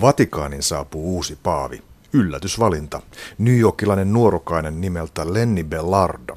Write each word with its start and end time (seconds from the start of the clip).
Vatikaanin 0.00 0.62
saapuu 0.62 1.14
uusi 1.14 1.38
paavi. 1.42 1.82
Yllätysvalinta. 2.12 3.02
New 3.38 3.58
Yorkilainen 3.58 4.12
nuorukainen 4.12 4.80
nimeltä 4.80 5.34
Lenny 5.34 5.64
Bellardo. 5.64 6.36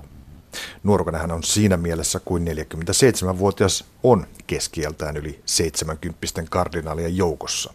Nuorukainen 0.84 1.22
hän 1.22 1.32
on 1.32 1.44
siinä 1.44 1.78
mielessä 1.78 2.20
kuin 2.26 2.48
47-vuotias 2.48 3.86
on 4.04 4.28
keskieltään 4.48 5.18
yli 5.18 5.42
70 5.46 6.28
kardinaalien 6.50 7.18
joukossa. 7.18 7.74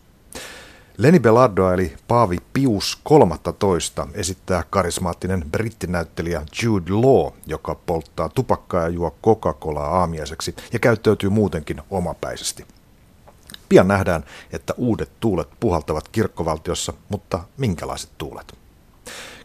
Lenny 0.99 1.19
Bellardo 1.19 1.73
eli 1.73 1.97
Paavi 2.09 2.39
Pius 2.53 2.99
13 3.03 4.09
esittää 4.15 4.65
karismaattinen 4.71 5.45
brittinäyttelijä 5.53 6.43
Jude 6.63 6.93
Law, 6.93 7.33
joka 7.47 7.75
polttaa 7.75 8.29
tupakkaa 8.29 8.83
ja 8.83 8.89
juo 8.89 9.17
Coca-Colaa 9.25 9.99
aamiaiseksi 9.99 10.55
ja 10.73 10.79
käyttäytyy 10.79 11.31
muutenkin 11.31 11.83
omapäisesti. 11.91 12.67
Pian 13.69 13.89
nähdään, 13.89 14.25
että 14.53 14.75
uudet 14.77 15.11
tuulet 15.21 15.49
puhaltavat 15.61 16.09
kirkkovaltiossa, 16.09 16.93
mutta 17.09 17.41
minkälaiset 17.57 18.11
tuulet? 18.19 18.53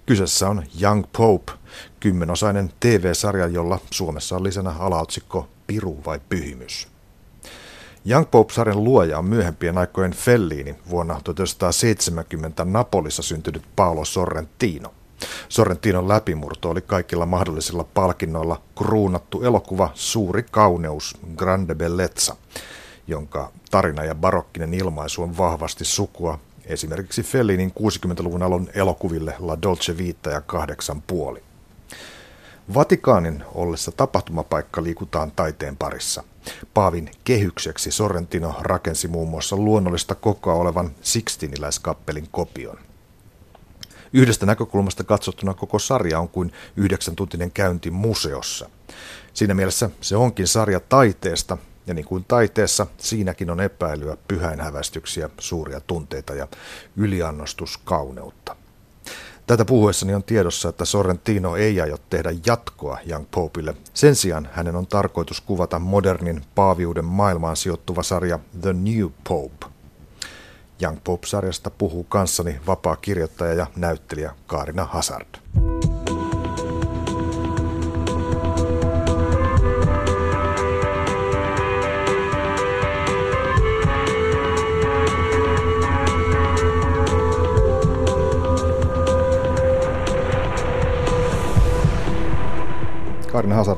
Kyseessä 0.05 0.49
on 0.49 0.63
Young 0.81 1.03
Pope, 1.17 1.51
kymmenosainen 1.99 2.73
TV-sarja, 2.79 3.47
jolla 3.47 3.79
Suomessa 3.91 4.35
on 4.35 4.43
lisänä 4.43 4.73
alaotsikko 4.79 5.47
Piru 5.67 5.97
vai 6.05 6.19
pyhimys. 6.29 6.87
Young 8.09 8.25
Pope-sarjan 8.31 8.83
luoja 8.83 9.17
on 9.17 9.25
myöhempien 9.25 9.77
aikojen 9.77 10.13
Fellini 10.13 10.75
vuonna 10.89 11.21
1970 11.23 12.65
Napolissa 12.65 13.21
syntynyt 13.21 13.63
Paolo 13.75 14.05
Sorrentino. 14.05 14.93
Sorrentinon 15.49 16.07
läpimurto 16.07 16.69
oli 16.69 16.81
kaikilla 16.81 17.25
mahdollisilla 17.25 17.83
palkinnoilla 17.83 18.61
kruunattu 18.77 19.43
elokuva 19.43 19.91
Suuri 19.93 20.43
kauneus, 20.51 21.17
Grande 21.35 21.75
Bellezza, 21.75 22.35
jonka 23.11 23.51
tarina 23.71 24.03
ja 24.03 24.15
barokkinen 24.15 24.73
ilmaisu 24.73 25.23
on 25.23 25.37
vahvasti 25.37 25.85
sukua 25.85 26.39
esimerkiksi 26.65 27.23
Fellinin 27.23 27.73
60-luvun 27.79 28.43
alun 28.43 28.69
elokuville 28.73 29.35
La 29.39 29.61
Dolce 29.61 29.97
Vita 29.97 30.29
ja 30.29 30.41
kahdeksan 30.41 31.01
puoli. 31.01 31.43
Vatikaanin 32.73 33.43
ollessa 33.53 33.91
tapahtumapaikka 33.91 34.83
liikutaan 34.83 35.31
taiteen 35.31 35.77
parissa. 35.77 36.23
Paavin 36.73 37.11
kehykseksi 37.23 37.91
Sorrentino 37.91 38.55
rakensi 38.59 39.07
muun 39.07 39.29
muassa 39.29 39.55
luonnollista 39.55 40.15
kokoa 40.15 40.53
olevan 40.53 40.91
Sixtiniläiskappelin 41.01 42.27
kopion. 42.31 42.77
Yhdestä 44.13 44.45
näkökulmasta 44.45 45.03
katsottuna 45.03 45.53
koko 45.53 45.79
sarja 45.79 46.19
on 46.19 46.29
kuin 46.29 46.53
yhdeksän 46.77 47.15
tuntinen 47.15 47.51
käynti 47.51 47.91
museossa. 47.91 48.69
Siinä 49.33 49.53
mielessä 49.53 49.89
se 50.01 50.15
onkin 50.15 50.47
sarja 50.47 50.79
taiteesta, 50.79 51.57
ja 51.87 51.93
niin 51.93 52.05
kuin 52.05 52.25
taiteessa, 52.27 52.87
siinäkin 52.97 53.49
on 53.49 53.61
epäilyä, 53.61 54.17
pyhäinhävästyksiä, 54.27 55.29
suuria 55.39 55.81
tunteita 55.81 56.33
ja 56.33 56.47
yliannostuskauneutta. 56.95 58.55
Tätä 59.47 59.65
puhuessani 59.65 60.13
on 60.13 60.23
tiedossa, 60.23 60.69
että 60.69 60.85
Sorrentino 60.85 61.55
ei 61.55 61.81
aio 61.81 61.97
tehdä 62.09 62.29
jatkoa 62.45 62.99
Young 63.09 63.25
Popeille. 63.31 63.75
Sen 63.93 64.15
sijaan 64.15 64.49
hänen 64.51 64.75
on 64.75 64.87
tarkoitus 64.87 65.41
kuvata 65.41 65.79
modernin 65.79 66.41
paaviuden 66.55 67.05
maailmaan 67.05 67.55
sijoittuva 67.55 68.03
sarja 68.03 68.39
The 68.61 68.73
New 68.73 69.07
Pope. 69.29 69.65
Young 70.81 70.97
Pope-sarjasta 71.03 71.69
puhuu 71.69 72.03
kanssani 72.03 72.59
vapaa 72.67 72.95
kirjoittaja 72.95 73.53
ja 73.53 73.67
näyttelijä 73.75 74.35
Kaarina 74.47 74.85
Hazard. 74.85 75.70
Karina 93.41 93.55
Hasar, 93.55 93.77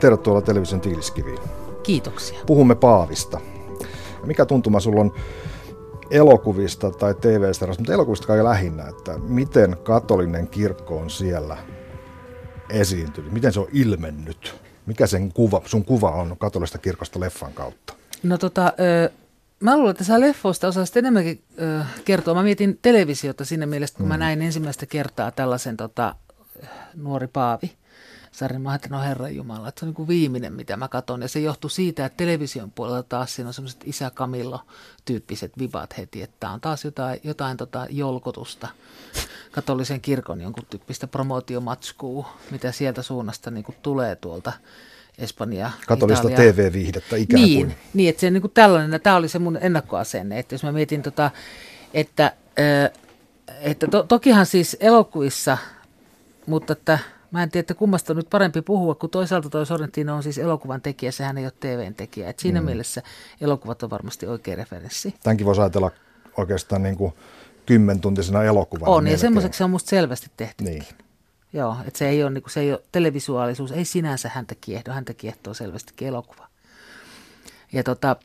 tervetuloa 0.00 0.42
television 0.42 0.80
tiiliskiviin. 0.80 1.38
Kiitoksia. 1.82 2.40
Puhumme 2.46 2.74
Paavista. 2.74 3.40
Mikä 4.26 4.46
tuntuma 4.46 4.80
sulla 4.80 5.00
on 5.00 5.14
elokuvista 6.10 6.90
tai 6.90 7.14
TV-sarjasta, 7.14 7.80
mutta 7.80 7.92
elokuvista 7.92 8.26
kai 8.26 8.44
lähinnä, 8.44 8.88
että 8.88 9.18
miten 9.18 9.76
katolinen 9.82 10.48
kirkko 10.48 10.98
on 10.98 11.10
siellä 11.10 11.56
esiintynyt, 12.70 13.32
miten 13.32 13.52
se 13.52 13.60
on 13.60 13.68
ilmennyt, 13.72 14.54
mikä 14.86 15.06
sen 15.06 15.32
kuva, 15.32 15.62
sun 15.64 15.84
kuva 15.84 16.10
on 16.10 16.36
katolista 16.38 16.78
kirkosta 16.78 17.20
leffan 17.20 17.52
kautta? 17.52 17.94
No 18.22 18.38
tota, 18.38 18.72
mä 19.60 19.76
luulen, 19.76 19.90
että 19.90 20.04
sä 20.04 20.20
leffoista 20.20 20.68
osaisit 20.68 20.96
enemmänkin 20.96 21.42
kertoa. 22.04 22.34
Mä 22.34 22.42
mietin 22.42 22.78
televisiota 22.82 23.44
siinä 23.44 23.66
mielessä, 23.66 23.96
kun 23.96 24.06
mm. 24.06 24.08
mä 24.08 24.16
näin 24.16 24.42
ensimmäistä 24.42 24.86
kertaa 24.86 25.30
tällaisen 25.30 25.76
tota, 25.76 26.14
nuori 26.94 27.26
Paavi 27.26 27.81
sarjan. 28.32 28.62
Mä 28.62 28.70
ajattelin, 28.70 28.92
no 28.92 29.02
Herran 29.02 29.36
Jumala, 29.36 29.68
että 29.68 29.80
se 29.80 29.84
on 29.84 29.88
niin 29.88 29.94
kuin 29.94 30.08
viimeinen, 30.08 30.52
mitä 30.52 30.76
mä 30.76 30.88
katson. 30.88 31.22
Ja 31.22 31.28
se 31.28 31.40
johtui 31.40 31.70
siitä, 31.70 32.06
että 32.06 32.16
television 32.16 32.70
puolella 32.70 33.02
taas 33.02 33.34
siinä 33.34 33.48
on 33.48 33.54
semmoiset 33.54 33.80
isä 33.84 34.10
Camillo-tyyppiset 34.10 35.52
vibat 35.58 35.98
heti, 35.98 36.22
että 36.22 36.50
on 36.50 36.60
taas 36.60 36.84
jotain, 36.84 37.20
jotain 37.24 37.56
tota 37.56 37.86
jolkotusta 37.90 38.68
katolisen 39.50 40.00
kirkon 40.00 40.40
jonkun 40.40 40.64
tyyppistä 40.70 41.06
promootiomatskuu, 41.06 42.26
mitä 42.50 42.72
sieltä 42.72 43.02
suunnasta 43.02 43.50
niin 43.50 43.64
kuin 43.64 43.76
tulee 43.82 44.16
tuolta 44.16 44.52
Espanja, 45.18 45.70
Katolista 45.86 46.28
TV-viihdettä 46.28 47.16
ikään 47.16 47.42
niin, 47.42 47.66
kuin. 47.66 47.76
Niin, 47.94 48.08
että 48.08 48.20
se 48.20 48.30
niin 48.30 48.40
kuin 48.40 48.52
tällainen, 48.52 49.00
tämä 49.00 49.16
oli 49.16 49.28
se 49.28 49.38
mun 49.38 49.58
ennakkoasenne, 49.60 50.38
että 50.38 50.54
jos 50.54 50.62
mä 50.62 50.72
mietin 50.72 51.02
tota, 51.02 51.30
että, 51.94 52.32
että 53.60 53.86
to, 53.86 54.02
tokihan 54.02 54.46
siis 54.46 54.76
elokuvissa, 54.80 55.58
mutta 56.46 56.72
että 56.72 56.98
Mä 57.32 57.42
en 57.42 57.50
tiedä, 57.50 57.62
että 57.62 57.74
kummasta 57.74 58.12
on 58.12 58.16
nyt 58.16 58.30
parempi 58.30 58.62
puhua, 58.62 58.94
kun 58.94 59.10
toisaalta 59.10 59.50
toi 59.50 59.66
Sorrentino 59.66 60.16
on 60.16 60.22
siis 60.22 60.38
elokuvan 60.38 60.82
tekijä, 60.82 61.12
sehän 61.12 61.38
ei 61.38 61.44
ole 61.44 61.52
TVn 61.60 61.94
tekijä. 61.94 62.30
Et 62.30 62.38
siinä 62.38 62.60
mm. 62.60 62.64
mielessä 62.64 63.02
elokuvat 63.40 63.82
on 63.82 63.90
varmasti 63.90 64.26
oikea 64.26 64.56
referenssi. 64.56 65.14
Tämänkin 65.22 65.46
voisi 65.46 65.60
ajatella 65.60 65.90
oikeastaan 66.36 66.82
niin 66.82 66.96
kuin 66.96 67.12
kymmentuntisena 67.66 68.44
elokuvana. 68.44 68.92
On, 68.92 69.04
melkein. 69.04 69.14
ja 69.14 69.18
semmoiseksi 69.18 69.58
se 69.58 69.64
on 69.64 69.70
musta 69.70 69.90
selvästi 69.90 70.30
tehty. 70.36 70.64
Niin. 70.64 70.84
Joo, 71.52 71.76
että 71.86 71.98
se 71.98 72.08
ei 72.08 72.22
ole, 72.22 72.30
niin 72.30 72.42
kuin, 72.42 72.52
se 72.52 72.60
ei 72.60 72.72
ole 72.72 72.82
televisuaalisuus, 72.92 73.72
ei 73.72 73.84
sinänsä 73.84 74.30
häntä 74.34 74.54
kiehdo, 74.60 74.92
häntä 74.92 75.14
kiehtoo 75.14 75.54
selvästikin 75.54 76.08
elokuva. 76.08 76.48
Ja, 77.72 77.82
tota, 77.82 78.16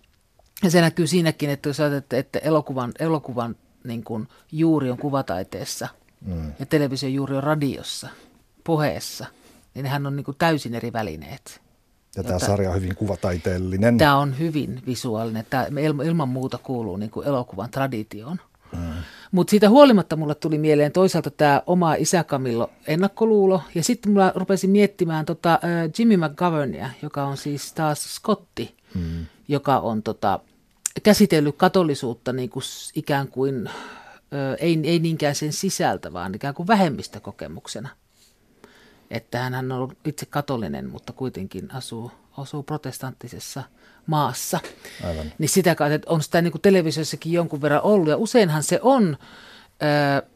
ja 0.63 0.71
se 0.71 0.81
näkyy 0.81 1.07
siinäkin, 1.07 1.49
että 1.49 1.69
jos 1.69 1.79
ajattelet, 1.79 2.25
että 2.25 2.39
elokuvan, 2.39 2.91
elokuvan 2.99 3.55
niin 3.83 4.03
kuin, 4.03 4.27
juuri 4.51 4.91
on 4.91 4.97
kuvataiteessa 4.97 5.87
mm. 6.25 6.51
ja 6.59 6.65
television 6.65 7.13
juuri 7.13 7.35
on 7.35 7.43
radiossa– 7.43 8.09
puheessa, 8.67 9.25
niin 9.73 9.85
hän 9.85 10.05
on 10.05 10.15
niin 10.15 10.23
kuin 10.23 10.37
täysin 10.37 10.75
eri 10.75 10.93
välineet. 10.93 11.61
Ja 12.15 12.23
tämä 12.23 12.39
sarja 12.39 12.69
on 12.69 12.75
hyvin 12.75 12.95
kuvataiteellinen. 12.95 13.97
Tämä 13.97 14.17
on 14.17 14.39
hyvin 14.39 14.81
visuaalinen. 14.87 15.45
Tämä 15.49 15.65
ilman 16.05 16.29
muuta 16.29 16.57
kuuluu 16.57 16.97
niin 16.97 17.09
kuin 17.09 17.27
elokuvan 17.27 17.69
traditioon. 17.69 18.39
Mm. 18.71 18.79
Mutta 19.31 19.51
siitä 19.51 19.69
huolimatta 19.69 20.15
mulle 20.15 20.35
tuli 20.35 20.57
mieleen 20.57 20.91
toisaalta 20.91 21.31
tämä 21.31 21.61
oma 21.65 21.93
isä 21.93 22.23
Camillo 22.23 22.69
ennakkoluulo. 22.87 23.61
Ja 23.75 23.83
sitten 23.83 24.11
mulla 24.11 24.31
rupesin 24.35 24.69
miettimään 24.69 25.25
tota, 25.25 25.59
Jimmy 25.99 26.17
McGovernia, 26.17 26.89
joka 27.01 27.23
on 27.23 27.37
siis 27.37 27.73
taas 27.73 28.15
Scotti, 28.15 28.75
mm. 28.95 29.25
joka 29.47 29.79
on 29.79 30.03
tota, 30.03 30.39
käsitellyt 31.03 31.55
katolisuutta 31.57 32.33
niin 32.33 32.49
kuin 32.49 32.63
ikään 32.95 33.27
kuin, 33.27 33.69
ei, 34.59 34.79
ei 34.83 34.99
niinkään 34.99 35.35
sen 35.35 35.53
sisältä, 35.53 36.13
vaan 36.13 36.35
ikään 36.35 36.53
kuin 36.53 36.67
vähemmistökokemuksena– 36.67 37.89
että 39.11 39.39
hän 39.39 39.55
on 39.55 39.71
ollut 39.71 39.97
itse 40.05 40.25
katolinen, 40.25 40.89
mutta 40.89 41.13
kuitenkin 41.13 41.73
asuu, 41.73 42.11
asuu 42.37 42.63
protestanttisessa 42.63 43.63
maassa. 44.07 44.59
Aivan. 45.03 45.33
Niin 45.37 45.49
sitä 45.49 45.75
kautta, 45.75 45.95
että 45.95 46.11
on 46.11 46.23
sitä 46.23 46.41
niin 46.41 46.51
kuin 46.51 46.61
televisiossakin 46.61 47.33
jonkun 47.33 47.61
verran 47.61 47.83
ollut. 47.83 48.09
Ja 48.09 48.17
useinhan 48.17 48.63
se 48.63 48.79
on 48.81 49.17
ö, 50.21 50.27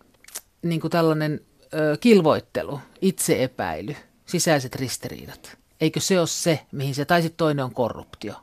niin 0.62 0.82
kuin 0.82 0.92
tällainen 0.92 1.42
ö, 1.74 1.98
kilvoittelu, 2.00 2.80
itseepäily, 3.02 3.96
sisäiset 4.26 4.76
ristiriidat. 4.76 5.58
Eikö 5.82 6.00
se 6.00 6.20
ole 6.20 6.28
se, 6.28 6.60
mihin 6.72 6.96
se, 6.96 7.06
tai 7.06 7.22
sitten 7.22 7.38
toinen 7.38 7.66
on 7.66 7.74
korruptio. 7.74 8.34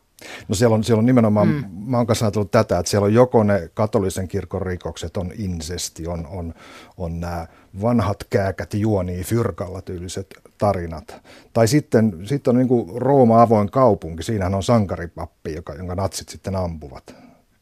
No 0.49 0.55
siellä 0.55 0.75
on, 0.75 0.85
siellä 0.85 0.99
on 0.99 1.07
nimenomaan, 1.07 1.49
mm. 1.49 1.65
mä 1.87 1.97
oon 1.97 2.07
kanssa 2.07 2.27
ajatellut 2.27 2.51
tätä, 2.51 2.79
että 2.79 2.91
siellä 2.91 3.05
on 3.05 3.15
joko 3.15 3.43
ne 3.43 3.71
katolisen 3.75 4.29
kirkon 4.29 4.63
rikokset, 4.63 5.17
on 5.17 5.33
insesti, 5.39 6.07
on, 6.07 6.27
on, 6.27 6.55
on 6.97 7.21
nämä 7.21 7.47
vanhat 7.83 8.25
kääkät 8.31 8.75
juonii 8.75 9.25
fyrkalla 9.25 9.83
tyyliset 9.83 10.27
tarinat. 10.59 11.17
Tai 11.53 11.69
sitten, 11.69 12.19
sitten 12.25 12.51
on 12.51 12.57
niin 12.57 12.69
kuin 12.69 13.03
Rooma 13.03 13.43
avoin 13.43 13.71
kaupunki, 13.71 14.23
siinähän 14.23 14.55
on 14.55 14.63
sankaripappi, 14.63 15.55
joka, 15.55 15.75
jonka 15.75 15.95
natsit 15.95 16.29
sitten 16.29 16.57
ampuvat. 16.57 17.15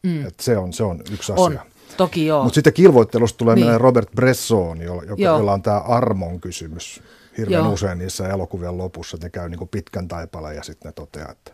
Mm. 0.03 0.25
Et 0.25 0.39
se, 0.39 0.57
on, 0.57 0.73
se 0.73 0.83
on 0.83 1.01
yksi 1.11 1.31
asia. 1.31 1.43
On. 1.43 1.59
Toki 1.97 2.25
joo. 2.25 2.43
Mutta 2.43 2.55
sitten 2.55 2.73
kilvoittelusta 2.73 3.37
tulee 3.37 3.55
niin. 3.55 3.81
Robert 3.81 4.11
Bresson, 4.15 4.81
jolla, 4.81 5.03
joka, 5.03 5.21
jolla 5.21 5.53
on 5.53 5.61
tämä 5.61 5.77
armon 5.77 6.41
kysymys 6.41 7.03
hirveän 7.37 7.63
joo. 7.63 7.73
usein 7.73 7.97
niissä 7.97 8.29
elokuvien 8.29 8.77
lopussa. 8.77 9.17
Ne 9.21 9.29
käy 9.29 9.49
niin 9.49 9.57
kuin 9.57 9.69
pitkän 9.69 10.07
taipaleen 10.07 10.55
ja 10.55 10.63
sitten 10.63 10.89
ne 10.89 10.93
toteaa, 10.93 11.31
että 11.31 11.51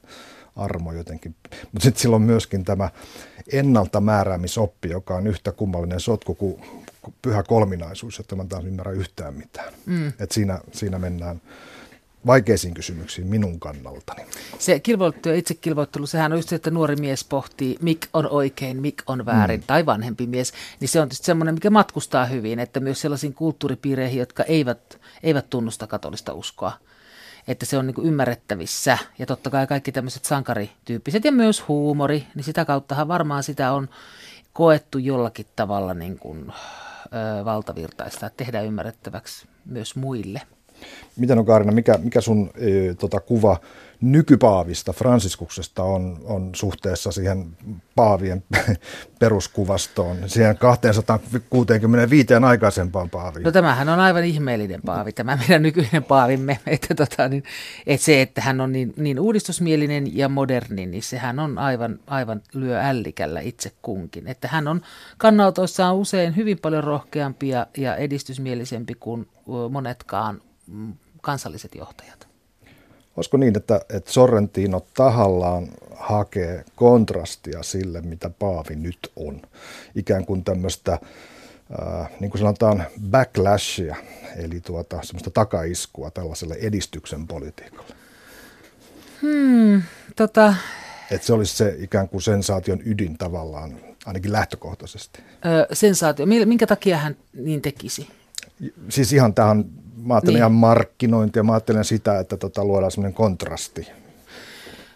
armo 0.55 0.94
jotenkin. 0.94 1.35
Mutta 1.71 1.83
sitten 1.83 2.01
silloin 2.01 2.21
myöskin 2.21 2.63
tämä 2.63 2.89
ennalta 3.53 4.01
määräämisoppi, 4.01 4.89
joka 4.89 5.15
on 5.15 5.27
yhtä 5.27 5.51
kummallinen 5.51 6.00
sotku 6.00 6.35
kuin 6.35 6.61
pyhä 7.21 7.44
kolminaisuus, 7.44 8.19
että 8.19 8.35
mä 8.35 8.45
taas 8.45 8.65
ymmärrä 8.65 8.91
yhtään 8.91 9.33
mitään. 9.33 9.73
Mm. 9.85 10.13
Et 10.19 10.31
siinä, 10.31 10.59
siinä 10.71 11.00
mennään 11.00 11.41
vaikeisiin 12.25 12.73
kysymyksiin 12.73 13.27
minun 13.27 13.59
kannaltani. 13.59 14.25
Se 14.59 14.79
kilvoittelu 14.79 15.33
ja 15.33 15.39
itsekilvoittelu, 15.39 16.07
sehän 16.07 16.31
on 16.31 16.38
just 16.38 16.50
se, 16.50 16.55
että 16.55 16.71
nuori 16.71 16.95
mies 16.95 17.23
pohtii, 17.23 17.77
mik 17.81 18.07
on 18.13 18.29
oikein, 18.29 18.81
mik 18.81 19.03
on 19.07 19.25
väärin, 19.25 19.59
mm. 19.59 19.67
tai 19.67 19.85
vanhempi 19.85 20.27
mies. 20.27 20.53
Niin 20.79 20.89
se 20.89 21.01
on 21.01 21.07
tietysti 21.07 21.25
semmoinen, 21.25 21.55
mikä 21.55 21.69
matkustaa 21.69 22.25
hyvin, 22.25 22.59
että 22.59 22.79
myös 22.79 23.01
sellaisiin 23.01 23.33
kulttuuripiireihin, 23.33 24.19
jotka 24.19 24.44
eivät, 24.44 25.00
eivät 25.23 25.50
tunnusta 25.50 25.88
katolista 25.88 26.33
uskoa, 26.33 26.73
että 27.47 27.65
se 27.65 27.77
on 27.77 27.87
niin 27.87 27.95
kuin 27.95 28.07
ymmärrettävissä. 28.07 28.97
Ja 29.19 29.25
totta 29.25 29.49
kai 29.49 29.67
kaikki 29.67 29.91
tämmöiset 29.91 30.25
sankarityyppiset 30.25 31.25
ja 31.25 31.31
myös 31.31 31.67
huumori, 31.67 32.23
niin 32.35 32.43
sitä 32.43 32.65
kauttahan 32.65 33.07
varmaan 33.07 33.43
sitä 33.43 33.71
on 33.71 33.89
koettu 34.53 34.97
jollakin 34.97 35.45
tavalla 35.55 35.93
niin 35.93 36.19
kuin, 36.19 36.45
ö, 36.49 37.45
valtavirtaista, 37.45 38.25
että 38.25 38.37
tehdään 38.37 38.65
ymmärrettäväksi 38.65 39.47
myös 39.65 39.95
muille. 39.95 40.41
Miten 41.17 41.39
on 41.39 41.45
Kaarina, 41.45 41.71
mikä, 41.71 41.97
mikä 41.97 42.21
sun 42.21 42.51
e, 42.55 42.93
tota, 42.93 43.19
kuva 43.19 43.57
nykypaavista, 44.03 44.94
Franciskuksesta 44.94 45.83
on, 45.83 46.19
on 46.23 46.50
suhteessa 46.55 47.11
siihen 47.11 47.57
paavien 47.95 48.44
peruskuvastoon, 49.19 50.17
siihen 50.27 50.57
265 50.57 52.33
aikaisempaan 52.45 53.09
paaviin? 53.09 53.44
No 53.44 53.51
tämähän 53.51 53.89
on 53.89 54.00
aivan 54.00 54.23
ihmeellinen 54.23 54.81
paavi, 54.81 55.11
tämä 55.11 55.35
meidän 55.35 55.61
nykyinen 55.61 56.03
paavimme. 56.03 56.59
Että, 56.67 56.95
tota, 56.95 57.27
niin, 57.27 57.44
että 57.88 58.05
se, 58.05 58.21
että 58.21 58.41
hän 58.41 58.61
on 58.61 58.71
niin, 58.71 58.94
niin 58.97 59.19
uudistusmielinen 59.19 60.17
ja 60.17 60.29
moderni, 60.29 60.85
niin 60.85 61.03
sehän 61.03 61.39
on 61.39 61.57
aivan, 61.57 62.00
aivan 62.07 62.41
lyö 62.53 62.81
ällikällä 62.81 63.39
itse 63.39 63.71
kunkin. 63.81 64.27
Että 64.27 64.47
hän 64.47 64.67
on 64.67 64.81
kannautoissaan 65.17 65.95
usein 65.95 66.35
hyvin 66.35 66.59
paljon 66.59 66.83
rohkeampi 66.83 67.50
ja, 67.50 67.67
ja 67.77 67.95
edistysmielisempi 67.95 68.94
kuin 69.00 69.27
monetkaan 69.69 70.41
mm, 70.67 70.94
kansalliset 71.21 71.75
johtajat. 71.75 72.32
Olisiko 73.18 73.38
niin, 73.38 73.57
että, 73.57 73.81
että 73.89 74.12
Sorrentino 74.12 74.86
tahallaan 74.94 75.68
hakee 75.95 76.65
kontrastia 76.75 77.63
sille, 77.63 78.01
mitä 78.01 78.30
Paavi 78.30 78.75
nyt 78.75 79.12
on? 79.15 79.42
Ikään 79.95 80.25
kuin 80.25 80.44
tämmöistä, 80.44 80.94
äh, 80.94 82.10
niin 82.19 82.31
kuin 82.31 82.39
sanotaan, 82.39 82.83
backlashia, 83.12 83.95
eli 84.36 84.62
tuota, 84.62 85.00
semmoista 85.04 85.30
takaiskua 85.30 86.12
tällaiselle 86.12 86.56
edistyksen 86.62 87.27
politiikalle. 87.27 87.95
Hmm, 89.21 89.81
tota... 90.15 90.56
Että 91.12 91.27
se 91.27 91.33
olisi 91.33 91.56
se 91.56 91.75
ikään 91.80 92.10
kuin 92.10 92.21
sensaation 92.21 92.80
ydin 92.86 93.18
tavallaan, 93.18 93.77
ainakin 94.06 94.31
lähtökohtaisesti. 94.31 95.19
Öö, 95.45 95.65
sensaatio. 95.74 96.25
Minkä 96.25 96.68
takia 96.68 96.98
hän 96.98 97.18
niin 97.33 97.62
tekisi? 97.62 98.07
Siis 98.89 99.13
ihan 99.13 99.33
tähän 99.33 99.65
mä 100.03 100.13
ajattelen 100.13 100.33
niin. 100.33 100.39
ihan 100.39 100.51
markkinointia, 100.51 101.44
mä 101.44 101.53
ajattelen 101.53 101.85
sitä, 101.85 102.19
että 102.19 102.38
tota, 102.38 102.65
luodaan 102.65 102.91
semmoinen 102.91 103.13
kontrasti. 103.13 103.88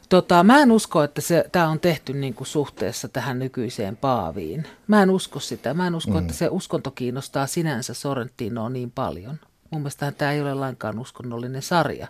Tota, 0.10 0.44
mä 0.44 0.62
en 0.62 0.72
usko, 0.72 1.04
että 1.04 1.22
tämä 1.52 1.70
on 1.70 1.80
tehty 1.80 2.14
niin 2.14 2.34
kuin 2.34 2.48
suhteessa 2.48 3.08
tähän 3.08 3.40
nykyiseen 3.40 3.98
paaviin. 3.98 4.68
Mä 4.88 5.04
en 5.04 5.10
usko 5.10 5.40
sitä. 5.40 5.74
Mä 5.74 5.88
en 5.88 5.96
usko, 5.96 6.12
mm. 6.12 6.18
että 6.18 6.34
se 6.34 6.48
uskonto 6.52 6.92
kiinnostaa 6.92 7.48
sinänsä 7.48 7.94
Sorrentinoa 7.94 8.70
niin 8.70 8.92
paljon. 8.92 9.40
Mun 9.72 9.82
mielestä 9.82 10.12
tämä 10.12 10.32
ei 10.32 10.42
ole 10.42 10.54
lainkaan 10.54 11.00
uskonnollinen 11.00 11.62
sarja. 11.62 12.08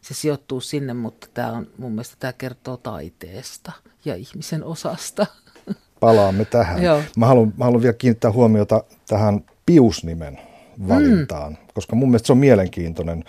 Se 0.00 0.14
sijoittuu 0.14 0.60
sinne, 0.60 0.94
mutta 0.94 1.26
tämä 1.34 1.52
on, 1.52 1.66
mun 1.78 1.92
mielestä 1.92 2.16
tämä 2.18 2.32
kertoo 2.32 2.76
taiteesta 2.76 3.72
ja 4.04 4.14
ihmisen 4.14 4.64
osasta. 4.64 5.26
Palaamme 6.00 6.44
tähän. 6.44 6.82
Joo. 6.88 7.02
Mä, 7.16 7.26
haluan, 7.26 7.54
mä 7.56 7.64
haluan 7.64 7.82
vielä 7.82 7.92
kiinnittää 7.92 8.32
huomiota 8.32 8.84
tähän 9.08 9.44
Pius-nimen 9.66 10.47
valintaan, 10.88 11.52
mm. 11.52 11.58
koska 11.74 11.96
mun 11.96 12.08
mielestä 12.08 12.26
se 12.26 12.32
on 12.32 12.38
mielenkiintoinen. 12.38 13.24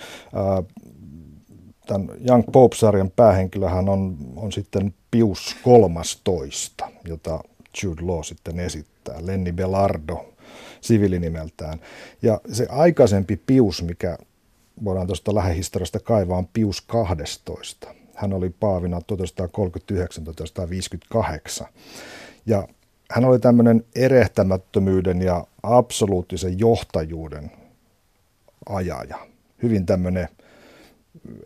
Tämän 1.88 2.10
Young 2.28 2.44
Pope-sarjan 2.52 3.12
päähenkilöhän 3.16 3.90
on, 3.90 4.18
on 4.36 4.52
sitten 4.52 4.94
Pius 5.12 5.56
13, 5.64 6.88
jota 7.08 7.44
Jude 7.84 8.02
Law 8.02 8.24
sitten 8.24 8.60
esittää, 8.60 9.16
Lenny 9.26 9.52
Belardo 9.52 10.34
sivilinimeltään. 10.82 11.80
Ja 12.22 12.42
se 12.52 12.68
aikaisempi 12.70 13.38
Pius, 13.46 13.84
mikä 13.84 14.18
voidaan 14.84 15.08
tuosta 15.08 15.36
lähihistoriasta 15.36 16.00
kaivaa, 16.00 16.38
on 16.38 16.48
Pius 16.48 16.82
12. 16.82 17.96
Hän 18.16 18.34
oli 18.34 18.50
paavina 18.50 19.00
1939-1958. 21.64 21.68
Ja 22.46 22.68
hän 23.12 23.26
oli 23.26 23.40
tämmöinen 23.40 23.86
erehtämättömyyden 23.96 25.22
ja 25.22 25.48
absoluuttisen 25.64 26.60
johtajuuden 26.60 27.52
ajaja. 28.70 29.28
Hyvin 29.64 29.86
tämmöinen 29.86 30.28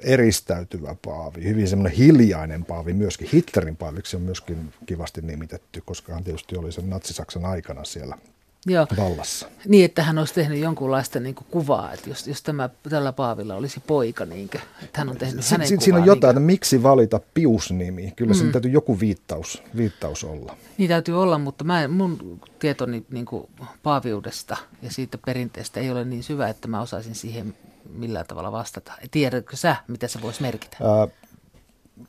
eristäytyvä 0.03 0.95
paavi, 1.05 1.43
hyvin 1.43 1.67
semmoinen 1.67 1.97
hiljainen 1.97 2.65
paavi 2.65 2.93
myöskin. 2.93 3.29
Hitlerin 3.33 3.77
paaviksi 3.77 4.15
on 4.15 4.21
myöskin 4.21 4.73
kivasti 4.85 5.21
nimitetty, 5.21 5.81
koska 5.85 6.13
hän 6.13 6.23
tietysti 6.23 6.57
oli 6.57 6.71
sen 6.71 6.89
natsisaksan 6.89 7.45
aikana 7.45 7.83
siellä 7.83 8.17
Joo. 8.65 8.87
vallassa. 8.97 9.47
Niin, 9.67 9.85
että 9.85 10.03
hän 10.03 10.17
olisi 10.17 10.33
tehnyt 10.33 10.59
jonkunlaista 10.59 11.19
niin 11.19 11.35
kuin 11.35 11.47
kuvaa, 11.51 11.93
että 11.93 12.09
jos, 12.09 12.27
jos 12.27 12.41
tämä, 12.41 12.69
tällä 12.89 13.13
Paavilla 13.13 13.55
olisi 13.55 13.79
poika, 13.87 14.25
niin 14.25 14.49
kuin, 14.49 14.61
että 14.83 14.99
hän 14.99 15.09
on 15.09 15.17
tehnyt 15.17 15.45
si- 15.45 15.51
hänen 15.51 15.67
si- 15.67 15.77
Siinä 15.79 15.97
on 15.99 16.05
jotain, 16.05 16.35
niin 16.35 16.41
että 16.43 16.51
miksi 16.51 16.83
valita 16.83 17.19
Pius-nimi. 17.33 18.13
Kyllä 18.15 18.33
mm. 18.33 18.37
siinä 18.37 18.51
täytyy 18.51 18.71
joku 18.71 18.99
viittaus, 18.99 19.63
viittaus 19.77 20.23
olla. 20.23 20.57
Niin 20.77 20.89
täytyy 20.89 21.21
olla, 21.21 21.37
mutta 21.37 21.63
mä, 21.63 21.87
mun 21.87 22.39
tietoni 22.59 23.05
niin 23.11 23.25
kuin 23.25 23.47
Paaviudesta 23.83 24.57
ja 24.81 24.91
siitä 24.91 25.17
perinteestä 25.25 25.79
ei 25.79 25.91
ole 25.91 26.05
niin 26.05 26.23
syvä, 26.23 26.49
että 26.49 26.67
mä 26.67 26.81
osaisin 26.81 27.15
siihen 27.15 27.55
millään 27.89 28.25
tavalla 28.27 28.51
vastata. 28.51 28.93
Tiedätkö 29.11 29.55
sä, 29.55 29.75
mitä 29.87 30.07
se 30.07 30.21
voisi 30.21 30.41
merkitä? 30.41 30.77
Ää, 30.81 31.07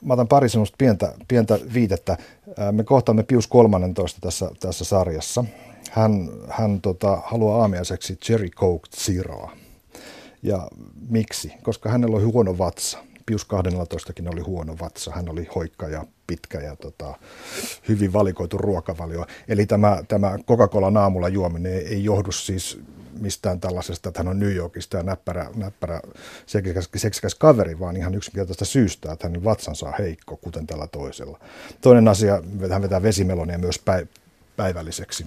mä 0.03 0.13
otan 0.15 0.29
pari 0.29 0.49
semmoista 0.49 0.77
pientä, 0.79 1.13
pientä 1.29 1.59
viitettä. 1.75 2.17
Me 2.73 2.85
kohtaamme 2.85 3.23
Pius 3.23 3.47
13 3.47 4.21
tässä, 4.21 4.51
tässä 4.61 4.85
sarjassa– 4.85 5.45
hän, 5.95 6.31
hän 6.49 6.81
tota, 6.81 7.23
haluaa 7.25 7.63
aamiaiseksi 7.63 8.17
Cherry 8.17 8.49
Coke 8.49 8.89
Zeroa. 8.97 9.51
Ja 10.43 10.69
miksi? 11.09 11.53
Koska 11.63 11.91
hänellä 11.91 12.17
oli 12.17 12.25
huono 12.25 12.59
vatsa. 12.59 12.99
Pius 13.27 13.45
12 13.45 14.13
oli 14.33 14.41
huono 14.41 14.77
vatsa. 14.81 15.11
Hän 15.11 15.29
oli 15.29 15.49
hoikka 15.55 15.89
ja 15.89 16.05
pitkä 16.27 16.61
ja 16.61 16.77
tota, 16.77 17.15
hyvin 17.89 18.13
valikoitu 18.13 18.59
ruokavalio. 18.59 19.27
Eli 19.49 19.67
tämä, 19.67 20.03
tämä 20.09 20.39
Coca-Cola 20.47 21.01
aamulla 21.01 21.29
juominen 21.29 21.73
ei 21.73 22.05
johdu 22.05 22.33
siis 22.33 22.81
mistään 23.21 23.61
tällaisesta, 23.61 24.09
että 24.09 24.21
hän 24.21 24.29
on 24.29 24.39
New 24.39 24.55
Yorkista 24.55 24.97
ja 24.97 25.03
näppärä, 25.03 25.51
näppärä 25.55 26.01
seksikäs, 26.47 26.89
seksikäs 26.97 27.35
kaveri, 27.35 27.81
vaan 27.81 27.97
ihan 27.97 28.15
yksinkertaista 28.15 28.65
syystä, 28.65 29.13
että 29.13 29.29
hänen 29.29 29.45
vatsansa 29.45 29.87
on 29.87 29.95
heikko, 29.99 30.37
kuten 30.37 30.67
tällä 30.67 30.87
toisella. 30.87 31.41
Toinen 31.81 32.09
asia, 32.09 32.43
hän 32.71 32.83
vetää 32.83 33.03
vesimelonia 33.03 33.59
myös 33.59 33.81
päivälliseksi 34.57 35.27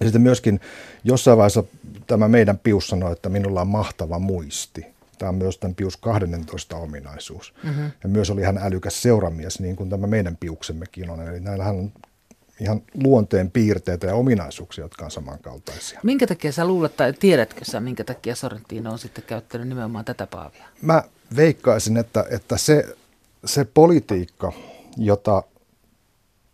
ja 0.00 0.06
sitten 0.06 0.22
myöskin 0.22 0.60
jossain 1.04 1.38
vaiheessa 1.38 1.64
tämä 2.06 2.28
meidän 2.28 2.58
Pius 2.58 2.88
sanoi, 2.88 3.12
että 3.12 3.28
minulla 3.28 3.60
on 3.60 3.68
mahtava 3.68 4.18
muisti. 4.18 4.86
Tämä 5.18 5.28
on 5.28 5.34
myös 5.34 5.58
tämän 5.58 5.74
Pius 5.74 5.96
12 5.96 6.76
ominaisuus. 6.76 7.54
Mm-hmm. 7.64 7.90
Ja 8.02 8.08
myös 8.08 8.30
oli 8.30 8.42
hän 8.42 8.58
älykäs 8.58 9.02
seuramies, 9.02 9.60
niin 9.60 9.76
kuin 9.76 9.90
tämä 9.90 10.06
meidän 10.06 10.36
Piuksemmekin 10.36 11.10
on. 11.10 11.28
Eli 11.28 11.40
näillähän 11.40 11.76
on 11.76 11.92
ihan 12.60 12.82
luonteen 13.04 13.50
piirteitä 13.50 14.06
ja 14.06 14.14
ominaisuuksia, 14.14 14.84
jotka 14.84 15.04
on 15.04 15.10
samankaltaisia. 15.10 16.00
Minkä 16.02 16.26
takia 16.26 16.52
sä 16.52 16.64
luulet, 16.64 16.96
tai 16.96 17.12
tiedätkö 17.12 17.64
sä, 17.64 17.80
minkä 17.80 18.04
takia 18.04 18.34
Sorrentino 18.34 18.92
on 18.92 18.98
sitten 18.98 19.24
käyttänyt 19.26 19.68
nimenomaan 19.68 20.04
tätä 20.04 20.26
paavia? 20.26 20.64
Mä 20.82 21.02
veikkaisin, 21.36 21.96
että, 21.96 22.24
että 22.30 22.56
se, 22.58 22.96
se 23.44 23.64
politiikka, 23.64 24.52
jota 24.96 25.42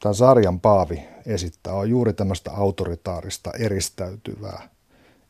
tämä 0.03 0.13
sarjan 0.13 0.61
paavi 0.61 1.03
esittää, 1.27 1.73
on 1.73 1.91
juuri 1.91 2.13
tämmöistä 2.13 2.51
autoritaarista, 2.51 3.51
eristäytyvää. 3.59 4.69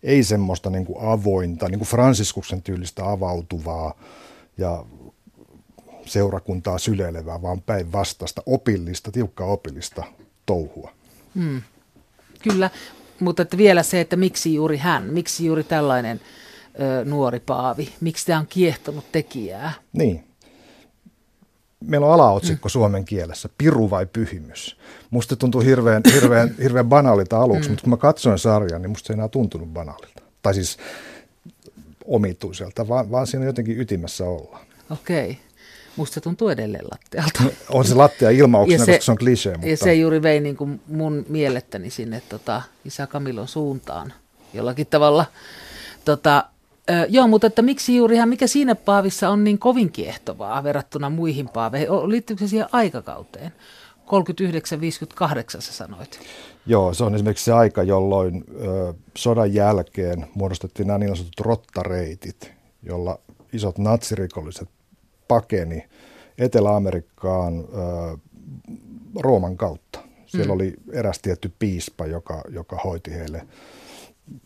Ei 0.02 0.22
semmoista 0.22 0.70
niin 0.70 0.86
kuin 0.86 0.98
avointa, 1.00 1.68
niin 1.68 1.78
kuin 1.78 1.88
Fransiskuksen 1.88 2.62
tyylistä 2.62 3.10
avautuvaa 3.10 3.94
ja 4.58 4.84
seurakuntaa 6.06 6.78
syleilevää, 6.78 7.42
vaan 7.42 7.62
päinvastaista, 7.62 8.42
opillista, 8.46 9.12
tiukkaa 9.12 9.46
opillista 9.46 10.04
touhua. 10.46 10.92
Hmm. 11.34 11.62
Kyllä, 12.42 12.70
mutta 13.20 13.42
että 13.42 13.56
vielä 13.56 13.82
se, 13.82 14.00
että 14.00 14.16
miksi 14.16 14.54
juuri 14.54 14.76
hän, 14.76 15.04
miksi 15.04 15.46
juuri 15.46 15.64
tällainen 15.64 16.20
ö, 16.80 17.04
nuori 17.04 17.40
paavi, 17.40 17.92
miksi 18.00 18.26
tämä 18.26 18.38
on 18.38 18.46
kiehtonut 18.46 19.12
tekijää? 19.12 19.72
Niin 19.92 20.26
meillä 21.86 22.06
on 22.06 22.12
alaotsikko 22.12 22.68
mm. 22.68 22.70
suomen 22.70 23.04
kielessä, 23.04 23.48
piru 23.58 23.90
vai 23.90 24.06
pyhimys. 24.06 24.76
Musta 25.10 25.36
tuntuu 25.36 25.60
hirveän, 25.60 26.02
hirveän, 26.12 26.54
hirveän 26.62 26.86
banaalilta 26.88 27.38
aluksi, 27.38 27.68
mm. 27.68 27.72
mutta 27.72 27.82
kun 27.82 27.90
mä 27.90 27.96
katsoin 27.96 28.38
sarjan, 28.38 28.82
niin 28.82 28.90
musta 28.90 29.06
se 29.06 29.12
ei 29.12 29.14
enää 29.14 29.28
tuntunut 29.28 29.68
banaalilta. 29.68 30.22
Tai 30.42 30.54
siis 30.54 30.76
omituiselta, 32.04 32.88
vaan, 32.88 33.10
vaan 33.10 33.26
siinä 33.26 33.46
jotenkin 33.46 33.80
ytimessä 33.80 34.24
olla. 34.24 34.58
Okei. 34.90 35.38
Musta 35.96 36.14
se 36.14 36.20
tuntuu 36.20 36.48
edelleen 36.48 36.84
lattialta. 36.92 37.42
No, 37.42 37.50
on 37.70 37.84
se 37.84 37.94
lattia 37.94 38.30
ilmauksena, 38.30 38.84
se, 38.84 38.92
koska 38.92 39.04
se 39.04 39.10
on 39.10 39.18
klisee. 39.18 39.52
Mutta... 39.52 39.68
Ja 39.68 39.76
se 39.76 39.94
juuri 39.94 40.22
vei 40.22 40.40
niin 40.40 40.56
kuin 40.56 40.80
mun 40.86 41.26
mielettäni 41.28 41.90
sinne 41.90 42.22
tota, 42.28 42.62
isä 42.84 43.06
Kamilon 43.06 43.48
suuntaan 43.48 44.12
jollakin 44.54 44.86
tavalla. 44.86 45.26
Tota, 46.04 46.44
joo, 47.08 47.28
mutta 47.28 47.46
että 47.46 47.62
miksi 47.62 47.96
juuri 47.96 48.14
ihan, 48.14 48.28
mikä 48.28 48.46
siinä 48.46 48.74
paavissa 48.74 49.28
on 49.28 49.44
niin 49.44 49.58
kovin 49.58 49.92
kiehtovaa 49.92 50.64
verrattuna 50.64 51.10
muihin 51.10 51.48
paaveihin? 51.48 51.88
Liittyykö 51.88 52.44
se 52.44 52.48
siihen 52.48 52.68
aikakauteen? 52.72 53.52
39-58 54.06 55.60
sä 55.60 55.72
sanoit. 55.72 56.20
Joo, 56.66 56.94
se 56.94 57.04
on 57.04 57.14
esimerkiksi 57.14 57.44
se 57.44 57.52
aika, 57.52 57.82
jolloin 57.82 58.44
ö, 58.60 58.94
sodan 59.16 59.54
jälkeen 59.54 60.26
muodostettiin 60.34 60.86
nämä 60.86 60.98
niin 60.98 61.16
sanotut 61.16 61.46
rottareitit, 61.46 62.52
jolla 62.82 63.18
isot 63.52 63.78
natsirikolliset 63.78 64.68
pakeni 65.28 65.88
Etelä-Amerikkaan 66.38 67.58
ö, 67.58 68.18
Rooman 69.20 69.56
kautta. 69.56 69.98
Siellä 70.26 70.46
mm. 70.46 70.54
oli 70.54 70.74
eräs 70.92 71.18
tietty 71.18 71.52
piispa, 71.58 72.06
joka, 72.06 72.42
joka 72.48 72.76
hoiti 72.84 73.14
heille 73.14 73.46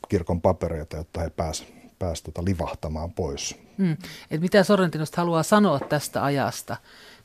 kirkon 0.09 0.41
papereita, 0.41 0.97
jotta 0.97 1.21
he 1.21 1.31
pääsivät 1.31 1.81
pääs, 1.99 2.23
tota, 2.23 2.45
livahtamaan 2.45 3.13
pois. 3.13 3.57
Mm. 3.79 3.97
Et 4.31 4.41
mitä 4.41 4.65
Sorrentinosta 4.65 5.21
haluaa 5.21 5.43
sanoa 5.43 5.81
tästä 5.81 6.25
ajasta, 6.25 6.77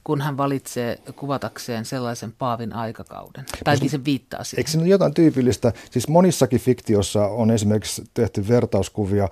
kun 0.03 0.21
hän 0.21 0.38
valitsee 0.38 1.00
kuvatakseen 1.15 1.85
sellaisen 1.85 2.31
paavin 2.31 2.74
aikakauden? 2.74 3.45
Tai 3.63 3.75
Mutta, 3.75 3.91
sen 3.91 4.05
viittaa 4.05 4.43
siihen? 4.43 4.59
Eikö 4.59 4.71
se 4.71 4.77
ole 4.77 4.88
jotain 4.88 5.13
tyypillistä? 5.13 5.74
Siis 5.91 6.07
monissakin 6.07 6.59
fiktiossa 6.59 7.27
on 7.27 7.51
esimerkiksi 7.51 8.03
tehty 8.13 8.47
vertauskuvia 8.47 9.29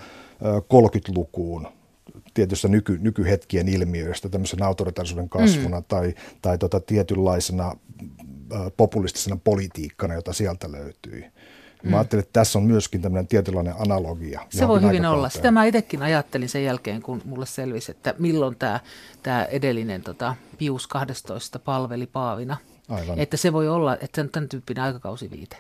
30-lukuun 0.60 1.68
tietystä 2.34 2.68
nyky, 2.68 2.98
nykyhetkien 3.02 3.68
ilmiöistä, 3.68 4.30
tämmöisen 4.30 4.64
autoritaarisuuden 4.64 5.30
kasvuna 5.30 5.80
mm. 5.80 5.86
tai, 5.88 6.14
tai 6.42 6.58
tota 6.58 6.80
tietynlaisena 6.80 7.76
populistisena 8.78 9.38
politiikkana, 9.44 10.14
jota 10.14 10.34
sieltä 10.34 10.72
löytyi. 10.72 11.26
Mm. 11.84 11.90
Mä 11.90 11.98
ajattelin, 11.98 12.24
että 12.24 12.34
tässä 12.34 12.60
on 12.60 12.66
myöskin 12.66 13.02
tämmöinen 13.02 13.28
tietynlainen 13.28 13.74
analogia. 13.80 14.42
Se 14.50 14.68
voi 14.68 14.82
hyvin 14.82 15.06
olla. 15.06 15.30
Sitä 15.30 15.52
mä 15.52 15.66
itsekin 15.66 16.02
ajattelin 16.02 16.50
sen 16.50 16.64
jälkeen, 16.64 17.02
kun 17.02 17.22
mulle 17.26 17.46
selvisi, 17.46 17.92
että 17.92 18.16
milloin 18.20 18.56
tämä, 18.56 18.80
tämä 19.24 19.46
edellinen 19.46 20.02
tota, 20.02 20.36
Pius 20.58 20.88
12 20.88 21.60
palveli 21.60 22.08
Paavina. 22.08 22.58
Aivan. 22.90 23.20
Että 23.20 23.38
se 23.38 23.54
voi 23.54 23.70
olla, 23.70 23.94
että 23.94 24.08
se 24.16 24.22
on 24.22 24.30
tämän 24.30 24.50
tyyppinen 24.50 24.84
aikakausiviite. 24.84 25.58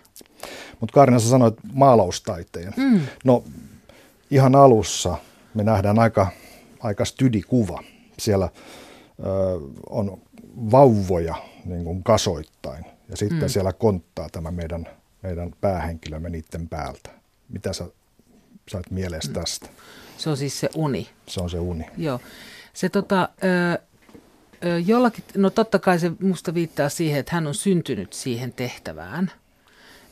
Mutta 0.80 0.94
Kaarina, 0.94 1.20
sä 1.20 1.30
sanoit 1.30 1.56
maalaustaiteen. 1.74 2.74
Mm. 2.77 3.01
No 3.24 3.44
ihan 4.32 4.56
alussa 4.56 5.18
me 5.53 5.63
nähdään 5.63 6.00
aika, 6.00 6.27
aika 6.84 7.06
stydikuva. 7.06 7.84
Siellä 8.20 8.50
ö, 9.20 9.30
on 9.90 10.22
vauvoja 10.72 11.36
niin 11.66 11.84
kuin 11.84 12.04
kasoittain 12.04 12.86
ja 13.10 13.18
sitten 13.18 13.42
mm. 13.42 13.50
siellä 13.50 13.74
konttaa 13.74 14.30
tämä 14.30 14.52
meidän– 14.52 14.88
meidän 15.24 15.52
päähenkilömme 15.62 16.30
niiden 16.30 16.70
päältä. 16.70 17.10
Mitä 17.50 17.74
sä 17.74 17.86
sait 18.70 18.92
mielessä 18.92 19.32
mm. 19.32 19.34
tästä? 19.34 19.70
Se 20.18 20.30
on 20.30 20.38
siis 20.38 20.60
se 20.60 20.70
uni. 20.75 21.10
Se 21.28 21.42
on 21.42 21.50
se 21.50 21.60
uni. 21.60 21.86
Joo. 21.98 22.20
Se 22.74 22.90
tota, 22.90 23.30
ö, 23.44 23.80
ö, 24.66 24.80
jollakin, 24.80 25.24
no 25.38 25.50
totta 25.50 25.80
kai 25.80 26.00
se 26.00 26.12
musta 26.22 26.54
viittaa 26.54 26.90
siihen, 26.90 27.20
että 27.20 27.36
hän 27.36 27.48
on 27.48 27.56
syntynyt 27.56 28.13
siihen 28.13 28.54
tehtävään, 28.54 29.32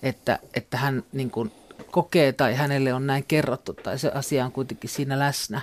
että, 0.03 0.39
että 0.53 0.77
hän 0.77 1.03
niin 1.13 1.31
kuin 1.31 1.51
kokee 1.91 2.33
tai 2.33 2.55
hänelle 2.55 2.93
on 2.93 3.07
näin 3.07 3.25
kerrottu 3.27 3.73
tai 3.73 3.99
se 3.99 4.11
asia 4.11 4.45
on 4.45 4.51
kuitenkin 4.51 4.89
siinä 4.89 5.19
läsnä. 5.19 5.61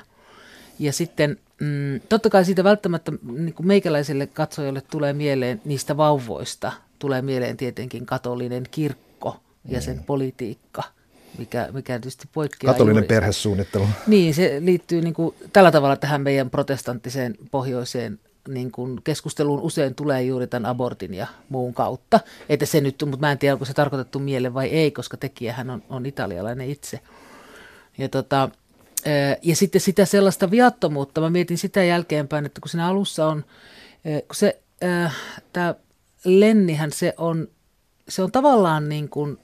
Ja 0.78 0.92
sitten 0.92 1.38
mm, 1.60 2.00
totta 2.08 2.30
kai 2.30 2.44
siitä 2.44 2.64
välttämättä 2.64 3.12
niin 3.32 3.54
kuin 3.54 3.66
meikäläiselle 3.66 4.26
katsojalle 4.26 4.80
tulee 4.80 5.12
mieleen 5.12 5.60
niistä 5.64 5.96
vauvoista, 5.96 6.72
tulee 6.98 7.22
mieleen 7.22 7.56
tietenkin 7.56 8.06
katolinen 8.06 8.64
kirkko 8.70 9.36
ja 9.64 9.80
sen 9.80 9.96
mm. 9.96 10.04
politiikka, 10.04 10.82
mikä, 11.38 11.68
mikä 11.72 11.92
tietysti 11.92 12.28
poikkeaa. 12.32 12.72
Katolinen 12.72 13.02
juuri. 13.02 13.08
perhesuunnittelu. 13.08 13.88
Niin, 14.06 14.34
se 14.34 14.56
liittyy 14.64 15.00
niin 15.00 15.14
kuin 15.14 15.34
tällä 15.52 15.70
tavalla 15.70 15.96
tähän 15.96 16.20
meidän 16.20 16.50
protestanttiseen 16.50 17.34
pohjoiseen 17.50 18.18
niin 18.48 18.72
kuin 18.72 19.00
keskusteluun 19.04 19.60
usein 19.60 19.94
tulee 19.94 20.22
juuri 20.22 20.46
tämän 20.46 20.70
abortin 20.70 21.14
ja 21.14 21.26
muun 21.48 21.74
kautta. 21.74 22.20
Että 22.48 22.66
se 22.66 22.80
nyt, 22.80 22.96
mutta 23.00 23.20
mä 23.20 23.32
en 23.32 23.38
tiedä, 23.38 23.54
onko 23.54 23.64
se 23.64 23.74
tarkoitettu 23.74 24.18
mieleen 24.18 24.54
vai 24.54 24.68
ei, 24.68 24.90
koska 24.90 25.16
tekijähän 25.16 25.70
on, 25.70 25.82
on 25.88 26.06
italialainen 26.06 26.70
itse. 26.70 27.00
Ja, 27.98 28.08
tota, 28.08 28.50
ja 29.42 29.56
sitten 29.56 29.80
sitä 29.80 30.04
sellaista 30.04 30.50
viattomuutta, 30.50 31.20
mä 31.20 31.30
mietin 31.30 31.58
sitä 31.58 31.84
jälkeenpäin, 31.84 32.46
että 32.46 32.60
kun 32.60 32.68
siinä 32.68 32.86
alussa 32.86 33.26
on, 33.26 33.44
kun 34.02 34.36
se, 34.36 34.62
tämä 35.52 35.74
Lennihän 36.24 36.92
se 36.92 37.14
on 37.16 37.48
se 38.08 38.22
on 38.22 38.32
tavallaan 38.32 38.88
niin 38.88 39.08
kuin, 39.08 39.38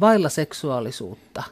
vailla 0.00 0.28
seksuaalisuutta 0.28 1.42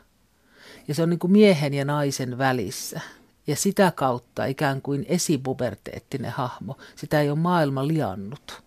ja 0.88 0.94
se 0.94 1.02
on 1.02 1.10
niin 1.10 1.18
kuin 1.18 1.32
miehen 1.32 1.74
ja 1.74 1.84
naisen 1.84 2.38
välissä. 2.38 3.00
Ja 3.46 3.56
sitä 3.56 3.92
kautta 3.94 4.44
ikään 4.44 4.82
kuin 4.82 5.06
esipuberteettinen 5.08 6.30
hahmo, 6.30 6.76
sitä 6.96 7.20
ei 7.20 7.30
ole 7.30 7.38
maailma 7.38 7.88
liannut. 7.88 8.62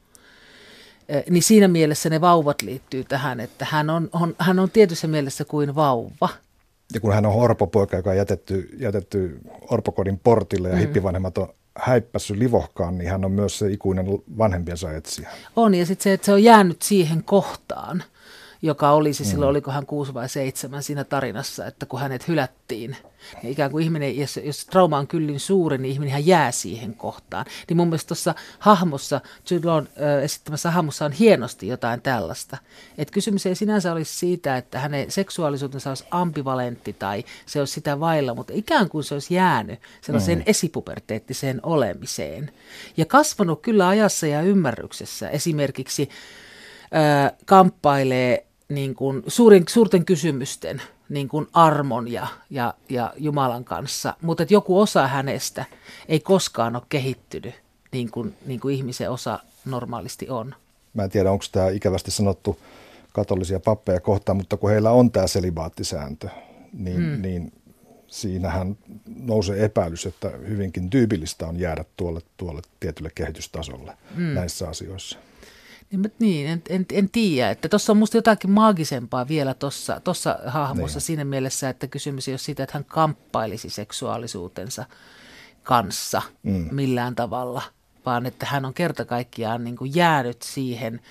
Niin 1.29 1.43
siinä 1.43 1.67
mielessä 1.67 2.09
ne 2.09 2.21
vauvat 2.21 2.61
liittyy 2.61 3.03
tähän, 3.03 3.39
että 3.39 3.67
hän 3.69 3.89
on, 3.89 4.09
on, 4.13 4.35
hän 4.39 4.59
on 4.59 4.71
tietyssä 4.71 5.07
mielessä 5.07 5.45
kuin 5.45 5.75
vauva. 5.75 6.29
Ja 6.93 6.99
kun 6.99 7.13
hän 7.13 7.25
on 7.25 7.33
orpopoika, 7.33 7.97
joka 7.97 8.09
on 8.09 8.17
jätetty, 8.17 8.69
jätetty 8.79 9.39
orpokodin 9.71 10.19
portille 10.19 10.69
ja 10.69 10.75
mm. 10.75 10.79
hippivanhemmat 10.79 11.37
on 11.37 11.47
häippässyt 11.77 12.37
livohkaan, 12.37 12.97
niin 12.97 13.09
hän 13.09 13.25
on 13.25 13.31
myös 13.31 13.59
se 13.59 13.71
ikuinen 13.71 14.05
vanhempiensa 14.37 14.93
etsijä. 14.93 15.29
On, 15.55 15.75
ja 15.75 15.85
sitten 15.85 16.03
se, 16.03 16.13
että 16.13 16.25
se 16.25 16.31
on 16.31 16.43
jäänyt 16.43 16.81
siihen 16.81 17.23
kohtaan, 17.23 18.03
joka 18.61 18.91
olisi 18.91 19.23
mm. 19.23 19.29
silloin, 19.29 19.49
oliko 19.49 19.71
hän 19.71 19.85
kuusi 19.85 20.13
vai 20.13 20.29
seitsemän 20.29 20.83
siinä 20.83 21.03
tarinassa, 21.03 21.65
että 21.65 21.85
kun 21.85 21.99
hänet 21.99 22.27
hylättiin– 22.27 22.95
niin 23.43 23.51
ikään 23.51 23.71
kuin 23.71 23.83
ihminen, 23.83 24.17
jos, 24.17 24.39
jos 24.43 24.65
trauma 24.65 24.97
on 24.97 25.07
kyllin 25.07 25.39
suuri, 25.39 25.77
niin 25.77 25.91
ihminen 25.91 26.27
jää 26.27 26.51
siihen 26.51 26.93
kohtaan. 26.93 27.45
Niin 27.69 27.77
mun 27.77 27.87
mielestä 27.87 28.07
tuossa 28.07 28.35
hahmossa, 28.59 29.21
Jude 29.51 29.67
Lawn 29.67 29.87
äh, 29.87 30.23
esittämässä 30.23 30.71
hahmossa 30.71 31.05
on 31.05 31.11
hienosti 31.11 31.67
jotain 31.67 32.01
tällaista. 32.01 32.57
Että 32.97 33.13
kysymys 33.13 33.45
ei 33.45 33.55
sinänsä 33.55 33.91
olisi 33.91 34.15
siitä, 34.15 34.57
että 34.57 34.79
hänen 34.79 35.11
seksuaalisuutensa 35.11 35.89
olisi 35.89 36.05
ambivalentti 36.11 36.93
tai 36.93 37.23
se 37.45 37.59
olisi 37.59 37.73
sitä 37.73 37.99
vailla, 37.99 38.33
mutta 38.33 38.53
ikään 38.55 38.89
kuin 38.89 39.03
se 39.03 39.13
olisi 39.13 39.33
jäänyt 39.33 39.79
sellaiseen 40.01 40.37
mm. 40.37 40.43
esipuberteettiseen 40.45 41.59
olemiseen. 41.63 42.51
Ja 42.97 43.05
kasvanut 43.05 43.61
kyllä 43.61 43.87
ajassa 43.87 44.27
ja 44.27 44.41
ymmärryksessä. 44.41 45.29
Esimerkiksi 45.29 46.09
äh, 46.95 47.31
kamppailee 47.45 48.45
niin 48.69 48.95
kuin 48.95 49.23
suurin, 49.27 49.63
suurten 49.67 50.05
kysymysten– 50.05 50.81
niin 51.09 51.27
kuin 51.27 51.47
armon 51.53 52.11
ja, 52.11 52.27
ja, 52.49 52.73
ja 52.89 53.13
Jumalan 53.17 53.63
kanssa, 53.63 54.13
mutta 54.21 54.43
että 54.43 54.53
joku 54.53 54.79
osa 54.79 55.07
hänestä 55.07 55.65
ei 56.07 56.19
koskaan 56.19 56.75
ole 56.75 56.83
kehittynyt 56.89 57.55
niin 57.91 58.11
kuin, 58.11 58.35
niin 58.45 58.59
kuin 58.59 58.75
ihmisen 58.75 59.11
osa 59.11 59.39
normaalisti 59.65 60.29
on. 60.29 60.55
Mä 60.93 61.03
en 61.03 61.09
tiedä, 61.09 61.31
onko 61.31 61.45
tämä 61.51 61.69
ikävästi 61.69 62.11
sanottu 62.11 62.59
katolisia 63.13 63.59
pappeja 63.59 63.99
kohtaan, 63.99 64.37
mutta 64.37 64.57
kun 64.57 64.69
heillä 64.69 64.91
on 64.91 65.11
tämä 65.11 65.27
selibaattisääntö, 65.27 66.29
niin, 66.73 66.97
hmm. 66.97 67.21
niin 67.21 67.53
siinähän 68.07 68.77
nousee 69.15 69.65
epäilys, 69.65 70.05
että 70.05 70.29
hyvinkin 70.29 70.89
tyypillistä 70.89 71.47
on 71.47 71.59
jäädä 71.59 71.85
tuolle, 71.97 72.19
tuolle 72.37 72.61
tietylle 72.79 73.11
kehitystasolle 73.15 73.93
hmm. 74.15 74.23
näissä 74.23 74.69
asioissa. 74.69 75.19
Niin, 75.91 76.11
niin 76.19 76.47
en, 76.47 76.61
en, 76.69 76.85
en 76.91 77.09
tiedä. 77.09 77.49
Että 77.51 77.69
tuossa 77.69 77.93
on 77.93 77.97
musta 77.97 78.17
jotakin 78.17 78.51
maagisempaa 78.51 79.27
vielä 79.27 79.53
tuossa 79.53 79.99
tossa 79.99 80.39
hahmossa 80.45 80.97
niin. 80.97 81.05
siinä 81.05 81.25
mielessä, 81.25 81.69
että 81.69 81.87
kysymys 81.87 82.27
ei 82.27 82.31
ole 82.31 82.37
siitä, 82.37 82.63
että 82.63 82.73
hän 82.73 82.85
kamppailisi 82.85 83.69
seksuaalisuutensa 83.69 84.85
kanssa 85.63 86.21
mm. 86.43 86.67
millään 86.71 87.15
tavalla, 87.15 87.61
vaan 88.05 88.25
että 88.25 88.45
hän 88.45 88.65
on 88.65 88.73
kerta 88.73 89.05
kaikkiaan 89.05 89.63
niin 89.63 89.75
kuin 89.75 89.95
jäänyt 89.95 90.41
siihen 90.41 91.01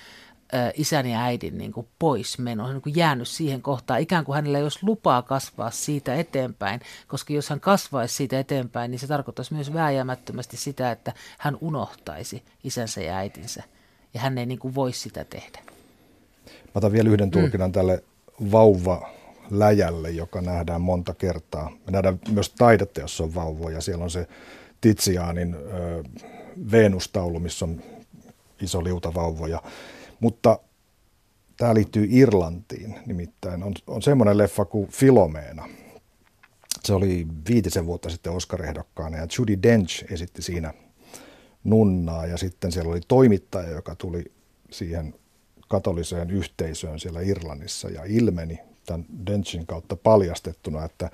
ö, 0.54 0.72
isän 0.74 1.06
ja 1.06 1.22
äidin 1.22 1.58
niin 1.58 1.72
kuin 1.72 1.88
poismeno, 1.98 2.62
hän 2.62 2.70
on 2.70 2.74
niin 2.74 2.82
kuin 2.82 2.96
jäänyt 2.96 3.28
siihen 3.28 3.62
kohtaan, 3.62 4.00
ikään 4.00 4.24
kuin 4.24 4.36
hänellä 4.36 4.58
ei 4.58 4.64
olisi 4.64 4.78
lupaa 4.82 5.22
kasvaa 5.22 5.70
siitä 5.70 6.14
eteenpäin, 6.14 6.80
koska 7.06 7.32
jos 7.32 7.48
hän 7.50 7.60
kasvaisi 7.60 8.14
siitä 8.14 8.40
eteenpäin, 8.40 8.90
niin 8.90 8.98
se 8.98 9.06
tarkoittaisi 9.06 9.54
myös 9.54 9.72
vääjäämättömästi 9.72 10.56
sitä, 10.56 10.90
että 10.90 11.12
hän 11.38 11.58
unohtaisi 11.60 12.42
isänsä 12.64 13.00
ja 13.00 13.16
äitinsä 13.16 13.62
ja 14.16 14.22
hän 14.22 14.38
ei 14.38 14.46
niin 14.46 14.58
kuin 14.58 14.74
voi 14.74 14.92
sitä 14.92 15.24
tehdä. 15.24 15.60
Mä 16.46 16.70
otan 16.74 16.92
vielä 16.92 17.10
yhden 17.10 17.30
tulkinnan 17.30 17.70
mm. 17.70 17.72
tälle 17.72 18.04
vauva 18.52 19.10
läjälle, 19.50 20.10
joka 20.10 20.40
nähdään 20.40 20.80
monta 20.80 21.14
kertaa. 21.14 21.70
Me 21.86 21.92
nähdään 21.92 22.20
myös 22.30 22.50
taidetta, 22.50 23.00
jossa 23.00 23.24
on 23.24 23.34
vauvoja. 23.34 23.80
Siellä 23.80 24.04
on 24.04 24.10
se 24.10 24.26
Tizianin 24.80 25.54
ö, 25.54 26.04
Venustaulu, 26.70 27.40
missä 27.40 27.64
on 27.64 27.82
iso 28.62 28.84
liuta 28.84 29.14
vauvoja. 29.14 29.62
Mutta 30.20 30.58
tämä 31.56 31.74
liittyy 31.74 32.06
Irlantiin 32.10 32.94
nimittäin. 33.06 33.62
On, 33.62 33.72
on 33.86 34.02
semmoinen 34.02 34.38
leffa 34.38 34.64
kuin 34.64 34.88
Filomeena. 34.88 35.68
Se 36.84 36.94
oli 36.94 37.26
viitisen 37.48 37.86
vuotta 37.86 38.10
sitten 38.10 38.32
Oscar-ehdokkaana 38.32 39.16
ja 39.16 39.26
Judy 39.38 39.58
Dench 39.62 40.12
esitti 40.12 40.42
siinä 40.42 40.74
nunnaa 41.66 42.26
ja 42.26 42.36
sitten 42.36 42.72
siellä 42.72 42.90
oli 42.90 43.00
toimittaja, 43.08 43.70
joka 43.70 43.94
tuli 43.94 44.24
siihen 44.70 45.14
katoliseen 45.68 46.30
yhteisöön 46.30 47.00
siellä 47.00 47.20
Irlannissa 47.20 47.88
ja 47.88 48.02
ilmeni 48.04 48.58
tämän 48.86 49.06
Denchin 49.26 49.66
kautta 49.66 49.96
paljastettuna, 49.96 50.84
että, 50.84 51.10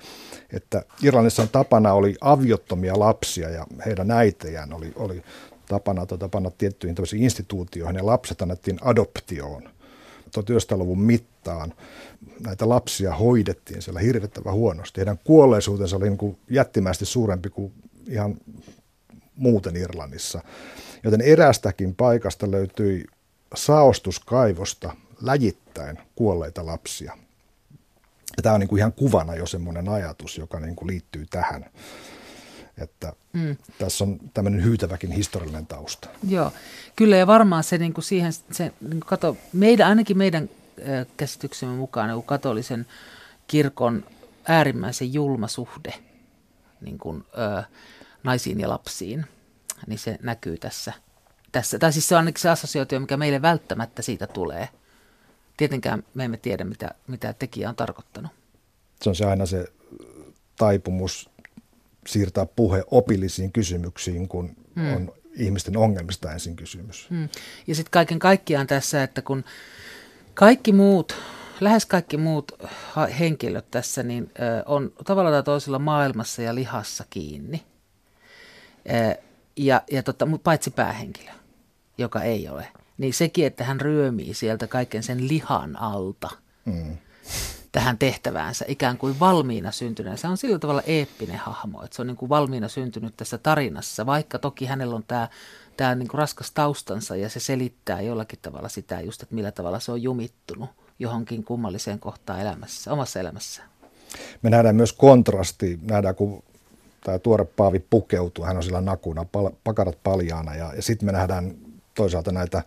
että 0.53 0.83
Irlannissa 1.03 1.41
on 1.41 1.49
tapana 1.49 1.93
oli 1.93 2.15
aviottomia 2.21 2.99
lapsia 2.99 3.49
ja 3.49 3.67
heidän 3.85 4.11
äitejään 4.11 4.73
oli, 4.73 4.93
oli 4.95 5.23
tapana 5.67 6.05
tuota, 6.05 6.29
panna 6.29 6.51
tiettyihin 6.57 6.95
instituutioihin 7.15 7.95
ja 7.95 8.05
lapset 8.05 8.41
annettiin 8.41 8.79
adoptioon. 8.81 9.63
1900-luvun 10.39 11.01
mittaan 11.01 11.73
näitä 12.39 12.69
lapsia 12.69 13.15
hoidettiin 13.15 13.81
siellä 13.81 13.99
hirvittävän 13.99 14.53
huonosti. 14.53 14.97
Heidän 14.97 15.19
kuolleisuutensa 15.23 15.95
oli 15.95 16.09
niin 16.09 16.17
kuin 16.17 16.37
jättimäisesti 16.49 17.05
suurempi 17.05 17.49
kuin 17.49 17.73
ihan 18.07 18.37
muuten 19.35 19.75
Irlannissa. 19.75 20.41
Joten 21.03 21.21
erästäkin 21.21 21.95
paikasta 21.95 22.51
löytyi 22.51 23.05
saostuskaivosta 23.55 24.95
läjittäin 25.21 25.97
kuolleita 26.15 26.65
lapsia. 26.65 27.17
Ja 28.37 28.43
tämä 28.43 28.55
on 28.55 28.59
niin 28.59 28.67
kuin 28.67 28.79
ihan 28.79 28.93
kuvana 28.93 29.35
jo 29.35 29.45
semmoinen 29.45 29.89
ajatus, 29.89 30.37
joka 30.37 30.59
niin 30.59 30.75
kuin 30.75 30.87
liittyy 30.87 31.25
tähän. 31.29 31.65
Että 32.77 33.13
mm. 33.33 33.57
tässä 33.79 34.03
on 34.03 34.19
tämmöinen 34.33 34.63
hyytäväkin 34.63 35.11
historiallinen 35.11 35.67
tausta. 35.67 36.09
Joo, 36.27 36.51
kyllä 36.95 37.17
ja 37.17 37.27
varmaan 37.27 37.63
se, 37.63 37.77
niin 37.77 37.93
kuin 37.93 38.05
siihen, 38.05 38.33
se 38.33 38.63
niin 38.81 38.89
kuin 38.89 38.99
kato, 38.99 39.37
meidän, 39.53 39.87
ainakin 39.87 40.17
meidän 40.17 40.49
käsityksemme 41.17 41.75
mukaan 41.75 42.09
niin 42.09 42.23
katolisen 42.23 42.85
kirkon 43.47 44.05
äärimmäisen 44.47 45.13
julma 45.13 45.47
suhde 45.47 45.93
niin 46.81 46.97
kuin, 46.97 47.23
ö, 47.59 47.63
naisiin 48.23 48.59
ja 48.59 48.69
lapsiin, 48.69 49.25
niin 49.87 49.99
se 49.99 50.17
näkyy 50.21 50.57
tässä. 50.57 50.93
tässä. 51.51 51.79
Tai 51.79 51.93
siis 51.93 52.07
se 52.07 52.15
on 52.15 52.19
ainakin 52.19 52.41
se 52.41 52.49
assosiaatio, 52.49 52.99
mikä 52.99 53.17
meille 53.17 53.41
välttämättä 53.41 54.01
siitä 54.01 54.27
tulee. 54.27 54.69
Tietenkään 55.57 56.03
me 56.13 56.25
emme 56.25 56.37
tiedä, 56.37 56.63
mitä, 56.63 56.91
mitä 57.07 57.33
tekijä 57.33 57.69
on 57.69 57.75
tarkoittanut. 57.75 58.31
Se 59.01 59.09
on 59.09 59.15
se 59.15 59.25
aina 59.25 59.45
se 59.45 59.65
taipumus 60.57 61.29
siirtää 62.07 62.45
puhe 62.45 62.83
opillisiin 62.91 63.51
kysymyksiin, 63.51 64.27
kun 64.27 64.55
hmm. 64.75 64.93
on 64.95 65.13
ihmisten 65.35 65.77
ongelmista 65.77 66.31
ensin 66.31 66.55
kysymys. 66.55 67.09
Hmm. 67.09 67.29
Ja 67.67 67.75
sitten 67.75 67.91
kaiken 67.91 68.19
kaikkiaan 68.19 68.67
tässä, 68.67 69.03
että 69.03 69.21
kun 69.21 69.43
kaikki 70.33 70.71
muut, 70.71 71.15
lähes 71.61 71.85
kaikki 71.85 72.17
muut 72.17 72.51
henkilöt 73.19 73.71
tässä 73.71 74.03
niin 74.03 74.31
on 74.65 74.93
tavalla 75.05 75.31
tai 75.31 75.43
toisella 75.43 75.79
maailmassa 75.79 76.41
ja 76.41 76.55
lihassa 76.55 77.05
kiinni. 77.09 77.63
Ja, 79.57 79.81
ja 79.91 80.03
tota, 80.03 80.27
paitsi 80.43 80.71
päähenkilö, 80.71 81.31
joka 81.97 82.21
ei 82.21 82.49
ole. 82.49 82.67
Niin 82.97 83.13
sekin, 83.13 83.45
että 83.45 83.63
hän 83.63 83.81
ryömii 83.81 84.33
sieltä 84.33 84.67
kaiken 84.67 85.03
sen 85.03 85.27
lihan 85.27 85.79
alta. 85.79 86.29
Hmm 86.71 86.97
tähän 87.73 87.97
tehtäväänsä 87.97 88.65
ikään 88.67 88.97
kuin 88.97 89.19
valmiina 89.19 89.71
syntyneen. 89.71 90.17
Se 90.17 90.27
on 90.27 90.37
sillä 90.37 90.59
tavalla 90.59 90.81
eeppinen 90.85 91.37
hahmo, 91.37 91.83
että 91.83 91.95
se 91.95 92.01
on 92.01 92.07
niin 92.07 92.17
kuin 92.17 92.29
valmiina 92.29 92.67
syntynyt 92.67 93.17
tässä 93.17 93.37
tarinassa, 93.37 94.05
vaikka 94.05 94.39
toki 94.39 94.65
hänellä 94.65 94.95
on 94.95 95.03
tämä, 95.07 95.27
tämä 95.77 95.95
niin 95.95 96.07
kuin 96.07 96.19
raskas 96.19 96.51
taustansa 96.51 97.15
ja 97.15 97.29
se 97.29 97.39
selittää 97.39 98.01
jollakin 98.01 98.39
tavalla 98.41 98.69
sitä 98.69 99.01
just, 99.01 99.23
että 99.23 99.35
millä 99.35 99.51
tavalla 99.51 99.79
se 99.79 99.91
on 99.91 100.03
jumittunut 100.03 100.69
johonkin 100.99 101.43
kummalliseen 101.43 101.99
kohtaan 101.99 102.41
elämässä, 102.41 102.91
omassa 102.91 103.19
elämässä. 103.19 103.63
Me 104.41 104.49
nähdään 104.49 104.75
myös 104.75 104.93
kontrasti, 104.93 105.79
nähdään 105.81 106.15
kun 106.15 106.43
tämä 107.03 107.19
tuore 107.19 107.45
Paavi 107.45 107.79
pukeutuu, 107.79 108.45
hän 108.45 108.57
on 108.57 108.63
sillä 108.63 108.81
nakuna, 108.81 109.25
pal- 109.25 109.51
pakarat 109.63 109.97
paljaana 110.03 110.55
ja, 110.55 110.73
ja 110.75 110.81
sitten 110.81 111.05
me 111.05 111.11
nähdään 111.11 111.55
toisaalta 111.95 112.31
näitä 112.31 112.63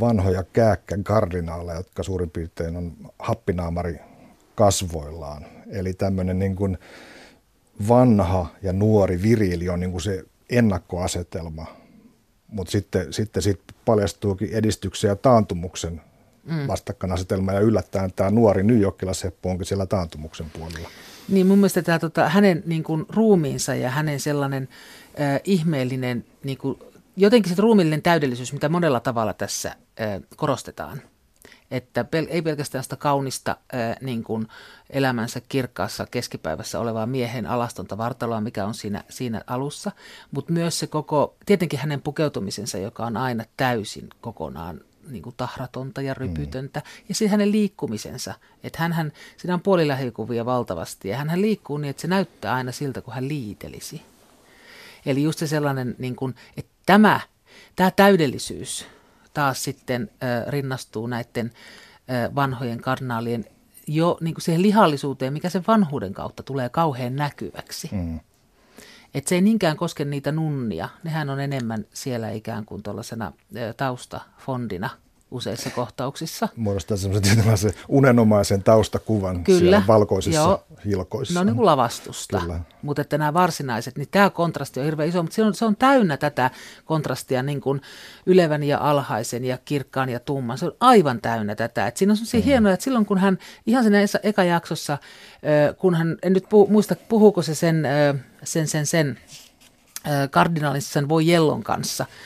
vanhoja 0.00 0.42
kääkkän 0.42 1.04
kardinaaleja, 1.04 1.76
jotka 1.76 2.02
suurin 2.02 2.30
piirtein 2.30 2.76
on 2.76 2.92
happinaamari 3.18 4.00
kasvoillaan. 4.54 5.46
Eli 5.70 5.94
tämmöinen 5.94 6.38
niin 6.38 6.56
kuin 6.56 6.78
vanha 7.88 8.46
ja 8.62 8.72
nuori 8.72 9.22
viriili 9.22 9.68
on 9.68 9.80
niin 9.80 9.90
kuin 9.90 10.02
se 10.02 10.24
ennakkoasetelma, 10.50 11.66
mutta 12.48 12.70
sitten, 12.70 13.12
sitten 13.12 13.42
sit 13.42 13.60
paljastuukin 13.84 14.52
edistyksen 14.52 15.08
ja 15.08 15.16
taantumuksen 15.16 16.00
mm. 16.44 16.66
vastakkainasetelma 16.66 17.52
ja 17.52 17.60
yllättäen 17.60 18.12
tämä 18.12 18.30
nuori 18.30 18.80
Yorkilaiseppo 18.80 19.50
onkin 19.50 19.66
siellä 19.66 19.86
taantumuksen 19.86 20.50
puolella. 20.50 20.88
Niin 21.28 21.46
mun 21.46 21.58
mielestä 21.58 21.82
tämä 21.82 21.98
tota, 21.98 22.28
hänen 22.28 22.62
niin 22.66 22.82
kuin, 22.82 23.06
ruumiinsa 23.08 23.74
ja 23.74 23.90
hänen 23.90 24.20
sellainen 24.20 24.68
äh, 25.20 25.40
ihmeellinen, 25.44 26.24
niin 26.44 26.58
kuin, 26.58 26.78
jotenkin 27.16 27.54
se 27.56 27.62
ruumiillinen 27.62 28.02
täydellisyys, 28.02 28.52
mitä 28.52 28.68
monella 28.68 29.00
tavalla 29.00 29.32
tässä 29.32 29.68
äh, 29.68 30.20
korostetaan– 30.36 31.02
että 31.70 32.02
pel- 32.02 32.26
ei 32.28 32.42
pelkästään 32.42 32.84
sitä 32.84 32.96
kaunista 32.96 33.56
ää, 33.72 33.96
niin 34.00 34.24
kuin 34.24 34.48
elämänsä 34.90 35.40
kirkkaassa 35.48 36.06
keskipäivässä 36.10 36.80
olevaa 36.80 37.06
miehen 37.06 37.46
alastonta 37.46 37.98
vartaloa, 37.98 38.40
mikä 38.40 38.66
on 38.66 38.74
siinä, 38.74 39.04
siinä 39.08 39.42
alussa, 39.46 39.92
mutta 40.30 40.52
myös 40.52 40.78
se 40.78 40.86
koko, 40.86 41.36
tietenkin 41.46 41.78
hänen 41.78 42.02
pukeutumisensa, 42.02 42.78
joka 42.78 43.06
on 43.06 43.16
aina 43.16 43.44
täysin 43.56 44.08
kokonaan 44.20 44.80
niin 45.10 45.22
kuin 45.22 45.34
tahratonta 45.36 46.02
ja 46.02 46.14
rypytöntä. 46.14 46.80
Mm. 46.80 47.04
Ja 47.08 47.14
sitten 47.14 47.30
hänen 47.30 47.52
liikkumisensa, 47.52 48.34
että 48.62 48.88
hän, 48.88 49.12
siinä 49.36 49.54
on 49.54 49.60
puolilähikuvia 49.60 50.44
valtavasti 50.44 51.08
ja 51.08 51.16
hän 51.16 51.40
liikkuu 51.40 51.78
niin, 51.78 51.90
että 51.90 52.02
se 52.02 52.08
näyttää 52.08 52.54
aina 52.54 52.72
siltä, 52.72 53.00
kun 53.00 53.14
hän 53.14 53.28
liitelisi. 53.28 54.02
Eli 55.06 55.22
just 55.22 55.38
se 55.38 55.46
sellainen, 55.46 55.94
niin 55.98 56.16
kuin, 56.16 56.34
että 56.56 56.72
tämä, 56.86 57.20
tämä 57.76 57.90
täydellisyys– 57.90 58.84
taas 59.38 59.64
sitten 59.64 60.10
äh, 60.22 60.46
rinnastuu 60.46 61.06
näiden 61.06 61.52
äh, 62.10 62.34
vanhojen 62.34 62.80
karnaalien 62.80 63.44
jo 63.86 64.18
niin 64.20 64.34
kuin 64.34 64.42
siihen 64.42 64.62
lihallisuuteen, 64.62 65.32
mikä 65.32 65.48
sen 65.48 65.64
vanhuuden 65.66 66.12
kautta 66.14 66.42
tulee 66.42 66.68
kauhean 66.68 67.16
näkyväksi. 67.16 67.88
Mm. 67.92 68.20
Et 69.18 69.26
se 69.26 69.34
ei 69.34 69.40
niinkään 69.42 69.76
koske 69.76 70.04
niitä 70.04 70.32
nunnia, 70.32 70.88
nehän 71.04 71.30
on 71.30 71.40
enemmän 71.40 71.84
siellä 71.94 72.30
ikään 72.30 72.64
kuin 72.64 72.82
tuollaisena 72.82 73.32
taustafondina– 73.76 74.90
useissa 75.30 75.70
kohtauksissa. 75.70 76.48
Muodostaa 76.56 76.96
semmoisen 76.96 77.72
unenomaisen 77.88 78.62
taustakuvan 78.62 79.44
Kyllä, 79.44 79.58
siellä 79.58 79.82
valkoisissa 79.86 80.40
joo. 80.40 80.64
hilkoissa. 80.84 81.34
No 81.34 81.44
niin 81.44 81.56
kuin 81.56 81.66
lavastusta, 81.66 82.40
Kyllä. 82.40 82.60
mutta 82.82 83.02
että 83.02 83.18
nämä 83.18 83.34
varsinaiset, 83.34 83.98
niin 83.98 84.08
tämä 84.10 84.30
kontrasti 84.30 84.80
on 84.80 84.86
hirveän 84.86 85.08
iso, 85.08 85.22
mutta 85.22 85.34
se 85.34 85.44
on, 85.44 85.54
se 85.54 85.64
on 85.64 85.76
täynnä 85.76 86.16
tätä 86.16 86.50
kontrastia 86.84 87.42
niin 87.42 87.60
kuin 87.60 87.80
ylevän 88.26 88.62
ja 88.62 88.78
alhaisen 88.78 89.44
ja 89.44 89.58
kirkkaan 89.64 90.08
ja 90.08 90.20
tumman. 90.20 90.58
Se 90.58 90.66
on 90.66 90.76
aivan 90.80 91.20
täynnä 91.20 91.54
tätä. 91.54 91.86
Et 91.86 91.96
siinä 91.96 92.12
on 92.12 92.16
semmoisia 92.16 92.40
mm. 92.40 92.44
hienoja, 92.44 92.74
että 92.74 92.84
silloin 92.84 93.06
kun 93.06 93.18
hän 93.18 93.38
ihan 93.66 93.84
siinä 93.84 93.98
eka 94.22 94.44
jaksossa, 94.44 94.98
kun 95.78 95.94
hän, 95.94 96.16
en 96.22 96.32
nyt 96.32 96.44
puhu, 96.48 96.66
muista 96.66 96.96
puhuuko 97.08 97.42
se 97.42 97.54
sen, 97.54 97.86
sen, 98.44 98.68
sen, 98.68 98.86
sen 98.86 99.18
kardinaalin 100.30 100.82
sen 100.82 101.08
voi 101.08 101.26
jellon 101.26 101.62
kanssa– 101.62 102.06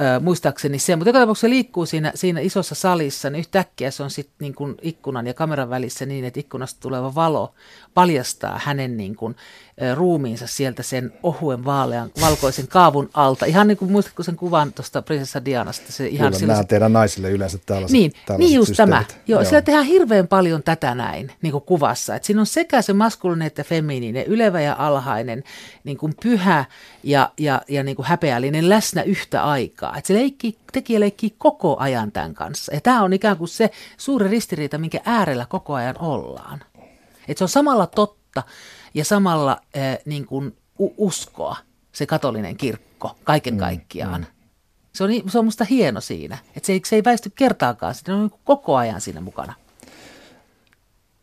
Ö, 0.00 0.20
muistaakseni 0.20 0.78
se, 0.78 0.96
mutta 0.96 1.08
joka 1.08 1.18
tapauksessa 1.18 1.46
se 1.46 1.50
liikkuu 1.50 1.86
siinä, 1.86 2.12
siinä 2.14 2.40
isossa 2.40 2.74
salissa, 2.74 3.30
niin 3.30 3.40
yhtäkkiä 3.40 3.90
se 3.90 4.02
on 4.02 4.10
sitten 4.10 4.34
niin 4.40 4.54
kuin 4.54 4.74
ikkunan 4.82 5.26
ja 5.26 5.34
kameran 5.34 5.70
välissä 5.70 6.06
niin, 6.06 6.24
että 6.24 6.40
ikkunasta 6.40 6.80
tuleva 6.80 7.14
valo 7.14 7.54
paljastaa 7.94 8.60
hänen 8.64 8.96
niin 8.96 9.16
kuin, 9.16 9.36
ruumiinsa 9.94 10.46
sieltä 10.46 10.82
sen 10.82 11.12
ohuen 11.22 11.64
vaalean, 11.64 12.10
valkoisen 12.20 12.68
kaavun 12.68 13.10
alta. 13.14 13.46
Ihan 13.46 13.68
niin 13.68 13.78
kuin 13.78 13.92
muistatko 13.92 14.22
sen 14.22 14.36
kuvan 14.36 14.72
tuosta 14.72 15.02
prinsessa 15.02 15.44
Dianasta? 15.44 15.92
Se 15.92 16.06
ihan 16.06 16.32
Kyllä, 16.32 16.46
nämä 16.46 16.64
teidän 16.64 16.92
naisille 16.92 17.30
yleensä 17.30 17.58
tällaiset 17.66 17.92
Niin, 17.92 18.12
niin 18.38 18.54
just 18.54 18.68
systeemit. 18.68 18.92
tämä. 19.08 19.20
Joo, 19.26 19.40
Joo. 19.40 19.48
Siellä 19.48 19.62
tehdään 19.62 19.86
hirveän 19.86 20.28
paljon 20.28 20.62
tätä 20.62 20.94
näin 20.94 21.32
niin 21.42 21.52
kuin 21.52 21.64
kuvassa. 21.64 22.16
Et 22.16 22.24
siinä 22.24 22.40
on 22.40 22.46
sekä 22.46 22.82
se 22.82 22.92
maskuliininen 22.92 23.46
että 23.46 23.64
feminiininen, 23.64 24.26
ylevä 24.26 24.60
ja 24.60 24.76
alhainen, 24.78 25.44
niin 25.84 25.96
kuin 25.98 26.14
pyhä 26.22 26.64
ja, 27.02 27.32
ja, 27.38 27.62
ja 27.68 27.82
niin 27.82 27.96
kuin 27.96 28.06
häpeällinen 28.06 28.68
läsnä 28.68 29.02
yhtä 29.02 29.44
aikaa. 29.44 29.96
Et 29.96 30.06
se 30.06 30.14
leikki, 30.14 30.58
tekijä 30.72 31.00
leikkii 31.00 31.34
koko 31.38 31.76
ajan 31.78 32.12
tämän 32.12 32.34
kanssa. 32.34 32.74
Ja 32.74 32.80
tämä 32.80 33.02
on 33.02 33.12
ikään 33.12 33.36
kuin 33.36 33.48
se 33.48 33.70
suuri 33.96 34.28
ristiriita, 34.28 34.78
minkä 34.78 35.00
äärellä 35.04 35.46
koko 35.46 35.74
ajan 35.74 35.98
ollaan. 35.98 36.60
Et 37.28 37.38
se 37.38 37.44
on 37.44 37.48
samalla 37.48 37.86
totta 37.86 38.42
ja 38.94 39.04
samalla 39.04 39.60
äh, 39.76 39.98
niin 40.04 40.26
kuin 40.26 40.56
uskoa 40.78 41.56
se 41.92 42.06
katolinen 42.06 42.56
kirkko 42.56 43.16
kaiken 43.24 43.54
mm, 43.54 43.60
kaikkiaan. 43.60 44.20
Mm, 44.20 44.26
mm. 44.26 44.32
Se, 44.92 45.04
on, 45.04 45.10
se 45.28 45.38
on 45.38 45.44
musta 45.44 45.64
hieno 45.64 46.00
siinä, 46.00 46.38
että 46.56 46.66
se 46.66 46.72
ei, 46.72 46.80
se 46.86 46.96
ei 46.96 47.04
väisty 47.04 47.32
kertaakaan, 47.34 47.94
se 47.94 48.12
on 48.12 48.20
niin 48.20 48.40
koko 48.44 48.76
ajan 48.76 49.00
siinä 49.00 49.20
mukana. 49.20 49.54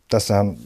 Tässähän 0.09 0.57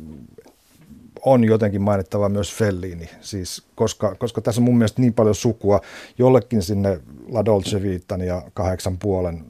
on 1.25 1.43
jotenkin 1.43 1.81
mainittava 1.81 2.29
myös 2.29 2.55
Fellini, 2.55 3.09
siis 3.21 3.63
koska, 3.75 4.15
koska 4.15 4.41
tässä 4.41 4.61
on 4.61 4.65
mun 4.65 4.77
mielestä 4.77 5.01
niin 5.01 5.13
paljon 5.13 5.35
sukua. 5.35 5.81
Jollekin 6.17 6.61
sinne 6.61 6.99
La 7.27 7.45
Dolce 7.45 7.81
Vitan 7.81 8.21
ja 8.21 8.41
kahdeksan 8.53 8.97
puolen 8.97 9.45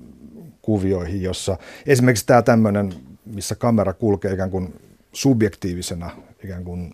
kuvioihin, 0.61 1.21
jossa 1.21 1.57
esimerkiksi 1.85 2.25
tämä 2.25 2.41
tämmöinen, 2.41 2.93
missä 3.25 3.55
kamera 3.55 3.93
kulkee 3.93 4.33
ikään 4.33 4.51
kuin 4.51 4.73
subjektiivisena 5.13 6.11
ikään 6.43 6.63
kuin 6.63 6.91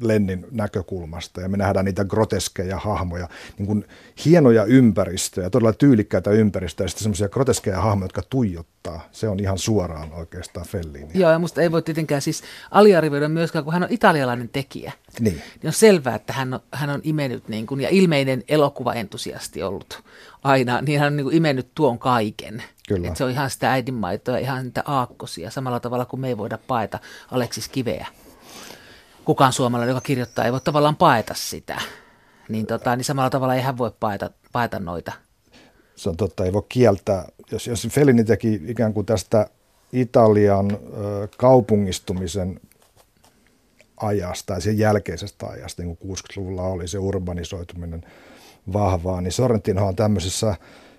Lennin 0.00 0.46
näkökulmasta 0.50 1.40
ja 1.40 1.48
me 1.48 1.56
nähdään 1.56 1.84
niitä 1.84 2.04
groteskeja 2.04 2.78
hahmoja, 2.78 3.28
niin 3.58 3.66
kuin 3.66 3.84
hienoja 4.24 4.64
ympäristöjä, 4.64 5.50
todella 5.50 5.72
tyylikkäitä 5.72 6.30
ympäristöjä 6.30 6.84
ja 6.84 6.88
sitten 6.88 7.02
semmoisia 7.02 7.28
groteskeja 7.28 7.80
hahmoja, 7.80 8.04
jotka 8.04 8.22
tuijottaa. 8.30 9.08
Se 9.12 9.28
on 9.28 9.40
ihan 9.40 9.58
suoraan 9.58 10.12
oikeastaan 10.12 10.66
Fellini. 10.66 11.10
Joo, 11.14 11.30
ja 11.30 11.38
musta 11.38 11.62
ei 11.62 11.72
voi 11.72 11.82
tietenkään 11.82 12.22
siis 12.22 12.42
aliarvioida 12.70 13.28
myöskään, 13.28 13.64
kun 13.64 13.72
hän 13.72 13.82
on 13.82 13.88
italialainen 13.92 14.48
tekijä. 14.48 14.92
Niin. 15.20 15.34
niin 15.34 15.66
on 15.66 15.72
selvää, 15.72 16.14
että 16.14 16.32
hän 16.32 16.54
on, 16.54 16.60
hän 16.72 16.90
on 16.90 17.00
imennyt 17.04 17.48
niin 17.48 17.66
kuin, 17.66 17.80
ja 17.80 17.88
ilmeinen 17.88 18.44
elokuvaentusiasti 18.48 19.62
ollut 19.62 20.02
aina, 20.42 20.80
niin 20.80 21.00
hän 21.00 21.06
on 21.06 21.16
niin 21.16 21.24
kuin 21.24 21.36
imennyt 21.36 21.68
tuon 21.74 21.98
kaiken. 21.98 22.62
Kyllä. 22.88 23.08
Et 23.08 23.16
se 23.16 23.24
on 23.24 23.30
ihan 23.30 23.50
sitä 23.50 23.72
äidinmaitoa, 23.72 24.38
ihan 24.38 24.64
niitä 24.64 24.82
aakkosia, 24.86 25.50
samalla 25.50 25.80
tavalla 25.80 26.04
kuin 26.04 26.20
me 26.20 26.28
ei 26.28 26.38
voida 26.38 26.58
paeta 26.66 26.98
Aleksis 27.30 27.68
Kiveä. 27.68 28.06
Kukaan 29.26 29.52
suomalainen, 29.52 29.92
joka 29.92 30.00
kirjoittaa, 30.00 30.44
ei 30.44 30.52
voi 30.52 30.60
tavallaan 30.60 30.96
paeta 30.96 31.34
sitä. 31.34 31.80
Niin, 32.48 32.66
tota, 32.66 32.96
niin 32.96 33.04
samalla 33.04 33.30
tavalla 33.30 33.54
ei 33.54 33.62
hän 33.62 33.78
voi 33.78 33.90
paeta, 34.00 34.30
paeta 34.52 34.78
noita. 34.78 35.12
Se 35.96 36.08
on 36.08 36.16
totta, 36.16 36.44
ei 36.44 36.52
voi 36.52 36.62
kieltää. 36.68 37.28
Jos, 37.50 37.66
jos 37.66 37.88
Fellini 37.90 38.24
teki 38.24 38.60
ikään 38.66 38.94
kuin 38.94 39.06
tästä 39.06 39.46
Italian 39.92 40.70
ö, 40.70 41.28
kaupungistumisen 41.36 42.60
ajasta 43.96 44.54
ja 44.54 44.60
sen 44.60 44.78
jälkeisestä 44.78 45.46
ajasta, 45.46 45.82
niin 45.82 45.96
kuin 45.96 46.16
60-luvulla 46.16 46.62
oli 46.62 46.88
se 46.88 46.98
urbanisoituminen 46.98 48.04
vahvaa, 48.72 49.20
niin 49.20 49.32
Sorrentino 49.32 49.86
on 49.86 49.96
tämmöisessä 49.96 50.56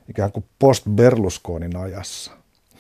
ikään 0.10 0.32
kuin 0.32 0.46
post-Berlusconin 0.60 1.76
ajassa. 1.76 2.32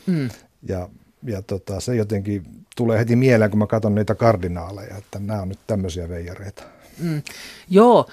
Mm. 0.05 0.29
Ja, 0.63 0.89
ja 1.23 1.41
tota, 1.41 1.79
se 1.79 1.95
jotenkin 1.95 2.43
tulee 2.75 2.99
heti 2.99 3.15
mieleen, 3.15 3.51
kun 3.51 3.59
mä 3.59 3.67
katson 3.67 3.95
niitä 3.95 4.15
kardinaaleja, 4.15 4.97
että 4.97 5.19
nämä 5.19 5.41
on 5.41 5.49
nyt 5.49 5.59
tämmöisiä 5.67 6.09
veijareita. 6.09 6.63
Mm. 6.99 7.21
Joo, 7.69 8.07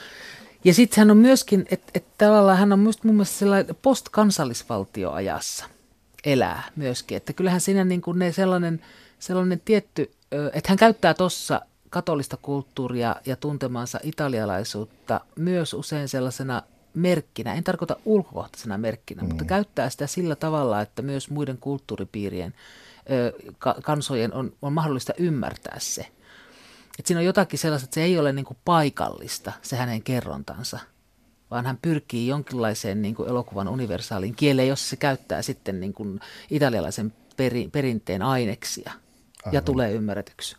ja 0.64 0.74
sitten 0.74 0.98
hän 0.98 1.10
on 1.10 1.16
myöskin, 1.16 1.66
että 1.70 1.90
et 1.94 2.04
tavallaan 2.18 2.58
hän 2.58 2.72
on 2.72 2.78
myös 2.78 3.04
mun 3.04 3.14
mielestä 3.14 3.38
sellainen 3.38 3.76
post-kansallisvaltioajassa 3.82 5.64
elää 6.24 6.62
myöskin. 6.76 7.16
Että 7.16 7.32
kyllähän 7.32 7.60
siinä 7.60 7.84
niin 7.84 8.02
kuin 8.02 8.18
ne 8.18 8.32
sellainen, 8.32 8.80
sellainen 9.18 9.62
tietty, 9.64 10.10
että 10.52 10.68
hän 10.70 10.78
käyttää 10.78 11.14
tuossa 11.14 11.60
katolista 11.90 12.36
kulttuuria 12.36 13.16
ja 13.26 13.36
tuntemansa 13.36 14.00
italialaisuutta 14.02 15.20
myös 15.36 15.74
usein 15.74 16.08
sellaisena 16.08 16.62
merkkinä, 16.94 17.54
en 17.54 17.64
tarkoita 17.64 17.96
ulkokohtaisena 18.04 18.78
merkkinä, 18.78 19.22
mm. 19.22 19.28
mutta 19.28 19.44
käyttää 19.44 19.90
sitä 19.90 20.06
sillä 20.06 20.36
tavalla, 20.36 20.80
että 20.80 21.02
myös 21.02 21.30
muiden 21.30 21.58
kulttuuripiirien 21.58 22.54
kansojen 23.82 24.34
on, 24.34 24.52
on 24.62 24.72
mahdollista 24.72 25.12
ymmärtää 25.18 25.76
se. 25.78 26.06
Et 26.98 27.06
siinä 27.06 27.18
on 27.18 27.24
jotakin 27.24 27.58
sellaista, 27.58 27.86
että 27.86 27.94
se 27.94 28.02
ei 28.02 28.18
ole 28.18 28.32
niin 28.32 28.44
kuin 28.44 28.56
paikallista, 28.64 29.52
se 29.62 29.76
hänen 29.76 30.02
kerrontansa, 30.02 30.78
vaan 31.50 31.66
hän 31.66 31.78
pyrkii 31.82 32.26
jonkinlaiseen 32.26 33.02
niin 33.02 33.14
kuin 33.14 33.28
elokuvan 33.28 33.68
universaaliin 33.68 34.34
kieleen, 34.34 34.68
jossa 34.68 34.88
se 34.88 34.96
käyttää 34.96 35.42
sitten 35.42 35.80
niin 35.80 35.92
kuin 35.92 36.20
italialaisen 36.50 37.12
peri, 37.36 37.68
perinteen 37.72 38.22
aineksia 38.22 38.92
Aivan. 38.92 39.54
ja 39.54 39.62
tulee 39.62 39.92
ymmärretyksi. 39.92 40.56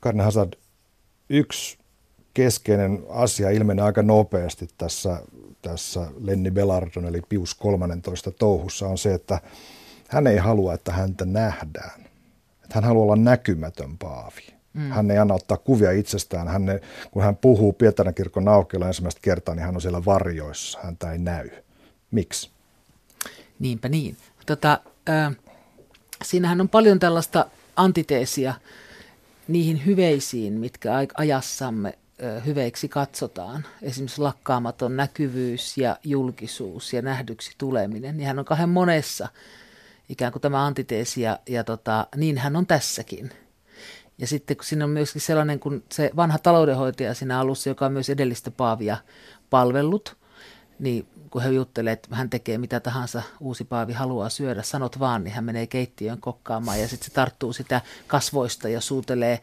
Karne 0.00 0.22
Hazard, 0.22 0.52
yksi 1.28 1.78
keskeinen 2.34 3.04
asia 3.08 3.50
ilmenee 3.50 3.84
aika 3.84 4.02
nopeasti 4.02 4.68
tässä, 4.78 5.22
tässä 5.62 6.06
Lenni 6.20 6.50
Belardon 6.50 7.06
eli 7.06 7.22
Pius 7.28 7.54
13 7.54 8.30
touhussa 8.30 8.88
on 8.88 8.98
se, 8.98 9.14
että 9.14 9.40
hän 10.12 10.26
ei 10.26 10.36
halua, 10.36 10.74
että 10.74 10.92
häntä 10.92 11.24
nähdään. 11.24 12.00
Että 12.62 12.74
hän 12.74 12.84
haluaa 12.84 13.04
olla 13.04 13.16
näkymätön 13.16 13.98
paavi. 13.98 14.46
Mm. 14.72 14.90
Hän 14.90 15.10
ei 15.10 15.18
anna 15.18 15.34
ottaa 15.34 15.56
kuvia 15.56 15.90
itsestään. 15.90 16.48
Hän 16.48 16.68
ei, 16.68 16.78
kun 17.10 17.22
hän 17.22 17.36
puhuu 17.36 17.72
Pietarin 17.72 18.14
kirkon 18.14 18.48
aukiolla 18.48 18.86
ensimmäistä 18.86 19.20
kertaa, 19.22 19.54
niin 19.54 19.64
hän 19.64 19.74
on 19.74 19.80
siellä 19.80 20.04
varjoissa. 20.04 20.78
Häntä 20.82 21.12
ei 21.12 21.18
näy. 21.18 21.50
Miksi? 22.10 22.50
Niinpä 23.58 23.88
niin. 23.88 24.16
Tota, 24.46 24.80
äh, 25.08 25.36
siinähän 26.24 26.60
on 26.60 26.68
paljon 26.68 26.98
tällaista 26.98 27.46
antiteesia 27.76 28.54
niihin 29.48 29.86
hyveisiin, 29.86 30.52
mitkä 30.52 30.90
ajassamme 31.14 31.98
hyveiksi 32.46 32.88
katsotaan, 32.88 33.64
esimerkiksi 33.82 34.20
lakkaamaton 34.20 34.96
näkyvyys 34.96 35.78
ja 35.78 35.96
julkisuus 36.04 36.92
ja 36.92 37.02
nähdyksi 37.02 37.52
tuleminen, 37.58 38.16
niin 38.16 38.26
hän 38.26 38.38
on 38.38 38.44
kahden 38.44 38.68
monessa 38.68 39.28
ikään 40.08 40.32
kuin 40.32 40.42
tämä 40.42 40.66
antiteesi 40.66 41.22
ja, 41.22 41.38
ja 41.48 41.64
tota, 41.64 42.06
niin 42.16 42.38
hän 42.38 42.56
on 42.56 42.66
tässäkin. 42.66 43.30
Ja 44.18 44.26
sitten 44.26 44.56
kun 44.56 44.64
siinä 44.64 44.84
on 44.84 44.90
myöskin 44.90 45.22
sellainen 45.22 45.60
kuin 45.60 45.84
se 45.92 46.10
vanha 46.16 46.38
taloudenhoitaja 46.38 47.14
siinä 47.14 47.38
alussa, 47.38 47.70
joka 47.70 47.86
on 47.86 47.92
myös 47.92 48.10
edellistä 48.10 48.50
Paavia 48.50 48.96
palvellut, 49.50 50.16
niin 50.78 51.06
kun 51.32 51.42
he 51.42 51.50
juttelee, 51.50 51.92
että 51.92 52.16
hän 52.16 52.30
tekee 52.30 52.58
mitä 52.58 52.80
tahansa 52.80 53.22
uusi 53.40 53.64
paavi 53.64 53.92
haluaa 53.92 54.28
syödä, 54.28 54.62
sanot 54.62 54.98
vaan, 54.98 55.24
niin 55.24 55.34
hän 55.34 55.44
menee 55.44 55.66
keittiöön 55.66 56.20
kokkaamaan 56.20 56.80
ja 56.80 56.88
sitten 56.88 57.08
se 57.08 57.14
tarttuu 57.14 57.52
sitä 57.52 57.80
kasvoista 58.06 58.68
ja 58.68 58.80
suutelee 58.80 59.40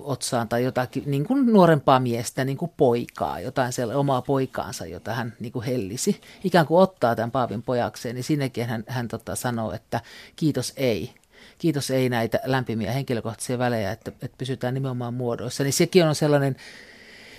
otsaan 0.00 0.48
tai 0.48 0.64
jotakin 0.64 1.02
niin 1.06 1.26
kuin 1.26 1.52
nuorempaa 1.52 2.00
miestä, 2.00 2.44
niin 2.44 2.58
kuin 2.58 2.72
poikaa, 2.76 3.40
jotain 3.40 3.72
siellä 3.72 3.96
omaa 3.96 4.22
poikaansa, 4.22 4.86
jota 4.86 5.14
hän 5.14 5.32
niin 5.40 5.52
kuin 5.52 5.64
hellisi. 5.64 6.20
Ikään 6.44 6.66
kuin 6.66 6.82
ottaa 6.82 7.16
tämän 7.16 7.30
paavin 7.30 7.62
pojakseen, 7.62 8.14
niin 8.14 8.24
siinäkin 8.24 8.66
hän, 8.66 8.84
hän 8.86 9.08
tota 9.08 9.36
sanoo, 9.36 9.72
että 9.72 10.00
kiitos 10.36 10.72
ei. 10.76 11.14
Kiitos 11.58 11.90
ei 11.90 12.08
näitä 12.08 12.40
lämpimiä 12.44 12.92
henkilökohtaisia 12.92 13.58
välejä, 13.58 13.92
että, 13.92 14.12
että 14.22 14.38
pysytään 14.38 14.74
nimenomaan 14.74 15.14
muodoissa. 15.14 15.62
Niin 15.62 15.72
sekin 15.72 16.04
on 16.04 16.14
sellainen 16.14 16.56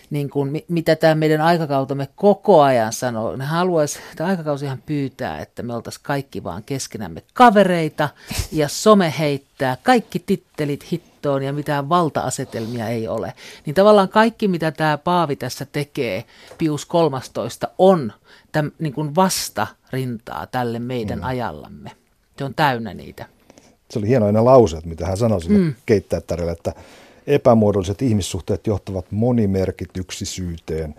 niin 0.10 0.30
kuin, 0.30 0.64
mitä 0.68 0.96
tämä 0.96 1.16
meidän 1.16 1.42
aikakautemme 1.42 2.08
koko 2.16 2.62
ajan 2.62 2.94
sanoo. 2.94 3.36
Ne 3.36 3.46
haluaisi, 3.46 4.00
tämä 4.16 4.30
aikakausihan 4.30 4.84
pyytää, 4.86 5.40
että 5.40 5.64
me 5.64 5.76
oltaisiin 5.76 6.04
kaikki 6.04 6.44
vaan 6.44 6.64
keskenämme 6.64 7.24
kavereita 7.34 8.10
ja 8.52 8.68
some 8.68 9.14
heittää 9.20 9.78
kaikki 9.84 10.20
tittelit 10.20 10.92
hittoon 10.92 11.44
ja 11.44 11.54
mitään 11.54 11.90
valta-asetelmia 11.90 12.88
ei 12.88 13.08
ole. 13.08 13.34
Niin 13.66 13.74
tavallaan 13.74 14.10
kaikki, 14.10 14.48
mitä 14.48 14.72
tämä 14.72 14.98
Paavi 14.98 15.36
tässä 15.36 15.66
tekee, 15.72 16.26
Pius 16.58 16.86
13, 16.86 17.68
on 17.78 18.14
täm, 18.52 18.72
niin 18.80 18.94
kuin 18.94 19.16
vasta 19.16 19.68
rintaa 19.92 20.48
tälle 20.48 20.80
meidän 20.80 21.20
mm. 21.20 21.26
ajallamme. 21.26 21.92
Se 22.38 22.44
on 22.44 22.54
täynnä 22.54 22.94
niitä. 22.94 23.26
Se 23.92 24.00
oli 24.00 24.08
hienoinen 24.08 24.46
lause, 24.46 24.78
mitä 24.86 25.06
hän 25.06 25.18
sanoi 25.18 25.42
sille 25.42 25.58
mm. 25.58 25.74
keittäjättärille, 25.86 26.52
että 26.52 26.74
epämuodolliset 27.28 28.02
ihmissuhteet 28.02 28.68
johtavat 28.68 29.12
monimerkityksisyyteen, 29.12 30.96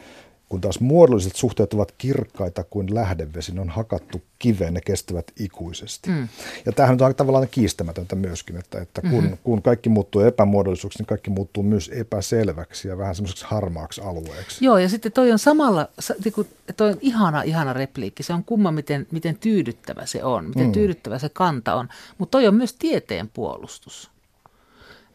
kun 0.48 0.60
taas 0.60 0.80
muodolliset 0.80 1.36
suhteet 1.36 1.74
ovat 1.74 1.92
kirkkaita 1.98 2.64
kuin 2.64 2.94
lähdevesi, 2.94 3.54
ne 3.54 3.60
on 3.60 3.68
hakattu 3.68 4.22
kiveen, 4.38 4.74
ne 4.74 4.80
kestävät 4.80 5.32
ikuisesti. 5.38 6.10
Mm. 6.10 6.28
Ja 6.66 6.72
tämähän 6.72 6.98
on 7.02 7.14
tavallaan 7.14 7.48
kiistämätöntä 7.50 8.16
myöskin, 8.16 8.56
että, 8.56 8.80
että 8.80 9.00
kun, 9.00 9.10
mm-hmm. 9.10 9.38
kun 9.44 9.62
kaikki 9.62 9.88
muuttuu 9.88 10.20
epämuodollisuuksi, 10.20 10.98
niin 10.98 11.06
kaikki 11.06 11.30
muuttuu 11.30 11.62
myös 11.62 11.90
epäselväksi 11.94 12.88
ja 12.88 12.98
vähän 12.98 13.14
semmoiseksi 13.14 13.44
harmaaksi 13.48 14.00
alueeksi. 14.00 14.64
Joo, 14.64 14.78
ja 14.78 14.88
sitten 14.88 15.12
toi 15.12 15.32
on 15.32 15.38
samalla, 15.38 15.88
niinku, 16.24 16.46
toi 16.76 16.90
on 16.90 16.98
ihana, 17.00 17.42
ihana 17.42 17.72
repliikki. 17.72 18.22
Se 18.22 18.32
on 18.32 18.44
kumma, 18.44 18.72
miten, 18.72 19.06
miten 19.10 19.38
tyydyttävä 19.38 20.06
se 20.06 20.24
on, 20.24 20.48
miten 20.48 20.66
mm. 20.66 20.72
tyydyttävä 20.72 21.18
se 21.18 21.28
kanta 21.28 21.74
on. 21.74 21.88
Mutta 22.18 22.30
toi 22.30 22.46
on 22.46 22.54
myös 22.54 22.74
tieteen 22.74 23.28
puolustus. 23.28 24.10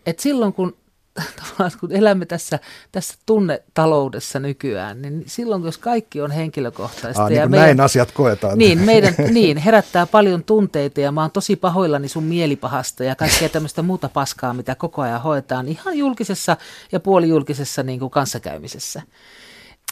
Et 0.06 0.20
silloin 0.20 0.54
kun 0.54 0.76
tavallaan 1.14 1.72
kun 1.80 1.92
elämme 1.92 2.26
tässä, 2.26 2.60
tässä 2.92 3.16
tunnetaloudessa 3.26 4.40
nykyään, 4.40 5.02
niin 5.02 5.24
silloin 5.28 5.64
jos 5.64 5.78
kaikki 5.78 6.22
on 6.22 6.32
henkilökohtaista. 6.32 7.24
Aa, 7.24 7.30
niin 7.30 7.40
ja 7.40 7.48
meidän, 7.48 7.66
näin 7.66 7.82
asiat 7.82 8.12
koetaan. 8.12 8.58
Niin, 8.58 8.80
meidän, 8.80 9.16
niin, 9.32 9.58
herättää 9.58 10.06
paljon 10.06 10.44
tunteita 10.44 11.02
ja 11.02 11.12
mä 11.12 11.22
oon 11.22 11.32
tosi 11.32 11.56
pahoillani 11.56 12.08
sun 12.08 12.24
mielipahasta 12.24 13.04
ja 13.04 13.16
kaikkea 13.16 13.50
tämmöistä 13.50 13.82
muuta 13.82 14.10
paskaa, 14.10 14.54
mitä 14.54 14.76
koko 14.76 15.02
ajan 15.02 15.22
hoetaan 15.22 15.68
ihan 15.68 15.98
julkisessa 15.98 16.58
ja 16.92 17.00
puolijulkisessa 17.00 17.84
niin 17.84 18.00
kuin 18.00 18.12
kanssakäymisessä 18.12 19.02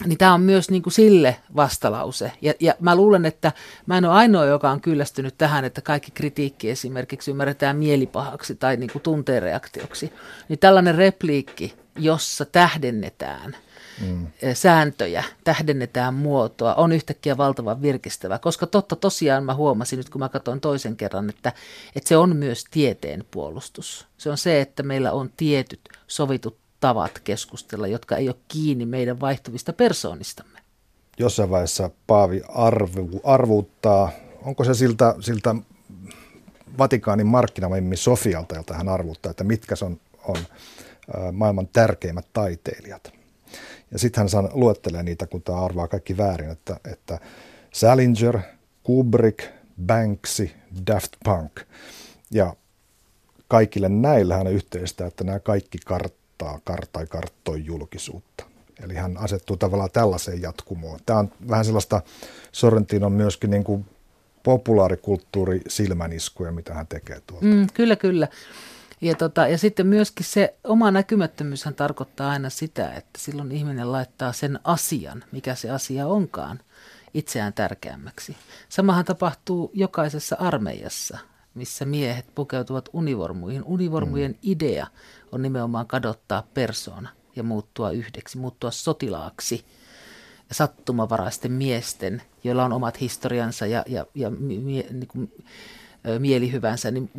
niin 0.06 0.18
tämä 0.18 0.34
on 0.34 0.40
myös 0.40 0.70
niin 0.70 0.82
kuin 0.82 0.92
sille 0.92 1.36
vastalause. 1.56 2.32
Ja, 2.42 2.54
ja 2.60 2.74
mä 2.80 2.96
luulen, 2.96 3.24
että 3.24 3.52
mä 3.86 3.98
en 3.98 4.04
ole 4.04 4.14
ainoa, 4.14 4.44
joka 4.44 4.70
on 4.70 4.80
kyllästynyt 4.80 5.38
tähän, 5.38 5.64
että 5.64 5.80
kaikki 5.80 6.10
kritiikki 6.10 6.70
esimerkiksi 6.70 7.30
ymmärretään 7.30 7.76
mielipahaksi 7.76 8.54
tai 8.54 8.76
niin 8.76 8.90
kuin 8.92 9.02
tunteen 9.02 9.42
reaktioksi. 9.42 10.12
Niin 10.48 10.58
tällainen 10.58 10.94
repliikki, 10.94 11.74
jossa 11.98 12.44
tähdennetään 12.44 13.56
mm. 14.00 14.26
sääntöjä, 14.54 15.24
tähdennetään 15.44 16.14
muotoa, 16.14 16.74
on 16.74 16.92
yhtäkkiä 16.92 17.36
valtavan 17.36 17.82
virkistävä. 17.82 18.38
Koska 18.38 18.66
totta 18.66 18.96
tosiaan 18.96 19.44
mä 19.44 19.54
huomasin 19.54 19.96
nyt, 19.96 20.10
kun 20.10 20.18
mä 20.18 20.28
katsoin 20.28 20.60
toisen 20.60 20.96
kerran, 20.96 21.30
että, 21.30 21.52
että 21.96 22.08
se 22.08 22.16
on 22.16 22.36
myös 22.36 22.64
tieteen 22.70 23.24
puolustus. 23.30 24.06
Se 24.18 24.30
on 24.30 24.38
se, 24.38 24.60
että 24.60 24.82
meillä 24.82 25.12
on 25.12 25.30
tietyt 25.36 25.80
sovitut 26.06 26.61
tavat 26.82 27.18
keskustella, 27.18 27.86
jotka 27.86 28.16
ei 28.16 28.28
ole 28.28 28.36
kiinni 28.48 28.86
meidän 28.86 29.20
vaihtuvista 29.20 29.72
persoonistamme. 29.72 30.58
Jossain 31.18 31.50
vaiheessa 31.50 31.90
Paavi 32.06 32.42
arvu, 32.48 33.20
arvuuttaa, 33.24 34.10
onko 34.42 34.64
se 34.64 34.74
siltä, 34.74 35.14
siltä 35.20 35.54
Vatikaanin 36.78 37.26
markkinamimmi 37.26 37.96
Sofialta, 37.96 38.54
jolta 38.54 38.74
hän 38.74 38.88
arvuuttaa, 38.88 39.30
että 39.30 39.44
mitkä 39.44 39.74
on 39.82 40.00
on 40.24 40.36
maailman 41.32 41.68
tärkeimmät 41.72 42.26
taiteilijat. 42.32 43.12
Ja 43.90 43.98
sitten 43.98 44.26
hän 44.34 44.48
luettelee 44.52 45.02
niitä, 45.02 45.26
kun 45.26 45.42
tämä 45.42 45.64
arvaa 45.64 45.88
kaikki 45.88 46.16
väärin, 46.16 46.50
että, 46.50 46.80
että 46.92 47.18
Salinger, 47.72 48.38
Kubrick, 48.82 49.44
Banksy, 49.86 50.50
Daft 50.86 51.12
Punk. 51.24 51.60
Ja 52.30 52.56
kaikille 53.48 53.88
näillä 53.88 54.36
hän 54.36 54.46
yhteistä, 54.46 55.06
että 55.06 55.24
nämä 55.24 55.40
kaikki 55.40 55.78
karttaa, 56.44 56.60
kartai 56.64 57.06
karttoi 57.06 57.64
julkisuutta. 57.64 58.44
Eli 58.84 58.94
hän 58.94 59.16
asettuu 59.16 59.56
tavallaan 59.56 59.90
tällaiseen 59.92 60.42
jatkumoon. 60.42 61.00
Tämä 61.06 61.18
on 61.18 61.32
vähän 61.48 61.64
sellaista, 61.64 62.02
Sorrentino 62.52 63.06
on 63.06 63.12
myöskin 63.12 63.50
niin 63.50 63.64
kuin 63.64 63.86
populaarikulttuuri 64.42 65.60
silmäniskuja, 65.68 66.52
mitä 66.52 66.74
hän 66.74 66.86
tekee 66.86 67.20
tuolta. 67.26 67.46
Mm, 67.46 67.66
kyllä, 67.74 67.96
kyllä. 67.96 68.28
Ja, 69.00 69.14
tota, 69.14 69.48
ja 69.48 69.58
sitten 69.58 69.86
myöskin 69.86 70.26
se 70.26 70.54
oma 70.64 70.90
näkymättömyyshän 70.90 71.74
tarkoittaa 71.74 72.30
aina 72.30 72.50
sitä, 72.50 72.92
että 72.92 73.18
silloin 73.18 73.52
ihminen 73.52 73.92
laittaa 73.92 74.32
sen 74.32 74.58
asian, 74.64 75.24
mikä 75.32 75.54
se 75.54 75.70
asia 75.70 76.06
onkaan, 76.06 76.60
itseään 77.14 77.52
tärkeämmäksi. 77.52 78.36
Samahan 78.68 79.04
tapahtuu 79.04 79.70
jokaisessa 79.74 80.36
armeijassa, 80.38 81.18
missä 81.54 81.84
miehet 81.84 82.26
pukeutuvat 82.34 82.88
univormuihin. 82.92 83.64
Univormujen 83.64 84.30
mm. 84.30 84.38
idea 84.42 84.86
on 85.32 85.42
nimenomaan 85.42 85.86
kadottaa 85.86 86.46
persoona 86.54 87.08
ja 87.36 87.42
muuttua 87.42 87.90
yhdeksi, 87.90 88.38
muuttua 88.38 88.70
sotilaaksi 88.70 89.64
sattumavaraisten 90.52 91.52
miesten, 91.52 92.22
joilla 92.44 92.64
on 92.64 92.72
omat 92.72 93.00
historiansa 93.00 93.66
ja, 93.66 93.84
ja, 93.86 94.06
ja 94.14 94.30
mie, 94.30 94.86
niin 94.90 95.08
kuin, 95.08 95.32
mielihyvänsä, 96.18 96.90
niin 96.90 97.10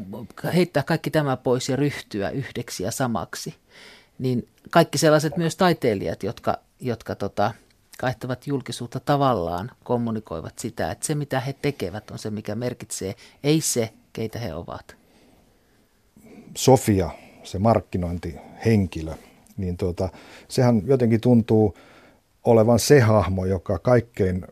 heittää 0.54 0.84
kaikki 0.84 1.12
tämä 1.12 1.38
pois 1.38 1.70
ja 1.70 1.76
ryhtyä 1.76 2.30
yhdeksi 2.30 2.84
ja 2.84 2.92
samaksi. 2.92 3.56
Niin 4.20 4.48
kaikki 4.70 4.98
sellaiset 4.98 5.38
myös 5.38 5.56
taiteilijat, 5.56 6.24
jotka, 6.24 6.58
jotka 6.80 7.16
tota, 7.16 7.54
kaihtavat 8.00 8.48
julkisuutta 8.48 9.00
tavallaan, 9.00 9.72
kommunikoivat 9.84 10.60
sitä, 10.60 10.92
että 10.92 11.06
se 11.06 11.16
mitä 11.16 11.40
he 11.40 11.54
tekevät 11.54 12.12
on 12.12 12.20
se, 12.20 12.30
mikä 12.30 12.56
merkitsee, 12.56 13.16
ei 13.44 13.62
se, 13.62 13.94
keitä 14.14 14.40
he 14.40 14.54
ovat. 14.54 14.96
Sofia, 16.56 17.10
se 17.44 17.60
markkinointihenkilö, 17.60 19.14
niin 19.58 19.78
tuota, 19.78 20.10
sehän 20.48 20.82
jotenkin 20.86 21.22
tuntuu 21.22 21.78
olevan 22.44 22.80
se 22.80 23.00
hahmo, 23.00 23.46
joka 23.46 23.80
kaikkein 23.80 24.46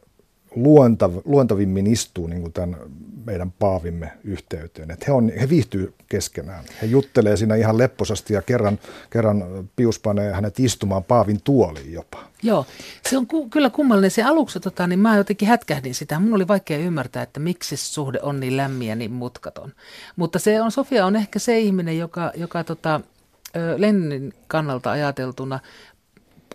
luontav, 0.56 1.14
luontavimmin 1.26 1.88
istuu 1.88 2.28
niin 2.28 2.42
kuin 2.42 2.54
tämän 2.54 2.78
meidän 3.26 3.52
paavimme 3.52 4.12
yhteyteen. 4.24 4.92
Että 4.92 5.06
he, 5.08 5.12
on, 5.12 5.32
he 5.40 5.50
viihtyy 5.50 5.94
keskenään. 6.10 6.66
He 6.82 6.88
juttelee 6.88 7.38
siinä 7.38 7.56
ihan 7.56 7.78
lepposasti 7.78 8.34
ja 8.34 8.42
kerran, 8.42 8.80
kerran 9.10 9.44
Pius 9.76 10.00
panee 10.00 10.34
hänet 10.34 10.60
istumaan 10.60 11.04
paavin 11.04 11.42
tuoliin 11.44 11.94
jopa. 11.94 12.24
Joo, 12.44 12.66
se 13.10 13.18
on 13.18 13.28
ku, 13.28 13.50
kyllä 13.50 13.70
kummallinen. 13.70 14.12
Se 14.12 14.24
aluksi, 14.24 14.60
tota, 14.60 14.88
niin 14.88 15.00
mä 15.00 15.18
jotenkin 15.18 15.48
hätkähdin 15.48 15.96
sitä. 15.96 16.20
Mun 16.20 16.34
oli 16.34 16.48
vaikea 16.48 16.78
ymmärtää, 16.78 17.24
että 17.24 17.40
miksi 17.40 17.78
se 17.78 17.86
suhde 17.86 18.20
on 18.22 18.40
niin 18.40 18.58
lämmin 18.58 18.88
ja 18.88 18.96
niin 18.96 19.12
mutkaton. 19.12 19.74
Mutta 20.16 20.40
se 20.40 20.62
on, 20.62 20.72
Sofia 20.72 21.06
on 21.06 21.16
ehkä 21.16 21.40
se 21.40 21.60
ihminen, 21.60 21.98
joka, 21.98 22.32
joka 22.36 22.64
tota, 22.64 23.02
Lennin 23.78 24.34
kannalta 24.48 24.92
ajateltuna 24.92 25.60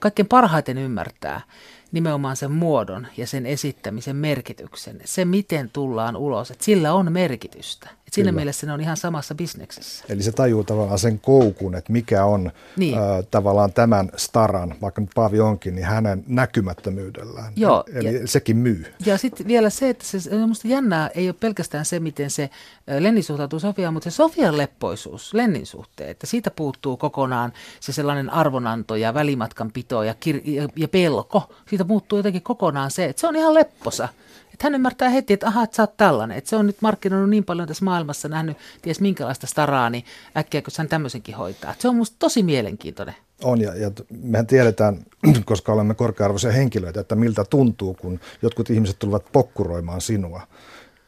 kaikkein 0.00 0.28
parhaiten 0.28 0.78
ymmärtää– 0.78 1.40
nimenomaan 1.96 2.36
sen 2.36 2.52
muodon 2.52 3.06
ja 3.16 3.26
sen 3.26 3.46
esittämisen 3.46 4.16
merkityksen. 4.16 5.00
Se, 5.04 5.24
miten 5.24 5.70
tullaan 5.70 6.16
ulos, 6.16 6.50
että 6.50 6.64
sillä 6.64 6.92
on 6.92 7.12
merkitystä. 7.12 7.90
Et 8.06 8.12
siinä 8.12 8.30
Kyllä. 8.30 8.40
mielessä 8.40 8.66
ne 8.66 8.72
on 8.72 8.80
ihan 8.80 8.96
samassa 8.96 9.34
bisneksessä. 9.34 10.04
Eli 10.08 10.22
se 10.22 10.32
tajuu 10.32 10.64
tavallaan 10.64 10.98
sen 10.98 11.20
koukun, 11.20 11.74
että 11.74 11.92
mikä 11.92 12.24
on 12.24 12.52
niin. 12.76 12.98
äh, 12.98 13.02
tavallaan 13.30 13.72
tämän 13.72 14.10
staran, 14.16 14.74
vaikka 14.82 15.00
nyt 15.00 15.10
Paavi 15.14 15.40
onkin, 15.40 15.74
niin 15.74 15.86
hänen 15.86 16.24
näkymättömyydellään. 16.26 17.52
Joo, 17.56 17.84
Eli 17.94 18.20
ja, 18.20 18.26
sekin 18.26 18.56
myy. 18.56 18.94
Ja 19.06 19.18
sitten 19.18 19.46
vielä 19.46 19.70
se, 19.70 19.88
että 19.88 20.04
se, 20.04 20.30
minusta 20.30 20.68
jännää 20.68 21.10
ei 21.14 21.28
ole 21.28 21.36
pelkästään 21.40 21.84
se, 21.84 22.00
miten 22.00 22.30
se 22.30 22.50
Lenni 22.98 23.22
suhtautuu 23.22 23.58
Sofiaan, 23.60 23.94
mutta 23.94 24.10
se 24.10 24.14
Sofian 24.14 24.58
leppoisuus 24.58 25.34
Lennin 25.34 25.66
suhteen, 25.66 26.10
että 26.10 26.26
siitä 26.26 26.50
puuttuu 26.50 26.96
kokonaan 26.96 27.52
se 27.80 27.92
sellainen 27.92 28.30
arvonanto 28.30 28.96
ja 28.96 29.14
välimatkan 29.14 29.72
pito 29.72 30.02
ja, 30.02 30.12
kir- 30.12 30.50
ja, 30.50 30.68
ja 30.76 30.88
pelko. 30.88 31.54
Siitä 31.68 31.84
muuttuu 31.84 32.18
jotenkin 32.18 32.42
kokonaan 32.42 32.90
se, 32.90 33.04
että 33.04 33.20
se 33.20 33.26
on 33.26 33.36
ihan 33.36 33.54
lepposa. 33.54 34.08
Että 34.56 34.66
hän 34.66 34.74
ymmärtää 34.74 35.08
heti, 35.08 35.32
että 35.32 35.46
aha, 35.46 35.62
että 35.62 35.76
sä 35.76 35.82
oot 35.82 35.96
tällainen. 35.96 36.38
Että 36.38 36.50
se 36.50 36.56
on 36.56 36.66
nyt 36.66 36.76
markkinoinut 36.82 37.30
niin 37.30 37.44
paljon 37.44 37.68
tässä 37.68 37.84
maailmassa, 37.84 38.28
nähnyt 38.28 38.56
ties 38.82 39.00
minkälaista 39.00 39.46
staraa, 39.46 39.90
niin 39.90 40.04
äkkiä, 40.36 40.62
kun 40.62 40.72
hän 40.78 40.88
tämmöisenkin 40.88 41.34
hoitaa. 41.34 41.70
Että 41.70 41.82
se 41.82 41.88
on 41.88 41.96
musta 41.96 42.16
tosi 42.18 42.42
mielenkiintoinen. 42.42 43.14
On, 43.44 43.60
ja, 43.60 43.76
ja 43.76 43.90
mehän 44.22 44.46
tiedetään, 44.46 44.98
koska 45.44 45.72
olemme 45.72 45.94
korkea-arvoisia 45.94 46.52
henkilöitä, 46.52 47.00
että 47.00 47.14
miltä 47.14 47.44
tuntuu, 47.44 47.94
kun 47.94 48.20
jotkut 48.42 48.70
ihmiset 48.70 48.98
tulevat 48.98 49.32
pokkuroimaan 49.32 50.00
sinua. 50.00 50.40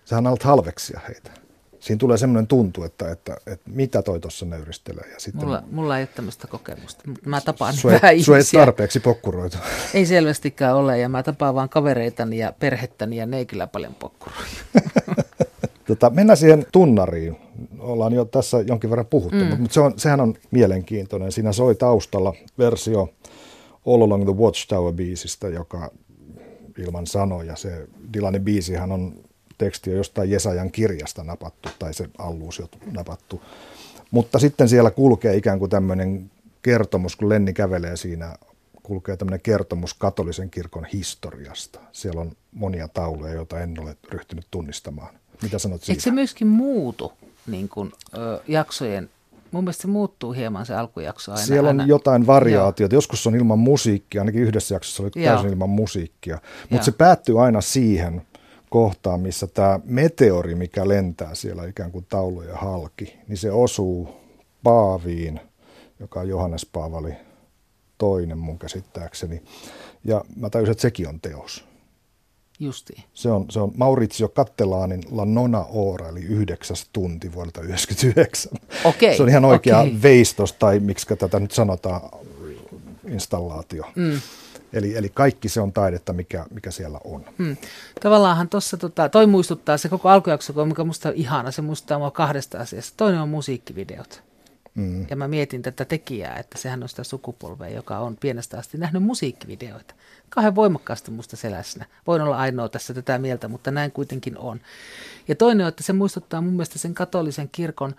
Sähän 0.05 0.27
alat 0.27 0.43
halveksia 0.43 1.01
heitä 1.09 1.31
siinä 1.89 1.99
tulee 1.99 2.17
semmoinen 2.19 2.47
tuntu, 2.47 2.83
että, 2.83 3.11
että, 3.11 3.37
että 3.47 3.71
mitä 3.71 4.03
toi 4.03 4.21
tuossa 4.21 4.47
nöyristelee. 4.47 5.13
Ja 5.13 5.21
sitten, 5.21 5.45
mulla, 5.45 5.63
mulla 5.71 5.99
ei 5.99 6.03
ole 6.03 6.09
tämmöistä 6.15 6.47
kokemusta, 6.47 7.03
mä 7.27 7.41
tapaan 7.41 7.75
sua 7.75 7.91
vähän 7.91 8.15
ihmisiä. 8.15 8.61
ei 8.61 8.67
tarpeeksi 8.67 9.01
pokkuroitu. 9.01 9.57
Ei 9.95 10.07
selvästikään 10.07 10.77
ole, 10.77 10.99
ja 10.99 11.09
mä 11.09 11.23
tapaan 11.23 11.55
vaan 11.55 11.69
kavereitani 11.69 12.39
ja 12.39 12.53
perhettäni, 12.59 13.17
ja 13.17 13.27
ne 13.27 13.39
ei 13.39 13.47
kyllä 13.47 13.67
paljon 13.67 13.95
pokkuroi. 13.95 14.39
tota, 15.87 16.11
mennään 16.11 16.37
siihen 16.37 16.67
tunnariin. 16.73 17.37
Ollaan 17.79 18.13
jo 18.13 18.25
tässä 18.25 18.61
jonkin 18.61 18.91
verran 18.91 19.07
puhuttu, 19.07 19.45
mm. 19.45 19.61
mutta 19.61 19.75
se 19.75 19.81
on, 19.81 19.95
sehän 19.97 20.21
on 20.21 20.35
mielenkiintoinen. 20.51 21.33
Siinä 21.33 21.53
soi 21.53 21.75
taustalla 21.75 22.35
versio 22.59 23.09
All 23.87 24.03
Along 24.03 24.25
the 24.25 24.33
Watchtower-biisistä, 24.33 25.55
joka 25.55 25.91
ilman 26.79 27.07
sanoja. 27.07 27.57
Se 27.57 27.87
Dylanin 28.15 28.45
biisihän 28.45 28.93
on 28.93 29.28
teksti 29.59 29.91
on 29.91 29.97
jostain 29.97 30.31
Jesajan 30.31 30.71
kirjasta 30.71 31.25
napattu 31.25 31.69
tai 31.79 31.95
se 31.95 32.09
alluusio 32.19 32.69
napattu. 32.93 33.43
Mutta 34.11 34.39
sitten 34.39 34.69
siellä 34.69 34.91
kulkee 34.91 35.37
ikään 35.37 35.59
kuin 35.59 35.71
tämmöinen 35.71 36.31
kertomus, 36.63 37.17
kun 37.17 37.29
Lenni 37.29 37.53
kävelee 37.53 37.97
siinä, 37.97 38.35
kulkee 38.83 39.17
tämmöinen 39.17 39.41
kertomus 39.41 39.95
katolisen 39.95 40.51
kirkon 40.51 40.85
historiasta. 40.85 41.81
Siellä 41.93 42.21
on 42.21 42.33
monia 42.53 42.89
tauluja, 42.89 43.33
joita 43.33 43.61
en 43.61 43.81
ole 43.81 43.97
ryhtynyt 44.11 44.47
tunnistamaan. 44.51 45.15
Mitä 45.43 45.59
sanot 45.59 45.81
siitä? 45.81 45.93
Eikö 45.93 46.03
se 46.03 46.11
myöskin 46.11 46.47
muutu 46.47 47.13
niin 47.47 47.69
kuin, 47.69 47.93
ö, 48.17 48.41
jaksojen 48.49 49.11
Mun 49.53 49.65
mielestä 49.65 49.83
se 49.83 49.89
muuttuu 49.89 50.33
hieman 50.33 50.67
se 50.67 50.75
alkujakso 50.75 51.33
aina. 51.33 51.47
Siellä 51.47 51.71
on 51.71 51.81
aina. 51.81 51.87
jotain 51.87 52.27
variaatiota. 52.27 52.95
Joo. 52.95 52.99
Joskus 52.99 53.27
on 53.27 53.37
ilman 53.37 53.59
musiikkia, 53.59 54.21
ainakin 54.21 54.43
yhdessä 54.43 54.75
jaksossa 54.75 55.03
oli 55.03 55.11
Joo. 55.15 55.33
täysin 55.33 55.51
ilman 55.51 55.71
musiikkia. 55.71 56.39
Mutta 56.71 56.85
se 56.85 56.93
päättyy 56.93 57.45
aina 57.45 57.61
siihen, 57.61 58.23
kohtaan, 58.71 59.21
missä 59.21 59.47
tämä 59.47 59.81
meteori, 59.85 60.55
mikä 60.55 60.89
lentää 60.89 61.35
siellä 61.35 61.67
ikään 61.67 61.93
kuin 61.93 62.07
tauluja 62.09 62.57
halki, 62.57 63.19
niin 63.29 63.37
se 63.37 63.53
osuu 63.53 64.09
Paaviin, 64.63 65.41
joka 66.01 66.21
on 66.21 66.29
Johannes 66.29 66.67
Paavali 66.67 67.13
toinen 67.99 68.39
mun 68.39 68.59
käsittääkseni. 68.59 69.43
Ja 70.05 70.25
mä 70.37 70.51
tajusin, 70.51 70.73
että 70.73 70.83
sekin 70.83 71.09
on 71.09 71.21
teos. 71.21 71.65
Justi. 72.61 73.05
Se 73.15 73.31
on, 73.31 73.47
se 73.51 73.61
on 73.61 73.73
Maurizio 73.77 74.29
Cattelaanin 74.29 75.03
La 75.11 75.25
Nona 75.25 75.65
Ora, 75.71 76.09
eli 76.09 76.21
yhdeksäs 76.21 76.87
tunti 76.93 77.35
vuodelta 77.35 77.61
1999. 77.61 78.53
Okay, 78.85 79.17
se 79.17 79.23
on 79.23 79.29
ihan 79.29 79.45
oikea 79.45 79.81
okay. 79.81 80.03
veistos, 80.03 80.53
tai 80.53 80.81
miksi 80.81 81.17
tätä 81.17 81.41
nyt 81.41 81.51
sanotaan, 81.51 82.01
installaatio. 83.09 83.85
Mm. 83.97 84.21
Eli, 84.73 84.97
eli 84.97 85.09
kaikki 85.09 85.49
se 85.49 85.61
on 85.61 85.73
taidetta, 85.73 86.13
mikä, 86.13 86.47
mikä 86.51 86.71
siellä 86.71 87.01
on. 87.05 87.25
Hmm. 87.39 87.57
Tavallaanhan 88.03 88.49
tuossa, 88.49 88.77
tota, 88.77 89.09
toi 89.09 89.27
muistuttaa 89.27 89.79
se 89.79 89.89
koko 89.89 90.09
alkujakso, 90.09 90.65
mikä 90.65 90.85
musta 90.85 91.09
on 91.09 91.15
ihana, 91.15 91.51
se 91.51 91.63
muistuttaa 91.63 91.99
mua 91.99 92.11
kahdesta 92.11 92.59
asiasta. 92.59 92.95
Toinen 92.97 93.21
on 93.21 93.29
musiikkivideot. 93.29 94.23
Hmm. 94.77 95.07
Ja 95.11 95.17
mä 95.17 95.29
mietin 95.29 95.63
tätä 95.63 95.85
tekijää, 95.85 96.37
että 96.37 96.59
sehän 96.59 96.83
on 96.83 96.89
sitä 96.89 97.05
sukupolvea, 97.05 97.69
joka 97.69 97.99
on 97.99 98.17
pienestä 98.17 98.59
asti 98.59 98.79
nähnyt 98.79 99.03
musiikkivideoita. 99.03 99.95
Kauhean 100.31 100.55
voimakkaasti 100.55 101.11
musta 101.11 101.37
seläsnä. 101.37 101.85
Voin 102.07 102.23
olla 102.23 102.37
ainoa 102.37 102.69
tässä 102.69 102.95
tätä 102.95 103.19
mieltä, 103.19 103.49
mutta 103.49 103.71
näin 103.71 103.93
kuitenkin 103.93 104.39
on. 104.39 104.61
Ja 105.29 105.35
toinen 105.35 105.65
on, 105.65 105.69
että 105.69 105.83
se 105.83 105.93
muistuttaa 105.93 106.41
mun 106.41 106.53
mielestä 106.53 106.79
sen 106.79 106.95
katolisen 106.95 107.49
kirkon 107.53 107.95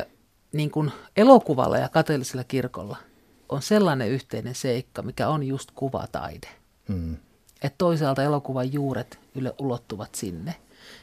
ö, 0.00 0.06
niin 0.52 0.70
kuin 0.70 0.92
elokuvalla 1.16 1.78
ja 1.78 1.88
katolisella 1.88 2.44
kirkolla– 2.44 2.96
on 3.48 3.62
sellainen 3.62 4.08
yhteinen 4.08 4.54
seikka, 4.54 5.02
mikä 5.02 5.28
on 5.28 5.42
just 5.42 5.70
kuvataide. 5.74 6.48
Mm. 6.88 7.16
Että 7.62 7.78
toisaalta 7.78 8.22
elokuvan 8.22 8.72
juuret 8.72 9.18
yle 9.34 9.54
ulottuvat 9.58 10.14
sinne. 10.14 10.54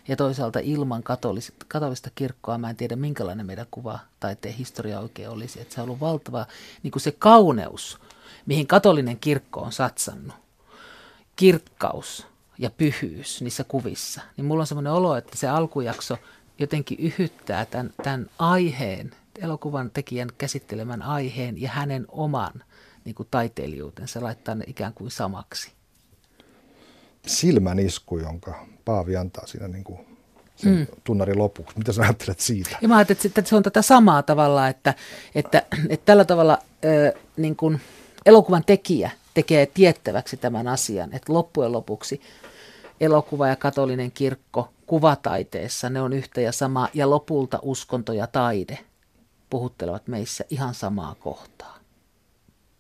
Ja 0.08 0.16
toisaalta 0.16 0.60
ilman 0.60 1.04
katolista, 1.04 1.66
katolista 1.68 2.10
kirkkoa 2.16 2.58
mä 2.58 2.70
en 2.70 2.76
tiedä, 2.76 2.96
minkälainen 2.96 3.46
meidän 3.46 3.66
kuva 3.72 4.00
taiteen 4.20 4.56
historia 4.56 5.00
oikein 5.00 5.30
olisi. 5.30 5.62
Että 5.62 5.76
se 5.76 5.82
on 5.82 5.86
ollut 5.86 6.00
valtava 6.00 6.46
niin 6.84 6.92
kuin 6.92 7.02
se 7.02 7.12
kauneus, 7.12 8.00
mihin 8.46 8.68
katolinen 8.68 9.20
kirkko 9.20 9.62
on 9.62 9.72
satsannut. 9.72 10.36
Kirkkaus 11.36 12.28
ja 12.58 12.70
pyhyys 12.70 13.42
niissä 13.42 13.64
kuvissa. 13.64 14.22
Niin 14.38 14.46
mulla 14.46 14.62
on 14.62 14.68
semmoinen 14.68 14.94
olo, 14.94 15.16
että 15.16 15.38
se 15.38 15.48
alkujakso 15.48 16.18
jotenkin 16.60 17.00
yhyttää 17.00 17.66
tämän, 17.66 17.94
tämän 18.04 18.30
aiheen 18.40 19.12
elokuvan 19.42 19.92
tekijän 19.92 20.30
käsittelemän 20.38 21.02
aiheen 21.02 21.62
ja 21.62 21.70
hänen 21.70 22.06
oman 22.08 22.64
niin 23.06 23.16
kuin 23.16 23.28
taiteilijuutensa, 23.32 24.24
laittaa 24.24 24.56
ne 24.56 24.64
ikään 24.68 24.94
kuin 24.94 25.12
samaksi. 25.12 25.72
Silmän 27.28 27.80
isku, 27.80 28.18
jonka 28.18 28.66
Paavi 28.86 29.18
antaa 29.18 29.48
siinä 29.48 29.68
niin 29.68 29.84
kuin 29.84 30.00
sen 30.56 30.76
mm. 30.76 30.88
tunnarin 31.04 31.38
lopuksi. 31.38 31.78
Mitä 31.78 31.94
sä 31.94 32.02
ajattelet 32.02 32.40
siitä? 32.40 32.78
Ja 32.82 32.88
mä 32.88 32.98
ajattelen, 32.98 33.22
että 33.26 33.42
se 33.46 33.56
on 33.56 33.64
tätä 33.64 33.82
samaa 33.82 34.24
tavalla, 34.24 34.68
että, 34.68 34.94
että, 35.36 35.64
että 35.90 36.06
tällä 36.06 36.26
tavalla 36.26 36.58
niin 37.38 37.56
kuin 37.56 37.82
elokuvan 38.26 38.64
tekijä 38.66 39.12
tekee 39.34 39.66
tiettäväksi 39.66 40.38
tämän 40.38 40.68
asian, 40.68 41.14
että 41.14 41.34
loppujen 41.34 41.72
lopuksi 41.72 42.22
elokuva 43.00 43.48
ja 43.48 43.56
katolinen 43.56 44.12
kirkko 44.12 44.74
kuvataiteessa, 44.86 45.90
ne 45.90 46.02
on 46.02 46.14
yhtä 46.14 46.42
ja 46.42 46.52
sama, 46.52 46.90
ja 46.94 47.10
lopulta 47.10 47.60
uskonto 47.62 48.14
ja 48.14 48.28
taide 48.28 48.78
puhuttelevat 49.52 50.08
meissä 50.08 50.46
ihan 50.50 50.74
samaa 50.74 51.16
kohtaa. 51.16 51.78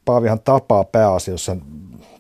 Paavihan 0.05 0.39
tapaa 0.39 0.83
pääasiassa 0.83 1.57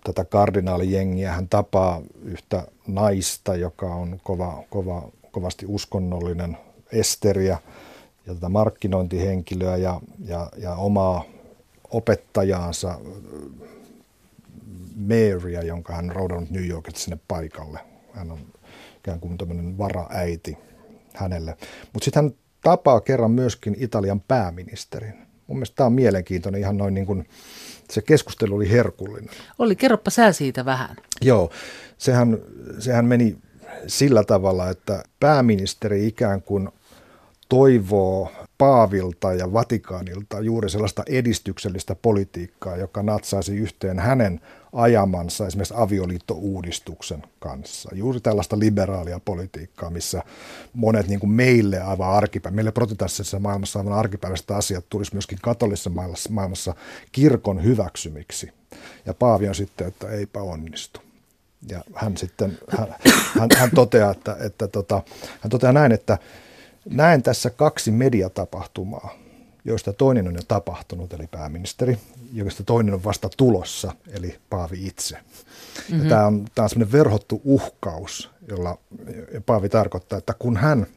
tätä 0.03 0.25
kardinaalijengiä, 0.25 1.31
hän 1.31 1.49
tapaa 1.49 2.01
yhtä 2.23 2.67
naista, 2.87 3.55
joka 3.55 3.85
on 3.85 4.19
kova, 4.23 4.63
kova, 4.69 5.09
kovasti 5.31 5.65
uskonnollinen 5.69 6.57
Esteriä 6.91 7.57
ja 8.27 8.33
tätä 8.33 8.49
markkinointihenkilöä 8.49 9.77
ja, 9.77 10.01
ja, 10.25 10.49
ja 10.57 10.75
omaa 10.75 11.23
opettajaansa 11.91 12.99
Marya, 14.95 15.63
jonka 15.63 15.93
hän 15.93 16.09
on 16.09 16.15
roudannut 16.15 16.49
New 16.49 16.67
Yorkista 16.67 16.99
sinne 16.99 17.19
paikalle. 17.27 17.79
Hän 18.13 18.31
on 18.31 18.39
ikään 18.97 19.19
kuin 19.19 19.37
tämmöinen 19.37 19.77
varaäiti 19.77 20.57
hänelle. 21.13 21.57
Mutta 21.93 22.05
sitten 22.05 22.23
hän 22.23 22.33
tapaa 22.61 23.01
kerran 23.01 23.31
myöskin 23.31 23.75
Italian 23.79 24.21
pääministerin. 24.21 25.13
Mun 25.47 25.57
mielestä 25.57 25.75
tämä 25.75 25.87
on 25.87 25.93
mielenkiintoinen 25.93 26.61
ihan 26.61 26.77
noin 26.77 26.93
niin 26.93 27.05
kuin, 27.05 27.27
se 27.89 28.01
keskustelu 28.01 28.55
oli 28.55 28.69
herkullinen. 28.69 29.29
Oli, 29.59 29.75
kerropa 29.75 30.09
sä 30.09 30.31
siitä 30.31 30.65
vähän. 30.65 30.95
Joo, 31.21 31.51
sehän, 31.97 32.37
sehän 32.79 33.05
meni 33.05 33.37
sillä 33.87 34.23
tavalla, 34.23 34.69
että 34.69 35.03
pääministeri 35.19 36.07
ikään 36.07 36.41
kuin 36.41 36.69
toivoo 37.49 38.31
Paavilta 38.57 39.33
ja 39.33 39.53
Vatikaanilta 39.53 40.39
juuri 40.39 40.69
sellaista 40.69 41.03
edistyksellistä 41.07 41.95
politiikkaa, 41.95 42.77
joka 42.77 43.03
natsaisi 43.03 43.57
yhteen 43.57 43.99
hänen 43.99 44.41
ajamansa 44.73 45.47
esimerkiksi 45.47 45.73
avioliittouudistuksen 45.77 47.23
kanssa. 47.39 47.89
Juuri 47.93 48.19
tällaista 48.19 48.59
liberaalia 48.59 49.19
politiikkaa, 49.25 49.89
missä 49.89 50.23
monet 50.73 51.07
niin 51.07 51.19
kuin 51.19 51.29
meille 51.29 51.81
aivan 51.81 52.09
arkipäivä, 52.09 52.55
meille 52.55 52.71
protestastisessa 52.71 53.39
maailmassa 53.39 53.79
aivan 53.79 53.93
arkipäiväiset 53.93 54.51
asiat 54.51 54.85
tulisi 54.89 55.13
myöskin 55.13 55.37
katolisessa 55.41 55.91
maailmassa 56.29 56.75
kirkon 57.11 57.63
hyväksymiksi. 57.63 58.51
Ja 59.05 59.13
Paavi 59.13 59.47
on 59.47 59.55
sitten, 59.55 59.87
että 59.87 60.09
eipä 60.09 60.41
onnistu. 60.41 61.01
Ja 61.69 61.83
hän 61.95 62.17
sitten, 62.17 62.57
hän, 62.77 62.95
hän, 63.39 63.49
hän 63.57 63.71
toteaa, 63.75 64.11
että, 64.11 64.37
että 64.39 64.67
tota, 64.67 65.03
hän 65.41 65.49
toteaa 65.49 65.73
näin, 65.73 65.91
että 65.91 66.17
näen 66.89 67.23
tässä 67.23 67.49
kaksi 67.49 67.91
mediatapahtumaa, 67.91 69.13
joista 69.65 69.93
toinen 69.93 70.27
on 70.27 70.35
jo 70.35 70.41
tapahtunut, 70.47 71.13
eli 71.13 71.27
pääministeri, 71.27 71.97
joista 72.33 72.63
toinen 72.63 72.93
on 72.93 73.03
vasta 73.03 73.29
tulossa, 73.37 73.91
eli 74.11 74.39
Paavi 74.49 74.87
itse. 74.87 75.17
Mm-hmm. 75.91 76.09
Tämä 76.09 76.27
on, 76.27 76.45
tämä 76.55 76.63
on 76.63 76.69
semmoinen 76.69 76.91
verhottu 76.91 77.41
uhkaus, 77.43 78.29
jolla 78.49 78.77
Paavi 79.45 79.69
tarkoittaa, 79.69 80.17
että 80.17 80.33
kun 80.39 80.57
hän 80.57 80.87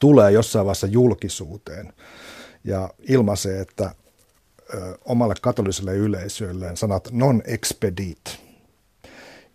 tulee 0.00 0.30
jossain 0.30 0.66
vaiheessa 0.66 0.86
julkisuuteen 0.86 1.92
ja 2.64 2.90
ilmaisee, 3.08 3.60
että 3.60 3.94
ö, 4.74 4.98
omalle 5.04 5.34
katoliselle 5.40 5.94
yleisölleen 5.94 6.76
sanat 6.76 7.08
non 7.12 7.42
expedit, 7.44 8.40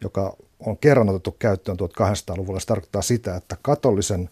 joka 0.02 0.36
on 0.60 0.78
kerran 0.78 1.10
otettu 1.10 1.32
käyttöön 1.32 1.78
1200-luvulla, 1.80 2.60
se 2.60 2.67
tarkoittaa 2.67 3.02
sitä, 3.02 3.36
että 3.36 3.58
katolisen 3.62 4.30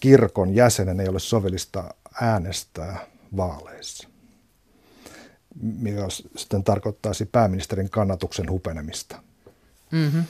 kirkon 0.00 0.54
jäsenen 0.54 1.00
ei 1.00 1.08
ole 1.08 1.18
sovellista 1.18 1.94
äänestää 2.20 2.98
vaaleissa, 3.36 4.08
mikä 5.60 6.00
sitten 6.36 6.64
tarkoittaisi 6.64 7.26
pääministerin 7.26 7.90
kannatuksen 7.90 8.50
hupenemista. 8.50 9.22
Mm-hmm. 9.90 10.24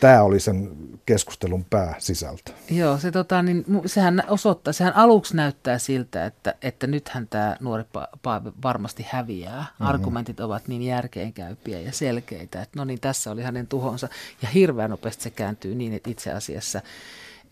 Tämä 0.00 0.22
oli 0.22 0.40
sen 0.40 0.70
keskustelun 1.06 1.64
pääsisältö. 1.64 2.52
Joo, 2.70 2.98
se, 2.98 3.10
tota, 3.10 3.42
niin, 3.42 3.64
sehän 3.86 4.22
osoittaa, 4.28 4.72
sehän 4.72 4.96
aluksi 4.96 5.36
näyttää 5.36 5.78
siltä, 5.78 6.26
että, 6.26 6.54
että 6.62 6.86
nythän 6.86 7.28
tämä 7.28 7.56
nuori 7.60 7.84
Paavi 8.22 8.52
varmasti 8.62 9.06
häviää. 9.08 9.60
Mm-hmm. 9.60 9.86
Argumentit 9.86 10.40
ovat 10.40 10.68
niin 10.68 10.82
järkeenkäypiä 10.82 11.80
ja 11.80 11.92
selkeitä, 11.92 12.62
että 12.62 12.78
no 12.78 12.84
niin, 12.84 13.00
tässä 13.00 13.30
oli 13.30 13.42
hänen 13.42 13.66
tuhonsa. 13.66 14.08
Ja 14.42 14.48
hirveän 14.48 14.90
nopeasti 14.90 15.22
se 15.22 15.30
kääntyy 15.30 15.74
niin, 15.74 15.92
että 15.94 16.10
itse 16.10 16.32
asiassa 16.32 16.80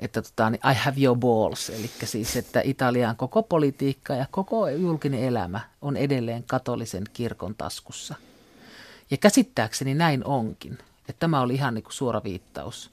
että 0.04 0.22
tota, 0.22 0.50
niin 0.50 0.60
I 0.70 0.74
have 0.74 1.02
your 1.02 1.18
balls, 1.18 1.70
eli 1.70 1.90
siis, 2.04 2.36
että 2.36 2.60
Italian 2.64 3.16
koko 3.16 3.42
politiikka 3.42 4.14
ja 4.14 4.26
koko 4.30 4.68
julkinen 4.68 5.22
elämä 5.22 5.60
on 5.82 5.96
edelleen 5.96 6.44
katolisen 6.46 7.04
kirkon 7.12 7.54
taskussa. 7.54 8.14
Ja 9.10 9.16
käsittääkseni 9.16 9.94
näin 9.94 10.24
onkin, 10.24 10.78
että 11.08 11.20
tämä 11.20 11.40
oli 11.40 11.54
ihan 11.54 11.74
niin 11.74 11.82
kuin 11.82 11.92
suora 11.92 12.20
viittaus 12.24 12.90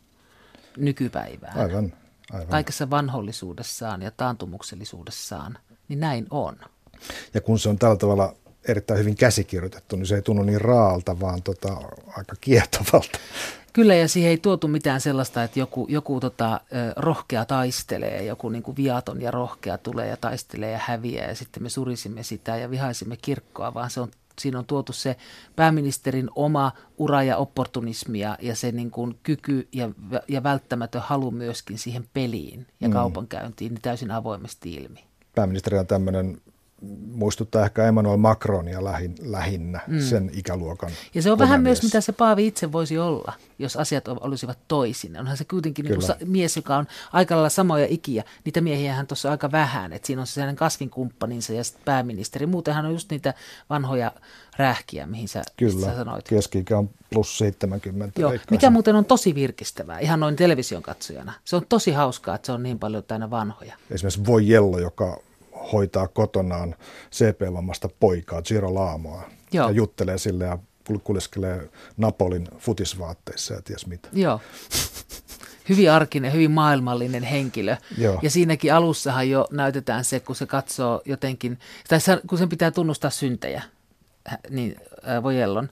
nykypäivään. 0.77 1.57
Aivan, 1.57 1.93
aivan. 2.31 2.47
Kaikessa 2.47 2.89
vanhollisuudessaan 2.89 4.01
ja 4.01 4.11
taantumuksellisuudessaan, 4.11 5.57
niin 5.87 5.99
näin 5.99 6.27
on. 6.29 6.55
Ja 7.33 7.41
kun 7.41 7.59
se 7.59 7.69
on 7.69 7.79
tällä 7.79 7.95
tavalla 7.95 8.35
erittäin 8.67 8.99
hyvin 8.99 9.15
käsikirjoitettu, 9.15 9.95
niin 9.95 10.05
se 10.05 10.15
ei 10.15 10.21
tunnu 10.21 10.43
niin 10.43 10.61
raalta, 10.61 11.19
vaan 11.19 11.43
tota, 11.43 11.77
aika 12.17 12.35
kiehtovalta. 12.41 13.19
Kyllä, 13.73 13.95
ja 13.95 14.07
siihen 14.07 14.29
ei 14.29 14.37
tuotu 14.37 14.67
mitään 14.67 15.01
sellaista, 15.01 15.43
että 15.43 15.59
joku, 15.59 15.85
joku 15.89 16.19
tota, 16.19 16.61
rohkea 16.95 17.45
taistelee, 17.45 18.23
joku 18.23 18.49
niin 18.49 18.63
kuin 18.63 18.77
viaton 18.77 19.21
ja 19.21 19.31
rohkea 19.31 19.77
tulee 19.77 20.07
ja 20.07 20.17
taistelee 20.17 20.71
ja 20.71 20.79
häviää, 20.83 21.27
ja 21.27 21.35
sitten 21.35 21.63
me 21.63 21.69
surisimme 21.69 22.23
sitä 22.23 22.57
ja 22.57 22.71
vihaisimme 22.71 23.17
kirkkoa, 23.21 23.73
vaan 23.73 23.89
se 23.89 24.01
on, 24.01 24.11
siinä 24.41 24.59
on 24.59 24.65
tuotu 24.65 24.93
se 24.93 25.15
pääministerin 25.55 26.29
oma 26.35 26.71
ura 26.97 27.23
ja 27.23 27.37
opportunismia 27.37 28.37
ja 28.41 28.55
se 28.55 28.71
niin 28.71 28.91
kuin 28.91 29.19
kyky 29.23 29.67
ja, 29.71 29.89
ja 30.27 30.43
välttämätön 30.43 31.01
halu 31.01 31.31
myöskin 31.31 31.77
siihen 31.77 32.05
peliin 32.13 32.67
ja 32.79 32.87
mm. 32.87 32.93
kaupankäyntiin 32.93 33.73
niin 33.73 33.81
täysin 33.81 34.11
avoimesti 34.11 34.73
ilmi. 34.73 35.03
Pääministeri 35.35 35.77
on 35.77 35.87
tämmöinen 35.87 36.37
muistuttaa 37.11 37.65
ehkä 37.65 37.87
Emmanuel 37.87 38.17
Macronia 38.17 38.83
lähin, 38.83 39.15
lähinnä, 39.21 39.79
mm. 39.87 39.99
sen 39.99 40.31
ikäluokan. 40.33 40.91
Ja 41.13 41.21
se 41.21 41.31
on 41.31 41.39
vähän 41.39 41.61
myös, 41.61 41.83
mitä 41.83 42.01
se 42.01 42.11
Paavi 42.11 42.47
itse 42.47 42.71
voisi 42.71 42.97
olla, 42.97 43.33
jos 43.59 43.77
asiat 43.77 44.07
olisivat 44.07 44.57
toisin. 44.67 45.19
Onhan 45.19 45.37
se 45.37 45.45
kuitenkin 45.45 45.85
niin 45.85 45.99
kuin 45.99 46.31
mies, 46.31 46.55
joka 46.55 46.77
on 46.77 46.87
aika 47.13 47.35
lailla 47.35 47.49
samoja 47.49 47.85
ikiä. 47.89 48.23
Niitä 48.45 48.61
miehiä 48.61 48.93
hän 48.93 49.07
tuossa 49.07 49.31
aika 49.31 49.51
vähän, 49.51 49.93
että 49.93 50.07
siinä 50.07 50.21
on 50.21 50.27
se 50.27 50.41
hänen 50.41 50.55
kasvinkumppaninsa 50.55 51.53
ja 51.53 51.63
sitten 51.63 51.85
pääministeri. 51.85 52.45
Muutenhan 52.45 52.85
on 52.85 52.91
just 52.91 53.11
niitä 53.11 53.33
vanhoja 53.69 54.11
rähkiä, 54.57 55.05
mihin 55.05 55.27
sä, 55.27 55.43
Kyllä, 55.57 55.85
sä 55.85 55.95
sanoit. 55.95 56.27
keski 56.29 56.65
on 56.71 56.89
plus 57.13 57.37
70. 57.37 58.21
Joo, 58.21 58.33
mikä 58.51 58.69
muuten 58.69 58.95
on 58.95 59.05
tosi 59.05 59.35
virkistävää, 59.35 59.99
ihan 59.99 60.19
noin 60.19 60.35
television 60.35 60.83
katsojana. 60.83 61.33
Se 61.45 61.55
on 61.55 61.65
tosi 61.69 61.91
hauskaa, 61.91 62.35
että 62.35 62.45
se 62.45 62.51
on 62.51 62.63
niin 62.63 62.79
paljon 62.79 63.03
täynnä 63.03 63.29
vanhoja. 63.29 63.75
Esimerkiksi 63.91 64.25
Voijello, 64.25 64.79
joka 64.79 65.17
hoitaa 65.71 66.07
kotonaan 66.07 66.75
CP-vammasta 67.11 67.89
poikaa, 67.99 68.41
Giro 68.41 68.73
Laamoa, 68.73 69.23
Joo. 69.51 69.67
ja 69.67 69.73
juttelee 69.73 70.17
sille 70.17 70.43
ja 70.45 70.57
kuleskelee 71.03 71.69
Napolin 71.97 72.47
futisvaatteissa 72.57 73.53
ja 73.53 73.61
ties 73.61 73.87
mitä. 73.87 74.09
Joo. 74.13 74.41
Hyvin 75.69 75.91
arkinen, 75.91 76.33
hyvin 76.33 76.51
maailmallinen 76.51 77.23
henkilö. 77.23 77.75
Joo. 77.97 78.19
Ja 78.21 78.29
siinäkin 78.29 78.73
alussahan 78.73 79.29
jo 79.29 79.47
näytetään 79.51 80.03
se, 80.03 80.19
kun 80.19 80.35
se 80.35 80.45
katsoo 80.45 81.01
jotenkin, 81.05 81.59
tai 81.87 81.99
kun 82.27 82.37
sen 82.37 82.49
pitää 82.49 82.71
tunnustaa 82.71 83.11
syntejä, 83.11 83.63
niin 84.49 84.75
Vojellon, 85.23 85.69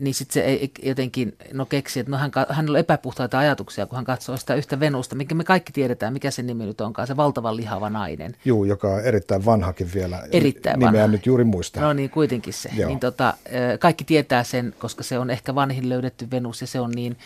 niin 0.00 0.14
sitten 0.14 0.34
se 0.34 0.40
ei 0.40 0.70
jotenkin 0.82 1.36
no 1.52 1.66
keksi, 1.66 2.00
että 2.00 2.10
no 2.10 2.18
hän, 2.18 2.30
hän 2.48 2.70
on 2.70 2.76
epäpuhtaita 2.76 3.38
ajatuksia, 3.38 3.86
kun 3.86 3.96
hän 3.96 4.04
katsoo 4.04 4.36
sitä 4.36 4.54
yhtä 4.54 4.80
Venusta, 4.80 5.14
mikä 5.14 5.34
me 5.34 5.44
kaikki 5.44 5.72
tiedetään, 5.72 6.12
mikä 6.12 6.30
se 6.30 6.42
nimi 6.42 6.66
nyt 6.66 6.80
onkaan, 6.80 7.08
se 7.08 7.16
valtavan 7.16 7.56
lihava 7.56 7.90
nainen. 7.90 8.36
Joo, 8.44 8.64
joka 8.64 8.88
on 8.88 9.04
erittäin 9.04 9.44
vanhakin 9.44 9.90
vielä. 9.94 10.22
Erittäin 10.32 10.78
Nimeä 10.78 10.92
vanha. 10.92 11.06
nyt 11.06 11.26
juuri 11.26 11.44
muista. 11.44 11.80
No 11.80 11.92
niin, 11.92 12.10
kuitenkin 12.10 12.52
se. 12.52 12.70
Niin 12.86 13.00
tota, 13.00 13.34
kaikki 13.78 14.04
tietää 14.04 14.44
sen, 14.44 14.74
koska 14.78 15.02
se 15.02 15.18
on 15.18 15.30
ehkä 15.30 15.54
vanhin 15.54 15.88
löydetty 15.88 16.30
Venus 16.30 16.60
ja 16.60 16.66
se 16.66 16.80
on 16.80 16.90
niin 16.90 17.16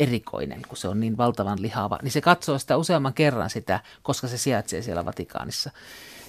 erikoinen, 0.00 0.62
kun 0.68 0.76
se 0.76 0.88
on 0.88 1.00
niin 1.00 1.16
valtavan 1.16 1.62
lihava. 1.62 1.98
Niin 2.02 2.12
se 2.12 2.20
katsoo 2.20 2.58
sitä 2.58 2.76
useamman 2.76 3.14
kerran 3.14 3.50
sitä, 3.50 3.80
koska 4.02 4.28
se 4.28 4.38
sijaitsee 4.38 4.82
siellä 4.82 5.04
Vatikaanissa. 5.04 5.70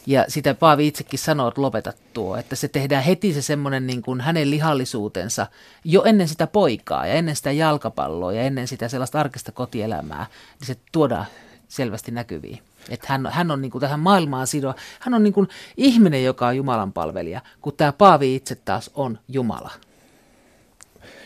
Ja 0.08 0.26
sitä 0.28 0.54
Paavi 0.54 0.88
itsekin 0.88 1.20
sanoo, 1.20 1.48
että 1.48 1.62
lopeta 1.62 1.94
tuo, 2.14 2.38
että 2.38 2.56
se 2.56 2.68
tehdään 2.68 3.04
heti 3.04 3.34
se 3.34 3.42
semmoinen 3.42 3.88
niin 3.88 4.02
kuin 4.02 4.22
hänen 4.22 4.50
lihallisuutensa 4.52 5.48
jo 5.84 6.04
ennen 6.04 6.28
sitä 6.28 6.48
poikaa 6.48 7.08
ja 7.08 7.14
ennen 7.14 7.36
sitä 7.36 7.52
jalkapalloa 7.52 8.34
ja 8.34 8.42
ennen 8.42 8.68
sitä 8.68 8.88
sellaista 8.88 9.20
arkista 9.20 9.52
kotielämää, 9.52 10.26
niin 10.60 10.68
se 10.68 10.76
tuodaan 10.92 11.26
selvästi 11.68 12.12
näkyviin. 12.12 12.60
Että 12.90 13.08
hän, 13.10 13.28
hän 13.32 13.52
on 13.52 13.62
niin 13.62 13.72
kuin 13.72 13.82
tähän 13.82 14.00
maailmaan 14.00 14.48
sidoa. 14.48 14.76
Hän 15.00 15.14
on 15.14 15.24
niin 15.24 15.34
kuin 15.34 15.48
ihminen, 15.78 16.24
joka 16.24 16.48
on 16.48 16.58
Jumalan 16.58 16.94
palvelija, 16.94 17.42
kun 17.62 17.74
tämä 17.78 17.92
Paavi 17.92 18.36
itse 18.36 18.56
taas 18.56 18.92
on 18.94 19.20
Jumala. 19.28 19.72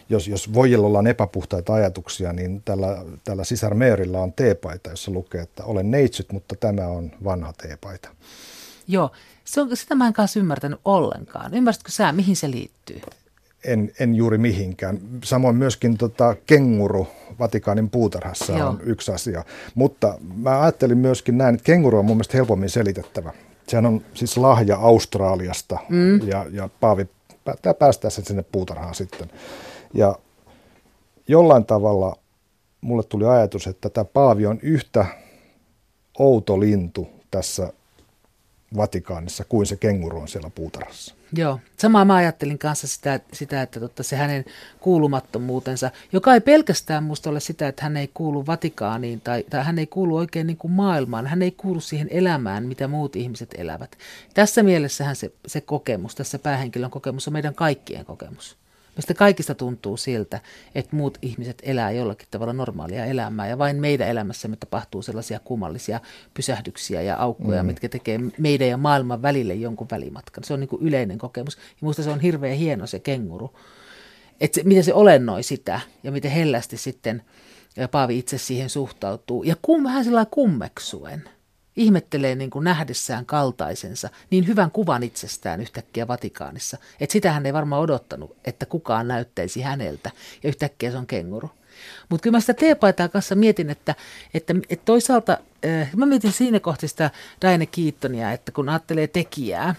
Jos, 0.10 0.28
jos 0.28 0.54
Voijelolla 0.54 1.00
on 1.00 1.08
epäpuhtaita 1.08 1.74
ajatuksia, 1.74 2.34
niin 2.34 2.62
tällä, 2.66 3.06
tällä 3.24 3.44
sisar 3.44 3.74
Meerillä 3.74 4.20
on 4.20 4.34
teepaita, 4.34 4.90
jossa 4.90 5.12
lukee, 5.12 5.42
että 5.42 5.64
olen 5.64 5.92
neitsyt, 5.92 6.32
mutta 6.32 6.56
tämä 6.56 6.88
on 6.88 7.12
vanha 7.24 7.54
teepaita. 7.54 8.10
Joo, 8.90 9.12
se 9.46 9.62
on, 9.62 9.78
sitä 9.78 9.96
mä 9.96 10.08
en 10.08 10.14
kanssa 10.14 10.40
ymmärtänyt 10.40 10.80
ollenkaan. 10.86 11.54
Ymmärsitkö 11.54 11.92
sä, 11.92 12.12
mihin 12.12 12.36
se 12.36 12.52
liittyy? 12.52 13.02
En, 13.64 13.92
en 14.00 14.16
juuri 14.16 14.38
mihinkään. 14.38 15.00
Samoin 15.24 15.56
myöskin 15.56 15.98
tota, 15.98 16.36
kenguru 16.46 17.08
Vatikaanin 17.40 17.90
puutarhassa 17.90 18.54
Joo. 18.54 18.70
on 18.70 18.80
yksi 18.84 19.12
asia. 19.12 19.46
Mutta 19.76 20.18
mä 20.36 20.62
ajattelin 20.62 20.98
myöskin 20.98 21.38
näin, 21.38 21.56
että 21.56 21.66
kenguru 21.66 22.00
on 22.00 22.06
mun 22.06 22.18
mielestä 22.18 22.38
helpommin 22.38 22.70
selitettävä. 22.70 23.34
Sehän 23.68 23.86
on 23.86 24.02
siis 24.14 24.38
lahja 24.38 24.78
Australiasta 24.78 25.80
mm. 25.90 26.28
ja, 26.28 26.46
ja 26.52 26.70
Paavi 26.80 27.08
päättää 27.46 27.74
päästää 27.74 28.10
sen 28.10 28.26
sinne 28.26 28.44
puutarhaan 28.52 28.96
sitten. 28.96 29.32
Ja 29.94 30.16
jollain 31.28 31.66
tavalla 31.66 32.16
mulle 32.82 33.04
tuli 33.04 33.26
ajatus, 33.26 33.68
että 33.68 33.90
tämä 33.90 34.06
Paavi 34.06 34.46
on 34.46 34.60
yhtä 34.62 35.06
outo 36.20 36.60
lintu 36.60 37.08
tässä 37.32 37.74
Vatikaanissa 38.78 39.44
kuin 39.44 39.66
se 39.66 39.76
kenguru 39.76 40.20
on 40.20 40.28
siellä 40.28 40.50
puutarhassa. 40.56 41.16
Joo, 41.34 41.60
samaa 41.78 42.06
mä 42.06 42.16
ajattelin 42.16 42.58
kanssa 42.58 42.88
sitä, 42.88 43.20
sitä 43.34 43.62
että 43.62 43.80
totta, 43.80 44.04
se 44.04 44.16
hänen 44.16 44.46
kuulumattomuutensa, 44.80 45.92
joka 46.14 46.34
ei 46.34 46.42
pelkästään 46.42 47.04
musta 47.04 47.30
ole 47.30 47.40
sitä, 47.40 47.68
että 47.68 47.84
hän 47.84 47.98
ei 47.98 48.10
kuulu 48.14 48.46
Vatikaaniin 48.48 49.22
tai, 49.22 49.44
tai 49.50 49.64
hän 49.64 49.80
ei 49.80 49.88
kuulu 49.88 50.16
oikein 50.16 50.48
niin 50.48 50.58
kuin 50.58 50.72
maailmaan, 50.72 51.28
hän 51.28 51.42
ei 51.42 51.52
kuulu 51.52 51.80
siihen 51.80 52.08
elämään, 52.12 52.66
mitä 52.66 52.88
muut 52.88 53.16
ihmiset 53.16 53.56
elävät. 53.58 53.98
Tässä 54.34 54.64
mielessähän 54.64 55.16
se, 55.16 55.32
se 55.48 55.62
kokemus, 55.62 56.16
tässä 56.16 56.40
päähenkilön 56.40 56.92
kokemus 56.92 57.28
on 57.28 57.34
meidän 57.34 57.56
kaikkien 57.56 58.06
kokemus. 58.06 58.58
Meistä 58.96 59.14
kaikista 59.14 59.56
tuntuu 59.56 59.98
siltä, 59.98 60.40
että 60.76 60.96
muut 60.96 61.18
ihmiset 61.22 61.62
elää 61.66 61.92
jollakin 61.92 62.28
tavalla 62.32 62.54
normaalia 62.54 63.06
elämää 63.06 63.48
ja 63.48 63.58
vain 63.58 63.78
meidän 63.78 64.08
elämässämme 64.08 64.58
tapahtuu 64.58 65.02
sellaisia 65.02 65.40
kummallisia 65.40 66.00
pysähdyksiä 66.34 67.02
ja 67.02 67.18
aukkoja, 67.18 67.64
mm. 67.64 67.68
mitkä 67.68 67.90
tekee 67.90 68.20
meidän 68.38 68.68
ja 68.68 68.78
maailman 68.78 69.22
välille 69.22 69.54
jonkun 69.54 69.88
välimatkan. 69.92 70.44
Se 70.44 70.54
on 70.54 70.60
niin 70.60 70.68
kuin 70.68 70.82
yleinen 70.82 71.18
kokemus 71.18 71.56
ja 71.56 71.62
minusta 71.82 72.04
se 72.04 72.10
on 72.10 72.20
hirveän 72.20 72.58
hieno 72.58 72.88
se 72.88 73.00
kenguru, 73.00 73.56
että 74.42 74.56
se, 74.56 74.64
miten 74.64 74.84
se 74.84 74.94
olennoi 74.94 75.44
sitä 75.44 75.80
ja 76.04 76.12
miten 76.12 76.32
hellästi 76.32 76.78
sitten 76.78 77.22
Paavi 77.92 78.20
itse 78.20 78.38
siihen 78.38 78.70
suhtautuu 78.70 79.44
ja 79.44 79.56
kum, 79.62 79.84
vähän 79.84 80.04
sillä 80.04 80.26
kummeksuen– 80.26 81.24
ihmettelee 81.80 82.36
niin 82.36 82.50
kuin 82.50 82.64
nähdessään 82.64 83.26
kaltaisensa 83.26 84.10
niin 84.30 84.48
hyvän 84.48 84.72
kuvan 84.72 85.04
itsestään 85.04 85.62
yhtäkkiä 85.62 86.08
Vatikaanissa, 86.08 86.78
että 87.00 87.14
sitä 87.14 87.32
hän 87.32 87.46
ei 87.46 87.54
varmaan 87.54 87.82
odottanut, 87.82 88.38
että 88.46 88.66
kukaan 88.66 89.08
näyttäisi 89.08 89.62
häneltä 89.62 90.12
ja 90.44 90.50
yhtäkkiä 90.50 90.92
se 90.92 90.98
on 90.98 91.08
kenguru. 91.08 91.50
Mutta 92.10 92.24
kyllä 92.24 92.36
mä 92.36 92.40
sitä 92.40 92.54
teepaitaa 92.54 93.10
kanssa 93.10 93.36
mietin, 93.36 93.70
että, 93.70 93.96
että, 94.34 94.54
että 94.70 94.86
toisaalta, 94.86 95.38
äh, 95.66 95.90
mä 95.96 96.06
mietin 96.06 96.32
siinä 96.32 96.60
kohtaa 96.60 96.90
sitä 96.90 97.12
Diane 97.42 97.66
Keatonia, 97.66 98.32
että 98.32 98.52
kun 98.52 98.70
ajattelee 98.70 99.08
tekijää, 99.08 99.76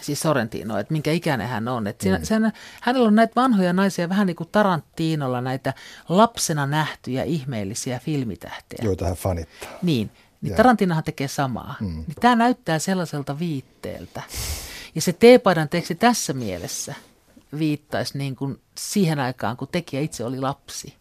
siis 0.00 0.20
Sorrentino, 0.20 0.78
että 0.78 0.92
minkä 0.92 1.12
ikäinen 1.12 1.48
hän 1.48 1.68
on. 1.68 1.86
Että 1.86 2.02
siinä, 2.02 2.18
mm. 2.18 2.24
sen, 2.24 2.52
hänellä 2.80 3.08
on 3.08 3.14
näitä 3.14 3.32
vanhoja 3.36 3.72
naisia, 3.72 4.08
vähän 4.08 4.26
niin 4.26 4.36
kuin 4.36 4.48
Tarantinolla, 4.52 5.40
näitä 5.40 5.74
lapsena 6.08 6.66
nähtyjä 6.66 7.22
ihmeellisiä 7.22 7.98
filmitähtejä. 7.98 8.84
Joita 8.84 9.06
hän 9.06 9.16
fanittaa. 9.16 9.70
Niin, 9.82 10.10
niin 10.48 10.56
Tarantinahan 10.56 11.04
tekee 11.04 11.28
samaa. 11.28 11.74
Mm. 11.80 11.86
Niin 11.86 12.16
tämä 12.20 12.34
näyttää 12.36 12.78
sellaiselta 12.78 13.38
viitteeltä. 13.38 14.22
Ja 14.94 15.00
se 15.00 15.12
teepaidan 15.12 15.68
teksti 15.68 15.94
tässä 15.94 16.32
mielessä 16.32 16.94
viittaisi 17.58 18.18
niin 18.18 18.36
kuin 18.36 18.60
siihen 18.78 19.18
aikaan, 19.18 19.56
kun 19.56 19.68
tekijä 19.72 20.00
itse 20.02 20.24
oli 20.24 20.40
lapsi. 20.40 20.94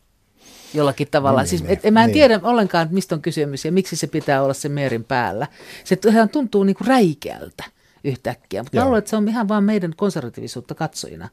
Jollakin 0.74 1.08
tavalla. 1.12 1.42
Niin, 1.42 1.50
siis, 1.50 1.64
et, 1.68 1.86
et, 1.86 1.94
mä 1.94 2.04
en 2.04 2.08
niin. 2.08 2.14
tiedä 2.14 2.40
ollenkaan, 2.44 2.88
mistä 2.92 3.16
on 3.16 3.22
kysymys 3.22 3.66
ja 3.66 3.72
miksi 3.72 3.96
se 3.96 4.08
pitää 4.08 4.44
olla 4.44 4.54
se 4.54 4.70
meerin 4.70 5.04
päällä. 5.04 5.48
Se 5.84 5.98
tuntuu 6.32 6.64
niin 6.64 6.76
kuin 6.76 6.88
räikeältä 6.88 7.64
yhtäkkiä. 8.04 8.64
Mutta 8.64 8.78
mä 8.78 8.86
luulen, 8.86 9.00
että 9.00 9.10
se 9.10 9.16
on 9.16 9.28
ihan 9.28 9.48
vaan 9.48 9.64
meidän 9.64 9.94
konservatiivisuutta 9.96 10.76
katsojina. 10.76 11.30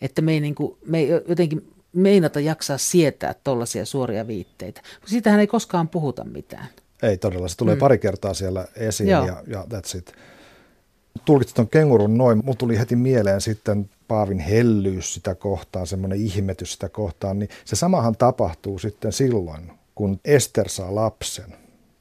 Että 0.00 0.22
me 0.22 0.32
ei, 0.32 0.40
niin 0.40 0.54
kuin, 0.54 0.78
me 0.86 0.98
ei 0.98 1.08
jotenkin 1.28 1.72
meinata 1.92 2.40
jaksaa 2.40 2.78
sietää 2.78 3.34
tuollaisia 3.44 3.86
suoria 3.86 4.26
viitteitä. 4.26 4.80
Mutta 4.94 5.10
siitähän 5.10 5.40
ei 5.40 5.46
koskaan 5.46 5.88
puhuta 5.88 6.24
mitään. 6.24 6.66
Ei 7.02 7.16
todella, 7.16 7.48
se 7.48 7.56
tulee 7.56 7.74
mm. 7.74 7.78
pari 7.78 7.98
kertaa 7.98 8.34
siellä 8.34 8.66
esiin 8.76 9.08
Joo. 9.08 9.26
ja, 9.26 9.42
ja 9.46 9.64
that's 9.74 9.98
it. 9.98 10.12
Tulkitsit 11.24 11.54
tuon 11.54 11.68
kengurun 11.68 12.18
noin, 12.18 12.38
mulla 12.44 12.56
tuli 12.56 12.78
heti 12.78 12.96
mieleen 12.96 13.40
sitten 13.40 13.90
Paavin 14.08 14.38
hellyys 14.38 15.14
sitä 15.14 15.34
kohtaan, 15.34 15.86
semmoinen 15.86 16.18
ihmetys 16.18 16.72
sitä 16.72 16.88
kohtaan, 16.88 17.38
niin 17.38 17.48
se 17.64 17.76
samahan 17.76 18.16
tapahtuu 18.16 18.78
sitten 18.78 19.12
silloin, 19.12 19.72
kun 19.94 20.20
Ester 20.24 20.68
saa 20.68 20.94
lapsen. 20.94 21.54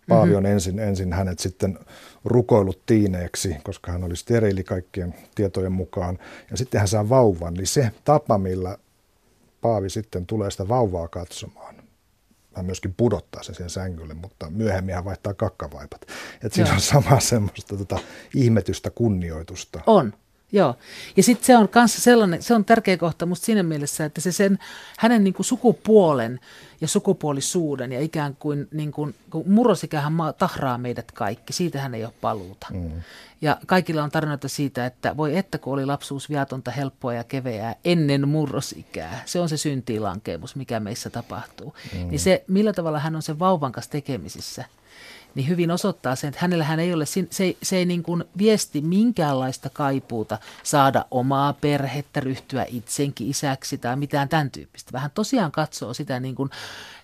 Paavi 0.07 0.25
mm-hmm. 0.25 0.37
on 0.37 0.45
ensin, 0.45 0.79
ensin 0.79 1.13
hänet 1.13 1.39
sitten 1.39 1.79
rukoillut 2.25 2.85
tiineeksi, 2.85 3.55
koska 3.63 3.91
hän 3.91 4.03
oli 4.03 4.15
steriili 4.15 4.63
kaikkien 4.63 5.15
tietojen 5.35 5.71
mukaan. 5.71 6.19
Ja 6.51 6.57
sitten 6.57 6.79
hän 6.79 6.87
saa 6.87 7.09
vauvan, 7.09 7.53
niin 7.53 7.67
se 7.67 7.91
tapa, 8.03 8.37
millä 8.37 8.77
Paavi 9.61 9.89
sitten 9.89 10.25
tulee 10.25 10.51
sitä 10.51 10.67
vauvaa 10.67 11.07
katsomaan, 11.07 11.74
hän 12.55 12.65
myöskin 12.65 12.93
pudottaa 12.97 13.43
sen 13.43 13.55
siihen 13.55 13.69
sängylle, 13.69 14.13
mutta 14.13 14.49
myöhemmin 14.49 14.95
hän 14.95 15.05
vaihtaa 15.05 15.33
kakkavaipat. 15.33 16.01
Että 16.43 16.55
siinä 16.55 16.73
on 16.73 16.81
sama 16.81 17.19
semmoista 17.19 17.77
tota, 17.77 17.99
ihmetystä, 18.35 18.89
kunnioitusta. 18.89 19.79
On, 19.87 20.13
Joo. 20.55 20.75
Ja 21.17 21.23
sitten 21.23 21.45
se 21.45 21.57
on 21.57 21.69
kanssa 21.69 22.01
sellainen, 22.01 22.43
se 22.43 22.53
on 22.53 22.65
tärkeä 22.65 22.97
kohta 22.97 23.25
musta 23.25 23.45
siinä 23.45 23.63
mielessä, 23.63 24.05
että 24.05 24.21
se 24.21 24.31
sen 24.31 24.59
hänen 24.97 25.23
niin 25.23 25.33
kuin 25.33 25.45
sukupuolen 25.45 26.39
ja 26.81 26.87
sukupuolisuuden 26.87 27.91
ja 27.91 27.99
ikään 28.01 28.35
kuin, 28.35 28.67
niin 28.71 28.91
kuin 28.91 29.15
kun 29.29 29.43
murrosikähän 29.47 30.13
tahraa 30.37 30.77
meidät 30.77 31.11
kaikki, 31.11 31.53
siitähän 31.53 31.95
ei 31.95 32.05
ole 32.05 32.13
paluuta. 32.21 32.67
Mm. 32.73 32.91
Ja 33.41 33.57
kaikilla 33.65 34.03
on 34.03 34.11
tarinoita 34.11 34.47
siitä, 34.47 34.85
että 34.85 35.17
voi 35.17 35.37
että 35.37 35.57
kun 35.57 35.73
oli 35.73 35.85
lapsuus 35.85 36.29
viatonta, 36.29 36.71
helppoa 36.71 37.13
ja 37.13 37.23
keveää 37.23 37.75
ennen 37.85 38.27
murrosikää. 38.27 39.23
Se 39.25 39.39
on 39.39 39.49
se 39.49 39.57
syntiilankemus, 39.57 40.55
mikä 40.55 40.79
meissä 40.79 41.09
tapahtuu. 41.09 41.75
Mm. 41.93 42.07
Niin 42.09 42.19
se, 42.19 42.43
millä 42.47 42.73
tavalla 42.73 42.99
hän 42.99 43.15
on 43.15 43.21
sen 43.21 43.39
vauvan 43.39 43.71
kanssa 43.71 43.91
tekemisissä– 43.91 44.65
niin 45.35 45.47
hyvin 45.47 45.71
osoittaa 45.71 46.15
sen, 46.15 46.27
että 46.27 46.41
hänellähän 46.41 46.79
ei 46.79 46.93
ole, 46.93 47.05
se 47.05 47.55
se 47.63 47.77
ei 47.77 47.85
niin 47.85 48.03
kuin 48.03 48.23
viesti 48.37 48.81
minkäänlaista 48.81 49.69
kaipuuta 49.69 50.37
saada 50.63 51.05
omaa 51.11 51.53
perhettä, 51.53 52.19
ryhtyä 52.19 52.65
itsenkin 52.69 53.29
isäksi 53.29 53.77
tai 53.77 53.95
mitään 53.95 54.29
tämän 54.29 54.51
tyyppistä. 54.51 54.91
Vähän 54.93 55.11
tosiaan 55.13 55.51
katsoo 55.51 55.93
sitä 55.93 56.19
niin 56.19 56.35
kuin 56.35 56.49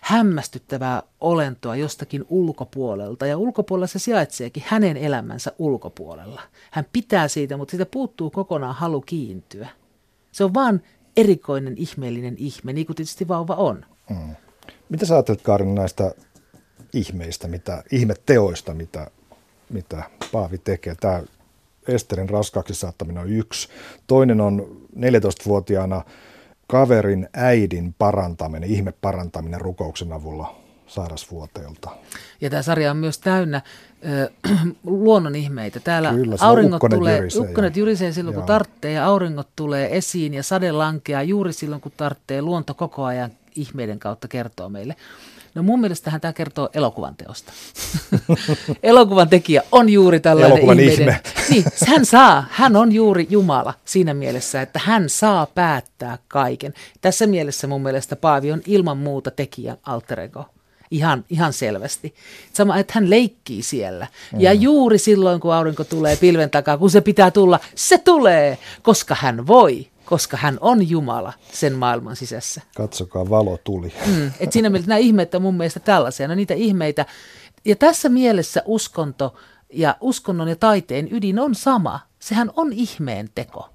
hämmästyttävää 0.00 1.02
olentoa 1.20 1.76
jostakin 1.76 2.24
ulkopuolelta 2.28 3.26
ja 3.26 3.38
ulkopuolella 3.38 3.86
se 3.86 3.98
sijaitseekin 3.98 4.64
hänen 4.66 4.96
elämänsä 4.96 5.52
ulkopuolella. 5.58 6.42
Hän 6.70 6.86
pitää 6.92 7.28
siitä, 7.28 7.56
mutta 7.56 7.70
siitä 7.70 7.86
puuttuu 7.86 8.30
kokonaan 8.30 8.74
halu 8.74 9.00
kiintyä. 9.00 9.68
Se 10.32 10.44
on 10.44 10.54
vaan 10.54 10.82
erikoinen, 11.16 11.74
ihmeellinen 11.76 12.34
ihme, 12.38 12.72
niin 12.72 12.86
kuin 12.86 12.96
tietysti 12.96 13.28
vauva 13.28 13.54
on. 13.54 13.84
Mm. 14.10 14.36
Mitä 14.88 15.06
sä 15.06 15.14
ajattelet, 15.14 15.42
Karin, 15.42 15.74
näistä 15.74 16.14
ihmeistä, 16.92 17.48
mitä, 17.48 17.82
ihmetteoista, 17.90 18.74
mitä, 18.74 19.10
mitä 19.70 20.04
Paavi 20.32 20.58
tekee. 20.58 20.94
Tämä 21.00 21.22
Esterin 21.88 22.30
raskaaksi 22.30 22.74
saattaminen 22.74 23.22
on 23.22 23.30
yksi. 23.30 23.68
Toinen 24.06 24.40
on 24.40 24.86
14-vuotiaana 24.96 26.02
kaverin 26.66 27.28
äidin 27.34 27.94
parantaminen, 27.98 28.70
ihme 28.70 28.92
parantaminen 29.00 29.60
rukouksen 29.60 30.12
avulla 30.12 30.62
sairasvuoteelta. 30.86 31.90
Ja 32.40 32.50
tämä 32.50 32.62
sarja 32.62 32.90
on 32.90 32.96
myös 32.96 33.18
täynnä 33.18 33.56
äh, 34.46 34.66
luonnon 34.84 35.34
ihmeitä. 35.34 35.80
Täällä 35.80 36.12
Kyllä, 36.12 36.36
auringot 36.40 36.82
tulee, 36.90 37.16
jurisee, 37.16 37.40
ukkonet 37.40 37.76
jurisee 37.76 38.12
silloin 38.12 38.34
Joo. 38.34 38.40
kun 38.40 38.46
tarttee 38.46 38.92
ja 38.92 39.06
auringot 39.06 39.48
tulee 39.56 39.96
esiin 39.96 40.34
ja 40.34 40.42
sade 40.42 40.72
lankeaa 40.72 41.22
juuri 41.22 41.52
silloin 41.52 41.80
kun 41.80 41.92
tarttee. 41.96 42.42
Luonto 42.42 42.74
koko 42.74 43.04
ajan 43.04 43.30
ihmeiden 43.56 43.98
kautta 43.98 44.28
kertoo 44.28 44.68
meille. 44.68 44.96
No 45.54 45.62
mun 45.62 45.80
mielestähän 45.80 46.20
tämä 46.20 46.32
kertoo 46.32 46.68
elokuvan 46.74 47.14
teosta. 47.16 47.52
elokuvan 48.82 49.28
tekijä 49.28 49.62
on 49.72 49.88
juuri 49.88 50.20
tällainen 50.20 50.52
Elokuvan 50.52 50.80
ihmeiden. 50.80 51.02
Ihme. 51.02 51.20
Niin, 51.50 51.64
hän 51.86 52.06
saa, 52.06 52.46
hän 52.50 52.76
on 52.76 52.92
juuri 52.92 53.26
Jumala 53.30 53.74
siinä 53.84 54.14
mielessä, 54.14 54.62
että 54.62 54.80
hän 54.84 55.08
saa 55.08 55.46
päättää 55.46 56.18
kaiken. 56.28 56.74
Tässä 57.00 57.26
mielessä 57.26 57.66
mun 57.66 57.82
mielestä 57.82 58.16
Paavi 58.16 58.52
on 58.52 58.62
ilman 58.66 58.96
muuta 58.96 59.30
tekijän 59.30 59.76
alter 59.82 60.20
ego. 60.20 60.44
Ihan, 60.90 61.24
ihan 61.30 61.52
selvästi. 61.52 62.14
Sama, 62.52 62.78
että 62.78 62.92
hän 62.96 63.10
leikkii 63.10 63.62
siellä. 63.62 64.06
Mm. 64.32 64.40
Ja 64.40 64.52
juuri 64.52 64.98
silloin, 64.98 65.40
kun 65.40 65.54
aurinko 65.54 65.84
tulee 65.84 66.16
pilven 66.16 66.50
takaa, 66.50 66.78
kun 66.78 66.90
se 66.90 67.00
pitää 67.00 67.30
tulla, 67.30 67.60
se 67.74 67.98
tulee, 67.98 68.58
koska 68.82 69.16
hän 69.20 69.46
voi 69.46 69.91
koska 70.04 70.36
hän 70.36 70.58
on 70.60 70.88
Jumala 70.88 71.32
sen 71.52 71.72
maailman 71.72 72.16
sisässä. 72.16 72.60
Katsokaa, 72.76 73.30
valo 73.30 73.58
tuli. 73.64 73.92
Mm, 74.06 74.32
et 74.40 74.52
siinä 74.52 74.70
mielessä 74.70 74.88
nämä 74.88 74.98
ihmeet 74.98 75.34
on 75.34 75.42
mun 75.42 75.56
mielestä 75.56 75.80
tällaisia. 75.80 76.28
No 76.28 76.34
niitä 76.34 76.54
ihmeitä, 76.54 77.06
ja 77.64 77.76
tässä 77.76 78.08
mielessä 78.08 78.62
uskonto 78.64 79.34
ja 79.72 79.96
uskonnon 80.00 80.48
ja 80.48 80.56
taiteen 80.56 81.08
ydin 81.12 81.38
on 81.38 81.54
sama. 81.54 82.00
Sehän 82.18 82.50
on 82.56 82.72
ihmeen 82.72 83.28
teko. 83.34 83.68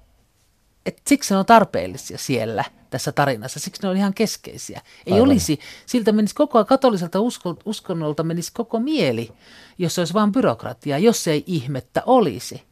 Et 0.86 1.02
siksi 1.06 1.34
ne 1.34 1.38
on 1.38 1.46
tarpeellisia 1.46 2.18
siellä 2.18 2.64
tässä 2.90 3.12
tarinassa, 3.12 3.60
siksi 3.60 3.82
ne 3.82 3.88
on 3.88 3.96
ihan 3.96 4.14
keskeisiä. 4.14 4.80
Ei 5.06 5.12
Aivan. 5.12 5.28
olisi, 5.28 5.60
siltä 5.86 6.12
menisi 6.12 6.34
koko 6.34 6.64
katoliselta 6.64 7.18
uskonnolta 7.64 8.22
menisi 8.22 8.52
koko 8.52 8.80
mieli, 8.80 9.32
jos 9.78 9.94
se 9.94 10.00
olisi 10.00 10.14
vain 10.14 10.32
byrokratia, 10.32 10.98
jos 10.98 11.28
ei 11.28 11.44
ihmettä 11.46 12.02
olisi. 12.06 12.62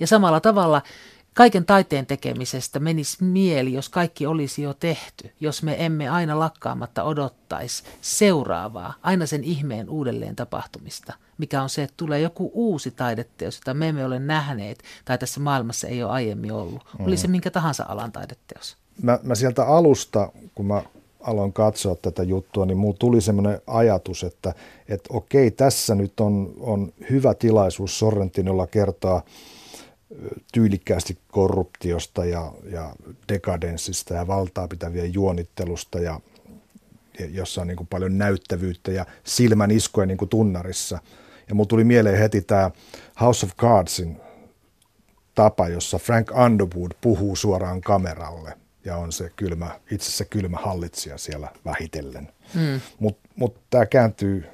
Ja 0.00 0.06
samalla 0.06 0.40
tavalla 0.40 0.82
kaiken 1.36 1.64
taiteen 1.64 2.06
tekemisestä 2.06 2.80
menisi 2.80 3.24
mieli, 3.24 3.72
jos 3.72 3.88
kaikki 3.88 4.26
olisi 4.26 4.62
jo 4.62 4.74
tehty, 4.74 5.30
jos 5.40 5.62
me 5.62 5.84
emme 5.84 6.08
aina 6.08 6.38
lakkaamatta 6.38 7.02
odottaisi 7.02 7.82
seuraavaa, 8.00 8.94
aina 9.02 9.26
sen 9.26 9.44
ihmeen 9.44 9.90
uudelleen 9.90 10.36
tapahtumista, 10.36 11.12
mikä 11.38 11.62
on 11.62 11.68
se, 11.68 11.82
että 11.82 11.94
tulee 11.96 12.20
joku 12.20 12.50
uusi 12.54 12.90
taideteos, 12.90 13.56
jota 13.56 13.74
me 13.74 13.88
emme 13.88 14.04
ole 14.04 14.18
nähneet 14.18 14.82
tai 15.04 15.18
tässä 15.18 15.40
maailmassa 15.40 15.88
ei 15.88 16.02
ole 16.02 16.12
aiemmin 16.12 16.52
ollut. 16.52 16.82
Mm. 16.98 17.06
Oli 17.06 17.16
se 17.16 17.28
minkä 17.28 17.50
tahansa 17.50 17.84
alan 17.88 18.12
taideteos. 18.12 18.76
Mä, 19.02 19.18
mä 19.22 19.34
sieltä 19.34 19.66
alusta, 19.66 20.32
kun 20.54 20.66
mä 20.66 20.82
aloin 21.20 21.52
katsoa 21.52 21.94
tätä 21.94 22.22
juttua, 22.22 22.66
niin 22.66 22.78
mulla 22.78 22.96
tuli 22.98 23.20
semmoinen 23.20 23.60
ajatus, 23.66 24.24
että, 24.24 24.54
että 24.88 25.08
okei, 25.12 25.50
tässä 25.50 25.94
nyt 25.94 26.20
on, 26.20 26.54
on 26.60 26.92
hyvä 27.10 27.34
tilaisuus 27.34 27.98
Sorrentinolla 27.98 28.66
kertoa 28.66 29.22
tyylikkäästi 30.52 31.18
korruptiosta 31.28 32.24
ja, 32.24 32.52
ja 32.64 32.92
dekadenssista 33.28 34.14
ja 34.14 34.26
valtaa 34.26 34.68
pitävien 34.68 35.14
juonittelusta 35.14 35.98
ja 35.98 36.20
jossa 37.30 37.60
on 37.60 37.66
niin 37.66 37.76
kuin 37.76 37.86
paljon 37.86 38.18
näyttävyyttä 38.18 38.92
ja 38.92 39.06
silmän 39.24 39.70
iskoja 39.70 40.06
niin 40.06 40.18
kuin 40.18 40.28
tunnarissa. 40.28 40.98
Ja 41.48 41.54
mulla 41.54 41.68
tuli 41.68 41.84
mieleen 41.84 42.18
heti 42.18 42.42
tämä 42.42 42.70
House 43.20 43.46
of 43.46 43.56
Cardsin 43.56 44.20
tapa, 45.34 45.68
jossa 45.68 45.98
Frank 45.98 46.30
Underwood 46.44 46.92
puhuu 47.00 47.36
suoraan 47.36 47.80
kameralle 47.80 48.52
ja 48.84 48.96
on 48.96 49.12
se 49.12 49.30
kylmä, 49.36 49.80
itse 49.90 50.10
se 50.10 50.24
kylmä 50.24 50.56
hallitsija 50.56 51.18
siellä 51.18 51.48
vähitellen. 51.64 52.32
Mm. 52.54 52.80
Mutta 52.98 53.28
mut 53.36 53.56
tämä 53.70 53.86
kääntyy 53.86 54.44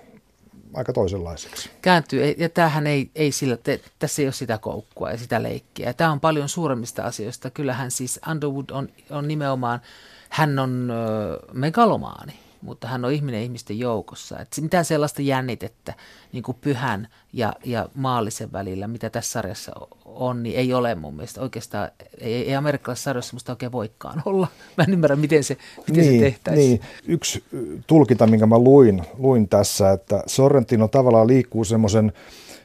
aika 0.75 0.93
toisenlaiseksi. 0.93 1.70
Kääntyy, 1.83 2.35
ja 2.39 2.49
tämähän 2.49 2.87
ei, 2.87 3.11
ei 3.14 3.33
sillä, 3.33 3.57
te, 3.57 3.81
tässä 3.99 4.23
ei 4.23 4.27
ole 4.27 4.33
sitä 4.33 4.59
koukkua 4.59 5.11
ja 5.11 5.18
sitä 5.18 5.43
leikkiä. 5.43 5.93
Tämä 5.93 6.12
on 6.12 6.20
paljon 6.20 6.49
suuremmista 6.49 7.03
asioista. 7.03 7.51
Kyllähän 7.51 7.91
siis 7.91 8.20
Underwood 8.31 8.70
on, 8.70 8.89
on 9.11 9.29
nimenomaan, 9.29 9.81
hän 10.29 10.59
on 10.59 10.91
ö, 10.91 11.39
megalomaani 11.53 12.33
mutta 12.63 12.89
hän 12.89 13.05
on 13.05 13.13
ihminen 13.13 13.43
ihmisten 13.43 13.79
joukossa. 13.79 14.39
Että 14.39 14.61
mitään 14.61 14.85
sellaista 14.85 15.23
jännitettä 15.23 15.95
niin 16.33 16.43
kuin 16.43 16.57
pyhän 16.61 17.09
ja, 17.33 17.53
ja 17.65 17.89
maallisen 17.95 18.53
välillä, 18.53 18.89
mitä 18.89 19.11
tässä 19.11 19.33
sarjassa 19.33 19.73
on, 20.05 20.43
niin 20.43 20.57
ei 20.57 20.75
ole 20.75 20.95
mun 20.95 21.15
mielestä. 21.15 21.41
Oikeastaan 21.41 21.91
ei, 22.19 22.35
ei 22.35 22.55
amerikkalaisessa 22.55 23.05
sarjassa 23.05 23.35
musta 23.35 23.53
oikein 23.53 23.73
voikaan 23.73 24.23
olla. 24.25 24.49
Mä 24.77 24.85
en 24.85 24.93
ymmärrä, 24.93 25.17
miten 25.17 25.45
se, 25.45 25.57
miten 25.89 26.05
niin, 26.05 26.21
se 26.21 26.25
tehtäisiin. 26.25 26.69
Niin. 26.69 26.81
Yksi 27.07 27.45
tulkinta, 27.87 28.27
minkä 28.27 28.47
mä 28.47 28.59
luin, 28.59 29.03
luin 29.19 29.49
tässä, 29.49 29.91
että 29.91 30.23
Sorrentino 30.27 30.89
tavallaan 30.89 31.27
liikkuu 31.27 31.65
semmoisen 31.65 32.13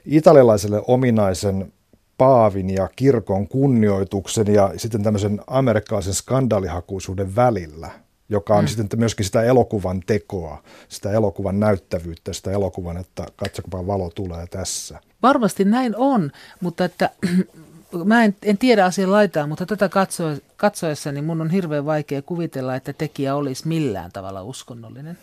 italialaiselle 0.05 0.81
ominaisen 0.87 1.73
paavin 2.17 2.69
ja 2.69 2.89
kirkon 2.95 3.47
kunnioituksen 3.47 4.53
ja 4.53 4.73
sitten 4.77 5.03
tämmöisen 5.03 5.41
amerikkalaisen 5.47 6.13
skandaalihakuisuuden 6.13 7.35
välillä– 7.35 7.91
joka 8.29 8.55
on 8.55 8.63
mm. 8.63 8.67
sitten 8.67 8.99
myöskin 8.99 9.25
sitä 9.25 9.43
elokuvan 9.43 10.01
tekoa, 10.05 10.63
sitä 10.89 11.11
elokuvan 11.11 11.59
näyttävyyttä, 11.59 12.33
sitä 12.33 12.51
elokuvan, 12.51 12.97
että 12.97 13.25
katsokaa 13.35 13.87
valo 13.87 14.09
tulee 14.09 14.47
tässä. 14.47 14.99
Varmasti 15.21 15.65
näin 15.65 15.95
on, 15.95 16.31
mutta 16.61 16.85
että 16.85 17.09
mä 18.05 18.23
en, 18.23 18.35
en 18.43 18.57
tiedä 18.57 18.85
asian 18.85 19.11
laitaa, 19.11 19.47
mutta 19.47 19.65
tätä 19.65 19.89
katso, 19.89 20.23
katsoessa 20.57 21.11
niin 21.11 21.25
mun 21.25 21.41
on 21.41 21.49
hirveän 21.49 21.85
vaikea 21.85 22.21
kuvitella, 22.21 22.75
että 22.75 22.93
tekijä 22.93 23.35
olisi 23.35 23.67
millään 23.67 24.11
tavalla 24.11 24.43
uskonnollinen, 24.43 25.17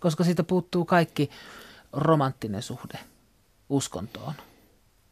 koska 0.00 0.24
siitä 0.24 0.44
puuttuu 0.44 0.84
kaikki 0.84 1.30
romanttinen 1.92 2.62
suhde 2.62 2.98
uskontoon 3.68 4.34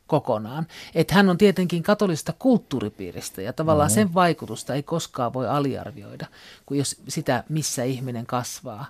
kokonaan. 0.09 0.67
Että 0.95 1.15
hän 1.15 1.29
on 1.29 1.39
tietenkin 1.39 1.83
katolista 1.83 2.33
kulttuuripiiristä 2.39 3.43
ja 3.43 3.53
tavallaan 3.53 3.91
mm-hmm. 3.91 4.09
sen 4.09 4.15
vaikutusta 4.15 4.75
ei 4.75 4.83
koskaan 4.83 5.33
voi 5.33 5.49
aliarvioida, 5.49 6.27
kun 6.67 6.79
jos 6.79 6.97
sitä, 7.09 7.45
missä 7.49 7.85
ihminen 7.85 8.27
kasvaa. 8.27 8.87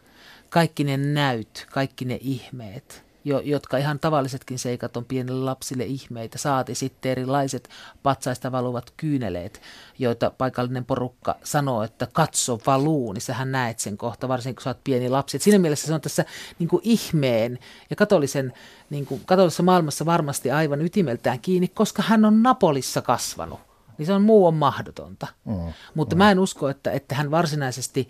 Kaikki 0.49 0.85
ne 0.85 0.97
näyt, 0.97 1.67
kaikki 1.73 2.05
ne 2.05 2.19
ihmeet– 2.23 3.03
jo, 3.29 3.41
jotka 3.41 3.77
ihan 3.77 3.99
tavallisetkin 3.99 4.59
seikat 4.59 4.97
on 4.97 5.05
pienille 5.05 5.45
lapsille 5.45 5.85
ihmeitä. 5.85 6.39
Saati 6.39 6.75
sitten 6.75 7.13
erilaiset 7.13 7.69
patsaista 8.03 8.53
valuvat 8.53 8.93
kyyneleet, 8.97 9.61
joita 9.99 10.31
paikallinen 10.31 10.85
porukka 10.85 11.37
sanoo, 11.45 11.83
että 11.83 12.09
katso 12.13 12.61
valuu, 12.67 13.13
niin 13.13 13.23
sähän 13.23 13.53
näet 13.53 13.79
sen 13.79 13.99
kohta, 13.99 14.29
varsinkin 14.29 14.57
kun 14.57 14.63
sä 14.63 14.71
oot 14.71 14.85
pieni 14.85 15.09
lapsi. 15.09 15.37
Et 15.37 15.43
siinä 15.43 15.59
mielessä 15.59 15.87
se 15.87 15.95
on 15.95 16.01
tässä 16.01 16.25
niin 16.59 16.69
kuin 16.69 16.83
ihmeen 16.85 17.59
ja 17.91 17.97
katolisen, 17.97 18.53
niin 18.91 19.07
kuin, 19.07 19.23
katolisessa 19.27 19.63
maailmassa 19.63 20.07
varmasti 20.07 20.51
aivan 20.51 20.83
ytimeltään 20.83 21.41
kiinni, 21.41 21.69
koska 21.69 22.03
hän 22.03 22.25
on 22.25 22.43
Napolissa 22.43 23.03
kasvanut. 23.03 23.61
Niin 23.99 24.07
se 24.07 24.13
on 24.13 24.23
muu 24.23 24.47
on 24.47 24.55
mahdotonta. 24.55 25.27
Mm, 25.45 25.73
Mutta 25.95 26.17
mm. 26.17 26.19
mä 26.19 26.31
en 26.31 26.39
usko, 26.39 26.69
että, 26.69 26.91
että 26.93 27.15
hän 27.15 27.31
varsinaisesti, 27.31 28.09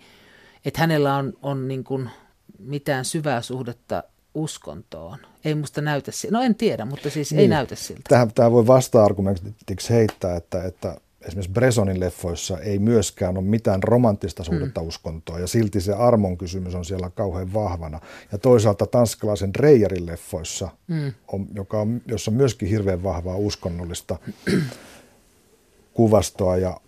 että 0.65 0.79
hänellä 0.79 1.15
on, 1.15 1.33
on 1.41 1.67
niin 1.67 1.83
kuin 1.83 2.09
mitään 2.59 3.05
syvää 3.05 3.41
suhdetta 3.41 4.03
uskontoon. 4.33 5.17
Ei 5.45 5.55
musta 5.55 5.81
näytä 5.81 6.11
siltä. 6.11 6.37
No 6.37 6.43
en 6.43 6.55
tiedä, 6.55 6.85
mutta 6.85 7.09
siis 7.09 7.31
niin. 7.31 7.39
ei 7.39 7.47
näytä 7.47 7.75
siltä. 7.75 8.01
Tähän, 8.09 8.31
tähän 8.35 8.51
voi 8.51 8.67
vasta-argumentiksi 8.67 9.93
heittää, 9.93 10.35
että, 10.35 10.63
että 10.63 10.97
esimerkiksi 11.21 11.51
Bresonin 11.51 11.99
leffoissa 11.99 12.59
ei 12.59 12.79
myöskään 12.79 13.37
ole 13.37 13.45
mitään 13.45 13.83
romanttista 13.83 14.43
suhdetta 14.43 14.81
mm. 14.81 14.87
uskontoa, 14.87 15.39
ja 15.39 15.47
silti 15.47 15.81
se 15.81 15.93
armon 15.93 16.37
kysymys 16.37 16.75
on 16.75 16.85
siellä 16.85 17.09
kauhean 17.09 17.53
vahvana. 17.53 17.99
Ja 18.31 18.37
toisaalta 18.37 18.85
tanskalaisen 18.85 19.53
Dreyerin 19.53 20.05
leffoissa, 20.05 20.69
mm. 20.87 21.13
on, 21.27 21.47
joka 21.53 21.81
on, 21.81 22.01
jossa 22.07 22.31
on 22.31 22.37
myöskin 22.37 22.69
hirveän 22.69 23.03
vahvaa 23.03 23.35
uskonnollista 23.35 24.19
kuvastoa 25.93 26.57
ja 26.57 26.79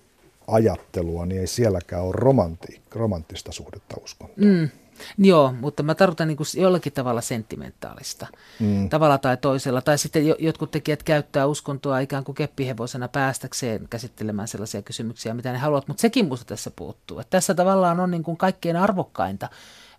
ajattelua, 0.47 1.25
niin 1.25 1.41
ei 1.41 1.47
sielläkään 1.47 2.03
ole 2.03 2.11
romantti, 2.15 2.81
romanttista 2.91 3.51
suhdetta 3.51 3.95
uskontoa. 4.03 4.45
Mm. 4.45 4.69
Joo, 5.17 5.53
mutta 5.59 5.83
mä 5.83 5.95
tarkoitan 5.95 6.27
niin 6.27 6.37
kuin 6.37 6.47
jollakin 6.57 6.93
tavalla 6.93 7.21
sentimentaalista, 7.21 8.27
mm. 8.59 8.89
tavalla 8.89 9.17
tai 9.17 9.37
toisella. 9.37 9.81
Tai 9.81 9.97
sitten 9.97 10.23
jotkut 10.39 10.71
tekijät 10.71 11.03
käyttää 11.03 11.45
uskontoa 11.45 11.99
ikään 11.99 12.23
kuin 12.23 12.35
keppihevosena 12.35 13.07
päästäkseen 13.07 13.87
käsittelemään 13.89 14.47
sellaisia 14.47 14.81
kysymyksiä, 14.81 15.33
mitä 15.33 15.51
ne 15.51 15.57
haluavat, 15.57 15.87
mutta 15.87 16.01
sekin 16.01 16.27
musta 16.27 16.45
tässä 16.45 16.71
puuttuu. 16.75 17.19
Että 17.19 17.29
tässä 17.29 17.53
tavallaan 17.53 17.99
on 17.99 18.11
niin 18.11 18.23
kuin 18.23 18.37
kaikkein 18.37 18.75
arvokkainta, 18.75 19.49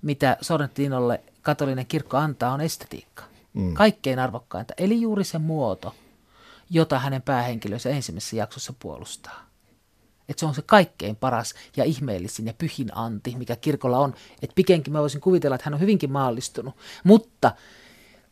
mitä 0.03 0.37
Sorrentinolle 0.41 1.21
katolinen 1.43 1.87
kirkko 1.87 2.17
antaa, 2.17 2.53
on 2.53 2.61
estetiikka. 2.61 3.23
Mm. 3.55 3.75
Kaikkein 3.75 4.19
arvokkainta, 4.19 4.75
eli 4.79 5.01
juuri 5.01 5.25
se 5.25 5.39
muoto, 5.39 5.95
jota 6.71 6.99
hänen 6.99 7.23
päähenkilönsä 7.23 7.91
ensimmäisessä 7.91 8.37
jaksossa 8.37 8.73
puolustaa. 8.79 9.52
Että 10.29 10.41
se 10.41 10.47
on 10.47 10.55
se 10.55 10.63
kaikkein 10.67 11.17
paras 11.17 11.55
ja 11.77 11.85
ihmeellisin 11.85 12.47
ja 12.47 12.55
pyhin 12.59 12.97
anti, 12.97 13.35
mikä 13.39 13.57
kirkolla 13.57 13.99
on. 13.99 14.15
Että 14.43 14.55
pikenkin 14.55 14.93
mä 14.93 15.01
voisin 15.01 15.21
kuvitella, 15.21 15.55
että 15.55 15.65
hän 15.65 15.75
on 15.75 15.81
hyvinkin 15.81 16.13
maallistunut. 16.13 16.75
Mutta 17.05 17.53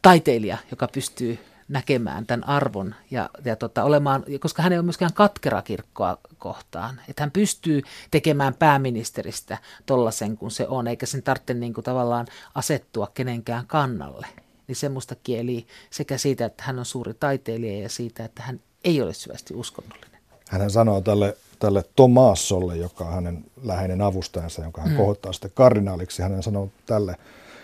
taiteilija, 0.02 0.58
joka 0.70 0.88
pystyy 0.88 1.38
näkemään 1.68 2.26
tämän 2.26 2.48
arvon 2.48 2.94
ja, 3.10 3.30
ja 3.44 3.56
tota, 3.56 3.84
olemaan, 3.84 4.24
koska 4.40 4.62
hän 4.62 4.72
ei 4.72 4.78
ole 4.78 4.84
myöskään 4.84 5.12
katkera 5.12 5.62
kirkkoa 5.62 6.18
kohtaan. 6.38 7.00
Että 7.08 7.22
hän 7.22 7.30
pystyy 7.30 7.82
tekemään 8.10 8.54
pääministeristä 8.54 9.58
tollasen 9.86 10.36
kuin 10.36 10.50
se 10.50 10.68
on, 10.68 10.86
eikä 10.86 11.06
sen 11.06 11.22
tarvitse 11.22 11.54
niin 11.54 11.74
kuin 11.74 11.84
tavallaan 11.84 12.26
asettua 12.54 13.10
kenenkään 13.14 13.66
kannalle. 13.66 14.26
Niin 14.66 14.76
semmoista 14.76 15.14
kieli 15.14 15.66
sekä 15.90 16.18
siitä, 16.18 16.44
että 16.44 16.62
hän 16.62 16.78
on 16.78 16.84
suuri 16.84 17.14
taiteilija 17.14 17.82
ja 17.82 17.88
siitä, 17.88 18.24
että 18.24 18.42
hän 18.42 18.60
ei 18.84 19.02
ole 19.02 19.14
syvästi 19.14 19.54
uskonnollinen. 19.54 20.20
Hän 20.48 20.70
sanoo 20.70 21.00
tälle 21.00 21.36
tälle 21.60 21.84
Tomassolle, 21.96 22.76
joka 22.76 23.04
on 23.04 23.12
hänen 23.12 23.44
läheinen 23.62 24.02
avustajansa, 24.02 24.62
jonka 24.62 24.80
hän 24.80 24.90
mm. 24.90 24.96
kohottaa 24.96 25.32
sitten 25.32 25.50
kardinaaliksi. 25.54 26.22
Hän 26.22 26.42
sanoo 26.42 26.68
tälle, 26.86 27.16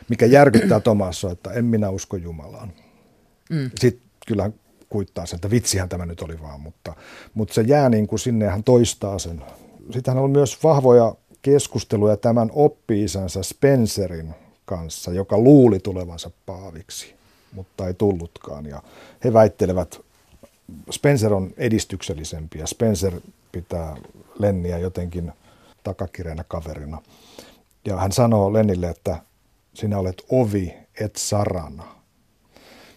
mikä 0.08 0.26
järkyttää 0.26 0.80
Tomassoa, 0.80 1.32
että 1.32 1.50
en 1.50 1.64
minä 1.64 1.90
usko 1.90 2.16
Jumalaan. 2.16 2.72
Mm. 3.50 3.70
Sitten 3.80 4.02
kyllä 4.26 4.50
kuittaa 4.88 5.26
sen, 5.26 5.36
että 5.36 5.50
vitsihän 5.50 5.88
tämä 5.88 6.06
nyt 6.06 6.20
oli 6.20 6.42
vaan, 6.42 6.60
mutta, 6.60 6.96
mutta 7.34 7.54
se 7.54 7.62
jää 7.62 7.88
niin 7.88 8.06
kuin 8.06 8.18
sinne 8.18 8.44
ja 8.44 8.50
hän 8.50 8.64
toistaa 8.64 9.18
sen. 9.18 9.42
Sitten 9.92 10.14
hän 10.14 10.22
on 10.24 10.30
myös 10.30 10.62
vahvoja 10.64 11.14
keskusteluja 11.42 12.16
tämän 12.16 12.50
oppi-isänsä 12.52 13.42
Spencerin 13.42 14.34
kanssa, 14.64 15.12
joka 15.12 15.38
luuli 15.38 15.78
tulevansa 15.78 16.30
paaviksi, 16.46 17.14
mutta 17.52 17.86
ei 17.86 17.94
tullutkaan. 17.94 18.66
Ja 18.66 18.82
he 19.24 19.32
väittelevät, 19.32 20.00
Spencer 20.90 21.34
on 21.34 21.50
edistyksellisempi 21.56 22.58
ja 22.58 22.66
Spencer 22.66 23.12
pitää 23.52 23.96
Lenniä 24.38 24.78
jotenkin 24.78 25.32
takakireänä 25.82 26.44
kaverina. 26.48 27.02
Ja 27.84 27.96
hän 27.96 28.12
sanoo 28.12 28.52
Lennille, 28.52 28.88
että 28.88 29.16
sinä 29.74 29.98
olet 29.98 30.22
ovi 30.28 30.74
et 31.00 31.16
sarana. 31.16 31.84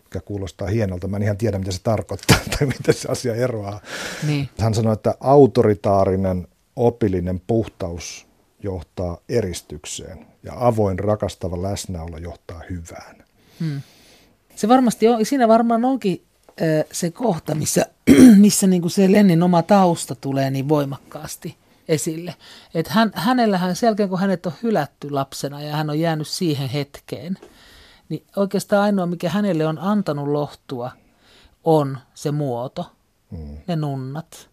mikä 0.03 0.19
kuulostaa 0.19 0.67
hienolta. 0.67 1.07
Mä 1.07 1.17
en 1.17 1.23
ihan 1.23 1.37
tiedä, 1.37 1.59
mitä 1.59 1.71
se 1.71 1.81
tarkoittaa 1.83 2.37
tai 2.57 2.67
miten 2.67 2.93
se 2.93 3.11
asia 3.11 3.35
eroaa. 3.35 3.81
Niin. 4.27 4.49
Hän 4.59 4.73
sanoi, 4.73 4.93
että 4.93 5.15
autoritaarinen 5.19 6.47
opillinen 6.75 7.41
puhtaus 7.47 8.27
johtaa 8.63 9.17
eristykseen 9.29 10.25
ja 10.43 10.51
avoin 10.55 10.99
rakastava 10.99 11.61
läsnäolo 11.61 12.17
johtaa 12.17 12.61
hyvään. 12.69 13.23
Hmm. 13.59 13.81
Se 14.55 14.67
varmasti 14.67 15.07
on, 15.07 15.25
siinä 15.25 15.47
varmaan 15.47 15.85
onkin 15.85 16.25
se 16.91 17.11
kohta, 17.11 17.55
missä, 17.55 17.85
missä 18.37 18.67
niin 18.67 18.81
kuin 18.81 18.91
se 18.91 19.11
Lennin 19.11 19.43
oma 19.43 19.61
tausta 19.61 20.15
tulee 20.15 20.49
niin 20.49 20.69
voimakkaasti 20.69 21.57
esille. 21.87 22.35
Että 22.73 22.93
hän, 22.93 23.11
hänellähän 23.15 23.75
sen 23.75 23.87
jälkeen, 23.87 24.09
kun 24.09 24.19
hänet 24.19 24.45
on 24.45 24.53
hylätty 24.63 25.09
lapsena 25.09 25.61
ja 25.61 25.75
hän 25.75 25.89
on 25.89 25.99
jäänyt 25.99 26.27
siihen 26.27 26.69
hetkeen, 26.69 27.37
niin 28.09 28.23
oikeastaan 28.35 28.83
ainoa, 28.83 29.05
mikä 29.05 29.29
hänelle 29.29 29.67
on 29.67 29.79
antanut 29.79 30.27
lohtua, 30.27 30.91
on 31.63 31.97
se 32.13 32.31
muoto, 32.31 32.91
mm. 33.31 33.57
ne 33.67 33.75
nunnat, 33.75 34.49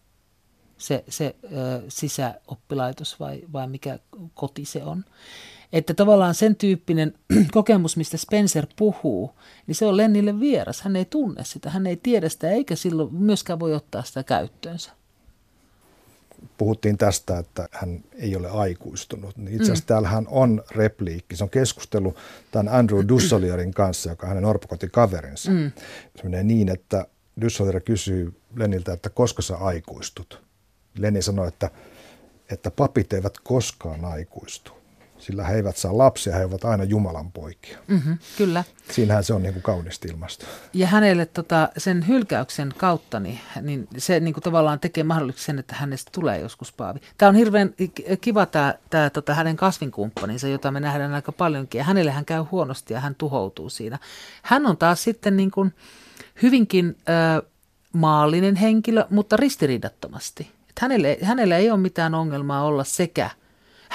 se, 0.77 1.03
se 1.09 1.35
ö, 1.43 1.81
sisäoppilaitos 1.87 3.19
vai, 3.19 3.41
vai 3.53 3.67
mikä 3.67 3.99
koti 4.33 4.65
se 4.65 4.83
on. 4.83 5.05
Että 5.73 5.93
tavallaan 5.93 6.35
sen 6.35 6.55
tyyppinen 6.55 7.13
kokemus, 7.51 7.97
mistä 7.97 8.17
Spencer 8.17 8.67
puhuu, 8.75 9.31
niin 9.67 9.75
se 9.75 9.85
on 9.85 9.97
Lennille 9.97 10.39
vieras. 10.39 10.81
Hän 10.81 10.95
ei 10.95 11.05
tunne 11.05 11.43
sitä, 11.43 11.69
hän 11.69 11.87
ei 11.87 11.97
tiedä 11.97 12.29
sitä, 12.29 12.49
eikä 12.49 12.75
silloin 12.75 13.13
myöskään 13.13 13.59
voi 13.59 13.73
ottaa 13.73 14.03
sitä 14.03 14.23
käyttöönsä. 14.23 14.91
Puhuttiin 16.57 16.97
tästä, 16.97 17.37
että 17.37 17.69
hän 17.71 18.03
ei 18.13 18.35
ole 18.35 18.49
aikuistunut. 18.49 19.37
Niin 19.37 19.51
itse 19.51 19.63
asiassa 19.63 19.83
mm. 19.83 19.87
täällähän 19.87 20.27
on 20.29 20.63
repliikki. 20.71 21.35
Se 21.35 21.43
on 21.43 21.49
keskustelu 21.49 22.15
tämän 22.51 22.73
Andrew 22.73 22.99
Dussolierin 23.09 23.73
kanssa, 23.73 24.09
joka 24.09 24.25
on 24.25 24.29
hänen 24.29 24.45
orpokotikaverinsa. 24.45 25.51
Mm. 25.51 25.71
Se 26.15 26.23
menee 26.23 26.43
niin, 26.43 26.69
että 26.69 27.07
Dussolier 27.41 27.81
kysyy 27.81 28.41
Lenniltä, 28.55 28.93
että 28.93 29.09
koska 29.09 29.41
sä 29.41 29.57
aikuistut. 29.57 30.43
Lenni 30.97 31.21
sanoi, 31.21 31.47
että, 31.47 31.69
että 32.51 32.71
papit 32.71 33.13
eivät 33.13 33.39
koskaan 33.43 34.05
aikuistu 34.05 34.76
sillä 35.19 35.43
he 35.43 35.55
eivät 35.55 35.77
saa 35.77 35.97
lapsia, 35.97 36.35
he 36.35 36.45
ovat 36.45 36.65
aina 36.65 36.83
Jumalan 36.83 37.31
poikia. 37.31 37.77
Mm-hmm, 37.87 38.17
kyllä. 38.37 38.63
Siinähän 38.91 39.23
se 39.23 39.33
on 39.33 39.43
niin 39.43 39.53
kuin 39.53 39.63
kaunista 39.63 40.07
ilmasta. 40.07 40.45
Ja 40.73 40.87
hänelle 40.87 41.25
tota, 41.25 41.69
sen 41.77 42.07
hylkäyksen 42.07 42.73
kautta, 42.77 43.19
niin, 43.19 43.39
niin 43.61 43.87
se 43.97 44.19
niin 44.19 44.33
kuin 44.33 44.43
tavallaan 44.43 44.79
tekee 44.79 45.03
mahdolliseksi 45.03 45.45
sen, 45.45 45.59
että 45.59 45.75
hänestä 45.75 46.11
tulee 46.13 46.39
joskus 46.39 46.71
paavi. 46.71 46.99
Tämä 47.17 47.29
on 47.29 47.35
hirveän 47.35 47.73
kiva 48.21 48.45
tämä, 48.45 48.73
tämä 48.89 49.09
tota, 49.09 49.33
hänen 49.33 49.55
kasvinkumppaninsa, 49.55 50.47
jota 50.47 50.71
me 50.71 50.79
nähdään 50.79 51.13
aika 51.13 51.31
paljonkin. 51.31 51.79
Ja 51.79 51.85
hänelle 51.85 52.11
hän 52.11 52.25
käy 52.25 52.41
huonosti 52.51 52.93
ja 52.93 52.99
hän 52.99 53.15
tuhoutuu 53.15 53.69
siinä. 53.69 53.99
Hän 54.43 54.65
on 54.65 54.77
taas 54.77 55.03
sitten 55.03 55.37
niin 55.37 55.51
kuin 55.51 55.73
hyvinkin 56.41 56.97
ö, 57.39 57.47
maallinen 57.93 58.55
henkilö, 58.55 59.05
mutta 59.09 59.37
ristiriidattomasti. 59.37 60.51
Hänelle, 60.81 61.17
hänelle 61.21 61.57
ei 61.57 61.71
ole 61.71 61.79
mitään 61.79 62.15
ongelmaa 62.15 62.63
olla 62.63 62.83
sekä– 62.83 63.29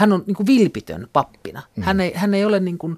hän 0.03 0.13
on 0.13 0.25
niin 0.27 0.35
kuin 0.35 0.47
vilpitön 0.47 1.09
pappina. 1.13 1.63
Mm. 1.77 1.83
Hän, 1.83 2.01
ei, 2.01 2.13
hän 2.15 2.35
ei 2.35 2.45
ole 2.45 2.61
niin 2.61 2.79
kuin 2.79 2.97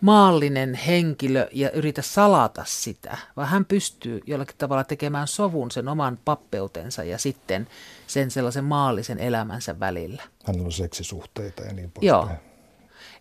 maallinen 0.00 0.74
henkilö 0.74 1.48
ja 1.52 1.70
yritä 1.70 2.02
salata 2.02 2.64
sitä, 2.66 3.18
vaan 3.36 3.48
hän 3.48 3.64
pystyy 3.64 4.20
jollakin 4.26 4.56
tavalla 4.58 4.84
tekemään 4.84 5.28
sovun 5.28 5.70
sen 5.70 5.88
oman 5.88 6.18
pappeutensa 6.24 7.04
ja 7.04 7.18
sitten 7.18 7.66
sen 8.06 8.30
sellaisen 8.30 8.64
maallisen 8.64 9.18
elämänsä 9.18 9.80
välillä. 9.80 10.22
Hänellä 10.44 10.66
on 10.66 10.72
seksisuhteita 10.72 11.62
ja 11.62 11.72
niin 11.72 11.90
poispäin. 11.90 12.08
Joo. 12.08 12.28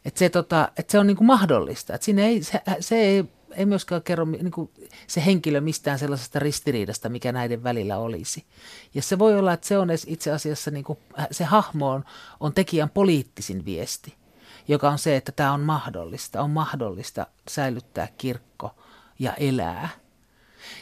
Että 0.05 0.19
se, 0.19 0.29
tota, 0.29 0.71
et 0.77 0.89
se 0.89 0.99
on 0.99 1.07
niin 1.07 1.17
kuin 1.17 1.27
mahdollista. 1.27 1.93
Et 1.93 2.03
siinä 2.03 2.21
ei, 2.25 2.43
se, 2.43 2.61
se 2.79 2.95
ei 2.95 3.23
ei 3.55 3.65
myöskään 3.65 4.03
kerro 4.03 4.25
niin 4.25 4.51
kuin 4.51 4.69
se 5.07 5.25
henkilö 5.25 5.61
mistään 5.61 5.99
sellaisesta 5.99 6.39
ristiriidasta, 6.39 7.09
mikä 7.09 7.31
näiden 7.31 7.63
välillä 7.63 7.97
olisi. 7.97 8.45
Ja 8.93 9.01
se 9.01 9.19
voi 9.19 9.39
olla, 9.39 9.53
että 9.53 9.67
se 9.67 9.77
on 9.77 9.89
itse 10.07 10.31
asiassa, 10.31 10.71
niin 10.71 10.83
kuin, 10.83 10.99
se 11.31 11.43
hahmo 11.43 11.89
on, 11.89 12.03
on 12.39 12.53
tekijän 12.53 12.89
poliittisin 12.89 13.65
viesti, 13.65 14.13
joka 14.67 14.89
on 14.89 14.97
se, 14.97 15.15
että 15.15 15.31
tämä 15.31 15.53
on 15.53 15.61
mahdollista. 15.61 16.41
On 16.41 16.49
mahdollista 16.49 17.27
säilyttää 17.47 18.07
kirkko 18.17 18.75
ja 19.19 19.33
elää. 19.33 19.89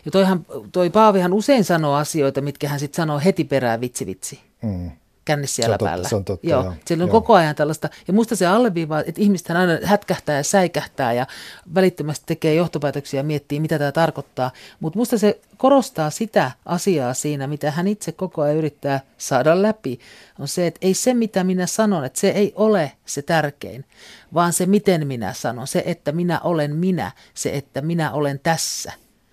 Ja 0.05 0.11
toihan, 0.11 0.45
toi 0.72 0.89
Paavihan 0.89 1.34
usein 1.34 1.63
sanoo 1.63 1.95
asioita, 1.95 2.41
mitkä 2.41 2.69
hän 2.69 2.80
sitten 2.80 2.97
sanoo 2.97 3.22
heti 3.26 3.43
perään 3.43 3.82
vitsi 3.82 4.05
vitsi. 4.05 4.41
Mm 4.61 4.91
kännissä 5.26 5.55
siellä 5.55 5.78
se 5.80 5.86
päällä. 5.86 6.09
Se 6.09 6.15
on 6.15 6.26
totta, 6.26 6.47
joo. 6.47 6.63
joo. 6.63 6.74
Siellä 6.86 7.03
on 7.03 7.09
joo. 7.09 7.22
koko 7.22 7.34
ajan 7.34 7.55
tällaista, 7.55 7.89
ja 8.07 8.13
musta 8.13 8.36
se 8.36 8.45
alleviivaa, 8.45 9.03
että 9.05 9.22
ihmiset 9.22 9.49
aina 9.51 9.80
hätkähtää 9.84 10.38
ja 10.38 10.43
säikähtää 10.43 11.13
ja 11.13 11.28
välittömästi 11.76 12.26
tekee 12.26 12.55
johtopäätöksiä 12.55 13.19
ja 13.19 13.24
miettii, 13.24 13.59
mitä 13.59 13.80
tämä 13.80 13.91
tarkoittaa. 13.91 14.51
Mutta 14.80 14.99
musta 14.99 15.17
se 15.17 15.39
korostaa 15.57 16.09
sitä 16.09 16.51
asiaa 16.65 17.13
siinä, 17.13 17.47
mitä 17.47 17.72
hän 17.72 17.88
itse 17.88 18.11
koko 18.11 18.41
ajan 18.41 18.57
yrittää 18.57 18.99
saada 19.17 19.61
läpi, 19.61 19.99
on 20.39 20.47
se, 20.47 20.67
että 20.67 20.80
ei 20.82 20.93
se, 20.93 21.13
mitä 21.13 21.43
minä 21.43 21.65
sanon, 21.65 22.05
että 22.05 22.19
se 22.19 22.30
ei 22.30 22.53
ole 22.55 22.91
se 23.05 23.22
tärkein, 23.22 23.86
vaan 24.34 24.53
se, 24.53 24.65
miten 24.65 25.07
minä 25.07 25.34
sanon, 25.34 25.67
se, 25.67 25.84
että 25.86 26.11
minä 26.11 26.39
olen 26.39 26.76
minä, 26.76 27.11
se, 27.34 27.49
että 27.49 27.82
minä 27.82 28.11
olen 28.11 28.39
tässä. 28.39 28.91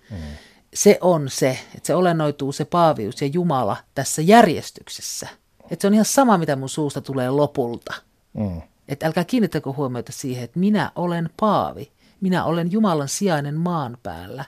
Hmm. 0.09 0.17
Se 0.73 0.97
on 1.01 1.29
se, 1.29 1.49
että 1.49 1.87
se 1.87 1.95
olennoituu 1.95 2.51
se 2.51 2.65
paavius 2.65 3.21
ja 3.21 3.27
Jumala 3.27 3.77
tässä 3.95 4.21
järjestyksessä– 4.21 5.27
että 5.71 5.81
se 5.81 5.87
on 5.87 5.93
ihan 5.93 6.05
sama, 6.05 6.37
mitä 6.37 6.55
mun 6.55 6.69
suusta 6.69 7.01
tulee 7.01 7.29
lopulta. 7.29 7.93
Mm. 8.33 8.61
Että 8.87 9.05
älkää 9.05 9.23
kiinnittäkö 9.23 9.71
huomiota 9.71 10.11
siihen, 10.11 10.43
että 10.43 10.59
minä 10.59 10.91
olen 10.95 11.29
Paavi. 11.39 11.91
Minä 12.21 12.45
olen 12.45 12.71
Jumalan 12.71 13.07
sijainen 13.07 13.55
maan 13.55 13.97
päällä. 14.03 14.45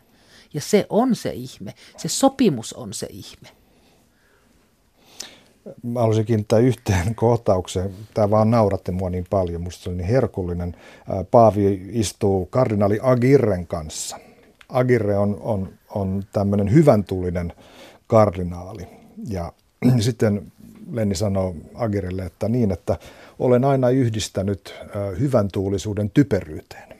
Ja 0.54 0.62
se 0.62 0.86
on 0.90 1.16
se 1.16 1.30
ihme. 1.30 1.74
Se 1.98 2.08
sopimus 2.08 2.74
on 2.74 2.94
se 2.94 3.08
ihme. 3.10 3.50
Mä 5.84 6.00
haluaisin 6.00 6.26
kiinnittää 6.26 6.60
yhteen 6.60 7.16
kohtaukseen. 7.16 7.92
Tämä 8.14 8.30
vaan 8.30 8.52
nauratte 8.52 8.92
mua 8.92 9.10
niin 9.10 9.26
paljon. 9.30 9.62
Musta 9.62 9.84
se 9.84 9.90
oli 9.90 9.98
niin 9.98 10.08
herkullinen. 10.08 10.76
Paavi 11.32 11.90
istuu 11.92 12.46
kardinaali 12.46 13.00
Agirren 13.02 13.68
kanssa. 13.68 14.18
Agirre 14.70 15.18
on, 15.18 15.38
on, 15.42 15.74
on 15.90 16.24
tämmöinen 16.34 16.72
hyvän 16.72 17.04
tullinen 17.04 17.54
kardinaali. 18.08 18.88
Ja 19.28 19.54
sitten 20.00 20.52
Lenni 20.92 21.16
sanoo 21.16 21.56
Agirille, 21.76 22.24
että 22.24 22.50
niin, 22.50 22.72
että 22.72 22.98
olen 23.40 23.66
aina 23.66 23.90
yhdistänyt 23.90 24.76
hyvän 25.20 25.48
tuulisuuden 25.54 26.10
typeryyteen. 26.10 26.98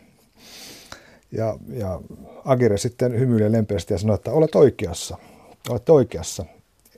Ja, 1.32 1.58
ja 1.74 2.02
Agire 2.46 2.78
sitten 2.78 3.20
hymyilee 3.20 3.52
lempeästi 3.52 3.94
ja 3.94 3.98
sanoo, 3.98 4.16
että 4.16 4.32
olet 4.32 4.56
oikeassa, 4.56 5.18
olet 5.70 5.90
oikeassa, 5.90 6.46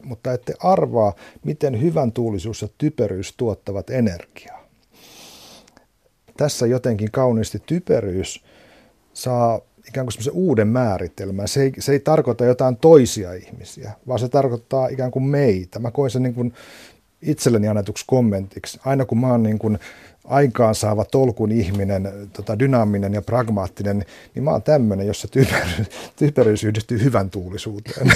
mutta 0.04 0.34
ette 0.34 0.54
arvaa, 0.60 1.14
miten 1.44 1.82
hyvän 1.82 2.12
tuulisuus 2.12 2.62
ja 2.62 2.68
typeryys 2.78 3.34
tuottavat 3.38 3.90
energiaa. 3.90 4.68
Tässä 6.38 6.68
jotenkin 6.68 7.12
kauniisti 7.12 7.64
typeryys 7.66 8.44
saa 9.14 9.62
ikään 9.88 10.06
kuin 10.06 10.12
semmoisen 10.14 10.34
uuden 10.34 10.68
määritelmän. 10.68 11.48
Se 11.48 11.62
ei, 11.62 11.72
se 11.80 11.92
ei 11.92 12.00
tarkoita 12.00 12.46
jotain 12.46 12.78
toisia 12.78 13.34
ihmisiä, 13.34 13.92
vaan 14.08 14.20
se 14.20 14.30
tarkoittaa 14.30 14.88
ikään 14.88 15.12
kuin 15.12 15.24
meitä. 15.24 15.80
Mä 15.80 15.92
koin 15.92 16.12
sen 16.12 16.24
niin 16.24 16.34
kuin 16.34 16.54
itselleni 17.22 17.68
annetuksi 17.68 18.04
kommentiksi. 18.08 18.80
Aina 18.86 19.06
kun 19.06 19.20
mä 19.20 19.28
oon 19.28 19.44
niin 19.44 19.60
kuin 19.60 19.80
aikaansaava 20.24 21.06
tolkun 21.06 21.52
ihminen, 21.52 22.30
tota, 22.34 22.60
dynaaminen 22.60 23.14
ja 23.14 23.22
pragmaattinen, 23.22 24.06
niin 24.36 24.44
mä 24.44 24.52
oon 24.52 24.64
tämmöinen, 24.64 25.08
jossa 25.08 25.28
typeryys, 25.28 25.90
typeryys 26.20 26.64
yhdistyy 26.64 27.04
hyvän 27.04 27.30
tuulisuuteen. 27.30 28.08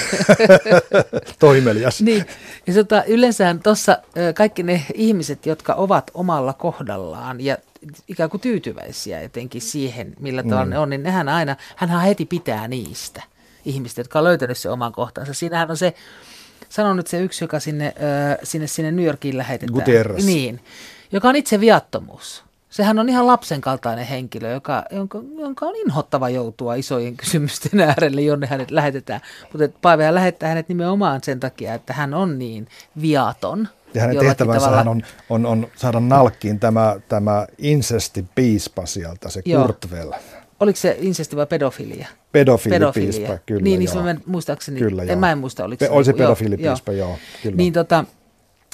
Toimelias. 1.40 2.02
Niin, 2.02 2.26
ja 2.68 2.74
tota, 2.74 3.04
yleensä 3.04 3.56
tuossa 3.64 3.98
kaikki 4.36 4.64
ne 4.64 4.82
ihmiset, 4.94 5.46
jotka 5.46 5.74
ovat 5.74 6.12
omalla 6.14 6.54
kohdallaan 6.54 7.42
ja 7.42 7.58
ikään 8.08 8.30
kuin 8.30 8.42
tyytyväisiä 8.42 9.22
jotenkin 9.22 9.62
siihen, 9.62 10.14
millä 10.20 10.44
tavalla 10.44 10.66
mm. 10.66 10.72
ne 10.72 10.80
on, 10.80 10.90
niin 10.90 11.04
nehän 11.04 11.30
aina, 11.30 11.56
hän 11.76 12.02
heti 12.02 12.26
pitää 12.26 12.68
niistä 12.68 13.24
ihmistä, 13.66 14.02
jotka 14.02 14.20
on 14.20 14.26
löytänyt 14.26 14.58
se 14.58 14.70
oman 14.70 14.92
kohtansa. 14.92 15.34
Siinähän 15.34 15.70
on 15.70 15.78
se, 15.78 15.94
sano 16.70 16.94
nyt 16.94 17.08
se 17.08 17.22
yksi, 17.22 17.44
joka 17.44 17.60
sinne, 17.60 17.94
sinne, 18.44 18.68
sinne 18.68 18.92
New 18.92 19.06
Yorkiin 19.06 19.38
lähetetään. 19.38 19.74
Gutierrez. 19.74 20.26
Niin, 20.26 20.62
joka 21.12 21.30
on 21.30 21.36
itse 21.36 21.60
viattomuus. 21.60 22.44
Sehän 22.70 23.00
on 23.00 23.10
ihan 23.10 23.28
lapsen 23.28 23.62
kaltainen 23.62 24.06
henkilö, 24.06 24.52
joka, 24.52 24.84
jonka, 24.92 25.20
jonka 25.38 25.66
on 25.66 25.76
inhottava 25.76 26.30
joutua 26.30 26.76
isojen 26.76 27.18
kysymysten 27.22 27.80
äärelle, 27.80 28.22
jonne 28.22 28.48
hänet 28.48 28.72
lähetetään. 28.72 29.22
Mutta 29.54 29.80
Paavehan 29.82 30.16
lähettää 30.16 30.50
hänet 30.50 30.70
nimenomaan 30.70 31.24
sen 31.24 31.40
takia, 31.40 31.74
että 31.74 31.94
hän 31.94 32.14
on 32.14 32.40
niin 32.40 32.68
viaton. 33.02 33.68
Ja 33.98 34.02
hänen 34.02 34.18
tehtävänsä 34.18 34.66
tavalla... 34.66 34.92
on, 34.92 35.02
on, 35.30 35.46
on 35.46 35.68
saada 35.76 36.00
nalkkiin 36.00 36.60
tämä, 36.60 36.96
tämä 37.10 37.48
insesti-piispa 37.58 38.86
sieltä, 38.86 39.30
se 39.30 39.42
Joo. 39.46 39.62
Kurtvel. 39.62 40.12
Oliko 40.60 40.78
se 40.78 40.98
insesti 41.00 41.36
vai 41.36 41.46
pedofilia? 41.46 42.08
Pedofiilipiispa, 42.32 43.38
kyllä. 43.46 43.62
Niin, 43.62 43.80
niin 43.80 44.22
muistaakseni, 44.26 44.80
kyllä, 44.80 45.02
en, 45.02 45.08
joo. 45.08 45.18
mä 45.18 45.32
en 45.32 45.38
muista, 45.38 45.64
oliko 45.64 45.80
Pe- 45.80 45.86
se. 45.86 45.92
Oli 45.92 46.06
se 46.06 46.14
pedofiilipiispa, 46.14 46.92
joo, 46.92 47.10
joo 47.10 47.18
kyllä. 47.44 47.58
Niin, 47.58 47.74
tota, 47.74 48.06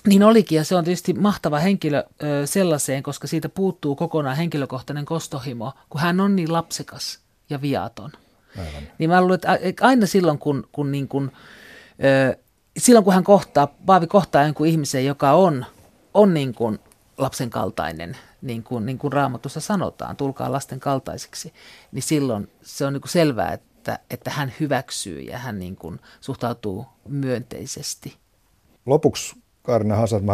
niin 0.07 0.23
olikin, 0.23 0.55
ja 0.55 0.63
se 0.63 0.75
on 0.75 0.83
tietysti 0.83 1.13
mahtava 1.13 1.59
henkilö 1.59 2.03
ö, 2.23 2.47
sellaiseen, 2.47 3.03
koska 3.03 3.27
siitä 3.27 3.49
puuttuu 3.49 3.95
kokonaan 3.95 4.37
henkilökohtainen 4.37 5.05
kostohimo, 5.05 5.73
kun 5.89 6.01
hän 6.01 6.19
on 6.19 6.35
niin 6.35 6.53
lapsekas 6.53 7.19
ja 7.49 7.61
viaton. 7.61 8.11
Aivan. 8.57 8.83
Niin 8.99 9.09
mä 9.09 9.21
luulen, 9.21 9.39
että 9.61 9.85
aina 9.87 10.05
silloin, 10.05 10.37
kun, 10.37 10.67
kun, 10.71 10.91
niin 10.91 11.07
kun, 11.07 11.31
ö, 12.03 12.37
silloin 12.77 13.03
kun 13.03 13.13
hän 13.13 13.23
kohtaa, 13.23 13.67
Paavi 13.85 14.07
kohtaa 14.07 14.43
jonkun 14.43 14.67
ihmisen, 14.67 15.05
joka 15.05 15.31
on, 15.31 15.65
on 16.13 16.33
niin 16.33 16.53
kuin 16.53 16.79
lapsen 17.17 17.49
kaltainen, 17.49 18.17
niin 18.41 18.63
kuin, 18.63 18.85
niin 18.85 18.97
kuin 18.97 19.13
raamatussa 19.13 19.59
sanotaan, 19.59 20.15
tulkaa 20.15 20.51
lasten 20.51 20.79
kaltaisiksi, 20.79 21.53
niin 21.91 22.03
silloin 22.03 22.51
se 22.61 22.85
on 22.85 22.93
niin 22.93 23.01
kuin 23.01 23.11
selvää, 23.11 23.53
että, 23.53 23.99
että 24.09 24.29
hän 24.29 24.53
hyväksyy 24.59 25.19
ja 25.19 25.37
hän 25.37 25.59
niin 25.59 25.75
kuin 25.75 25.99
suhtautuu 26.21 26.85
myönteisesti. 27.07 28.17
Lopuksi 28.85 29.35
Kaarina 29.63 29.95
Hazard, 29.95 30.23
mä 30.23 30.33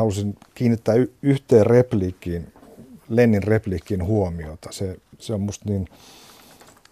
kiinnittää 0.56 0.96
yhteen 1.22 1.66
repliikkiin, 1.66 2.54
Lennin 3.10 3.44
repliikkiin 3.44 4.06
huomiota. 4.06 4.72
Se, 4.72 4.98
se 5.20 5.34
on 5.34 5.42
musta 5.42 5.70
niin 5.70 5.88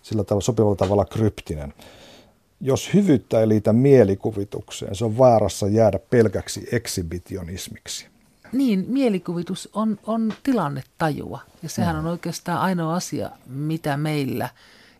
sillä 0.01 0.23
tavalla 0.23 0.43
sopivalla 0.43 0.75
tavalla 0.75 1.05
kryptinen. 1.05 1.73
Jos 2.61 2.93
hyvyyttä 2.93 3.39
ei 3.39 3.47
liitä 3.47 3.73
mielikuvitukseen, 3.73 4.95
se 4.95 5.05
on 5.05 5.17
vaarassa 5.17 5.67
jäädä 5.67 5.99
pelkäksi 5.99 6.67
eksibitionismiksi. 6.71 8.07
Niin, 8.51 8.85
mielikuvitus 8.87 9.69
on, 9.73 9.99
on 10.07 10.33
tilannetajua 10.43 11.39
ja 11.63 11.69
sehän 11.69 11.95
mm. 11.95 11.99
on 11.99 12.05
oikeastaan 12.05 12.59
ainoa 12.59 12.95
asia, 12.95 13.31
mitä 13.45 13.97
meillä 13.97 14.49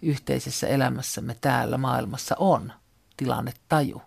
yhteisessä 0.02 0.68
elämässämme 0.68 1.36
täällä 1.42 1.78
maailmassa 1.78 2.36
on, 2.40 2.74
tilannetaju. 3.18 4.02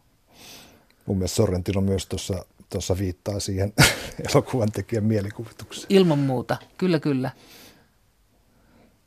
Mun 1.07 1.17
mielestä 1.19 1.37
Sorrentino 1.37 1.81
myös 1.81 2.07
tuossa, 2.07 2.45
tuossa 2.71 2.99
viittaa 2.99 3.41
siihen 3.41 3.73
elokuvan 4.35 4.73
tekijän 4.73 5.05
mielikuvitukseen. 5.05 5.87
Ilman 5.89 6.19
muuta, 6.19 6.57
kyllä 6.79 7.01
kyllä. 7.01 7.31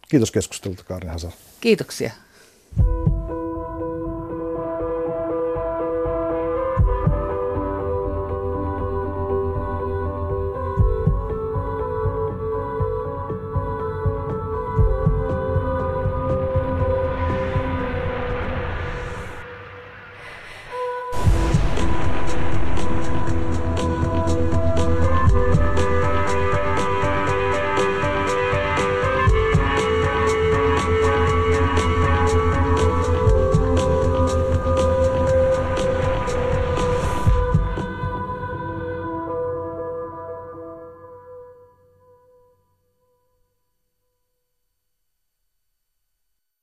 Kiitos 0.10 0.32
keskustelulta 0.32 0.84
Kaari 0.84 1.08
Hasa. 1.08 1.32
Kiitoksia. 1.62 2.12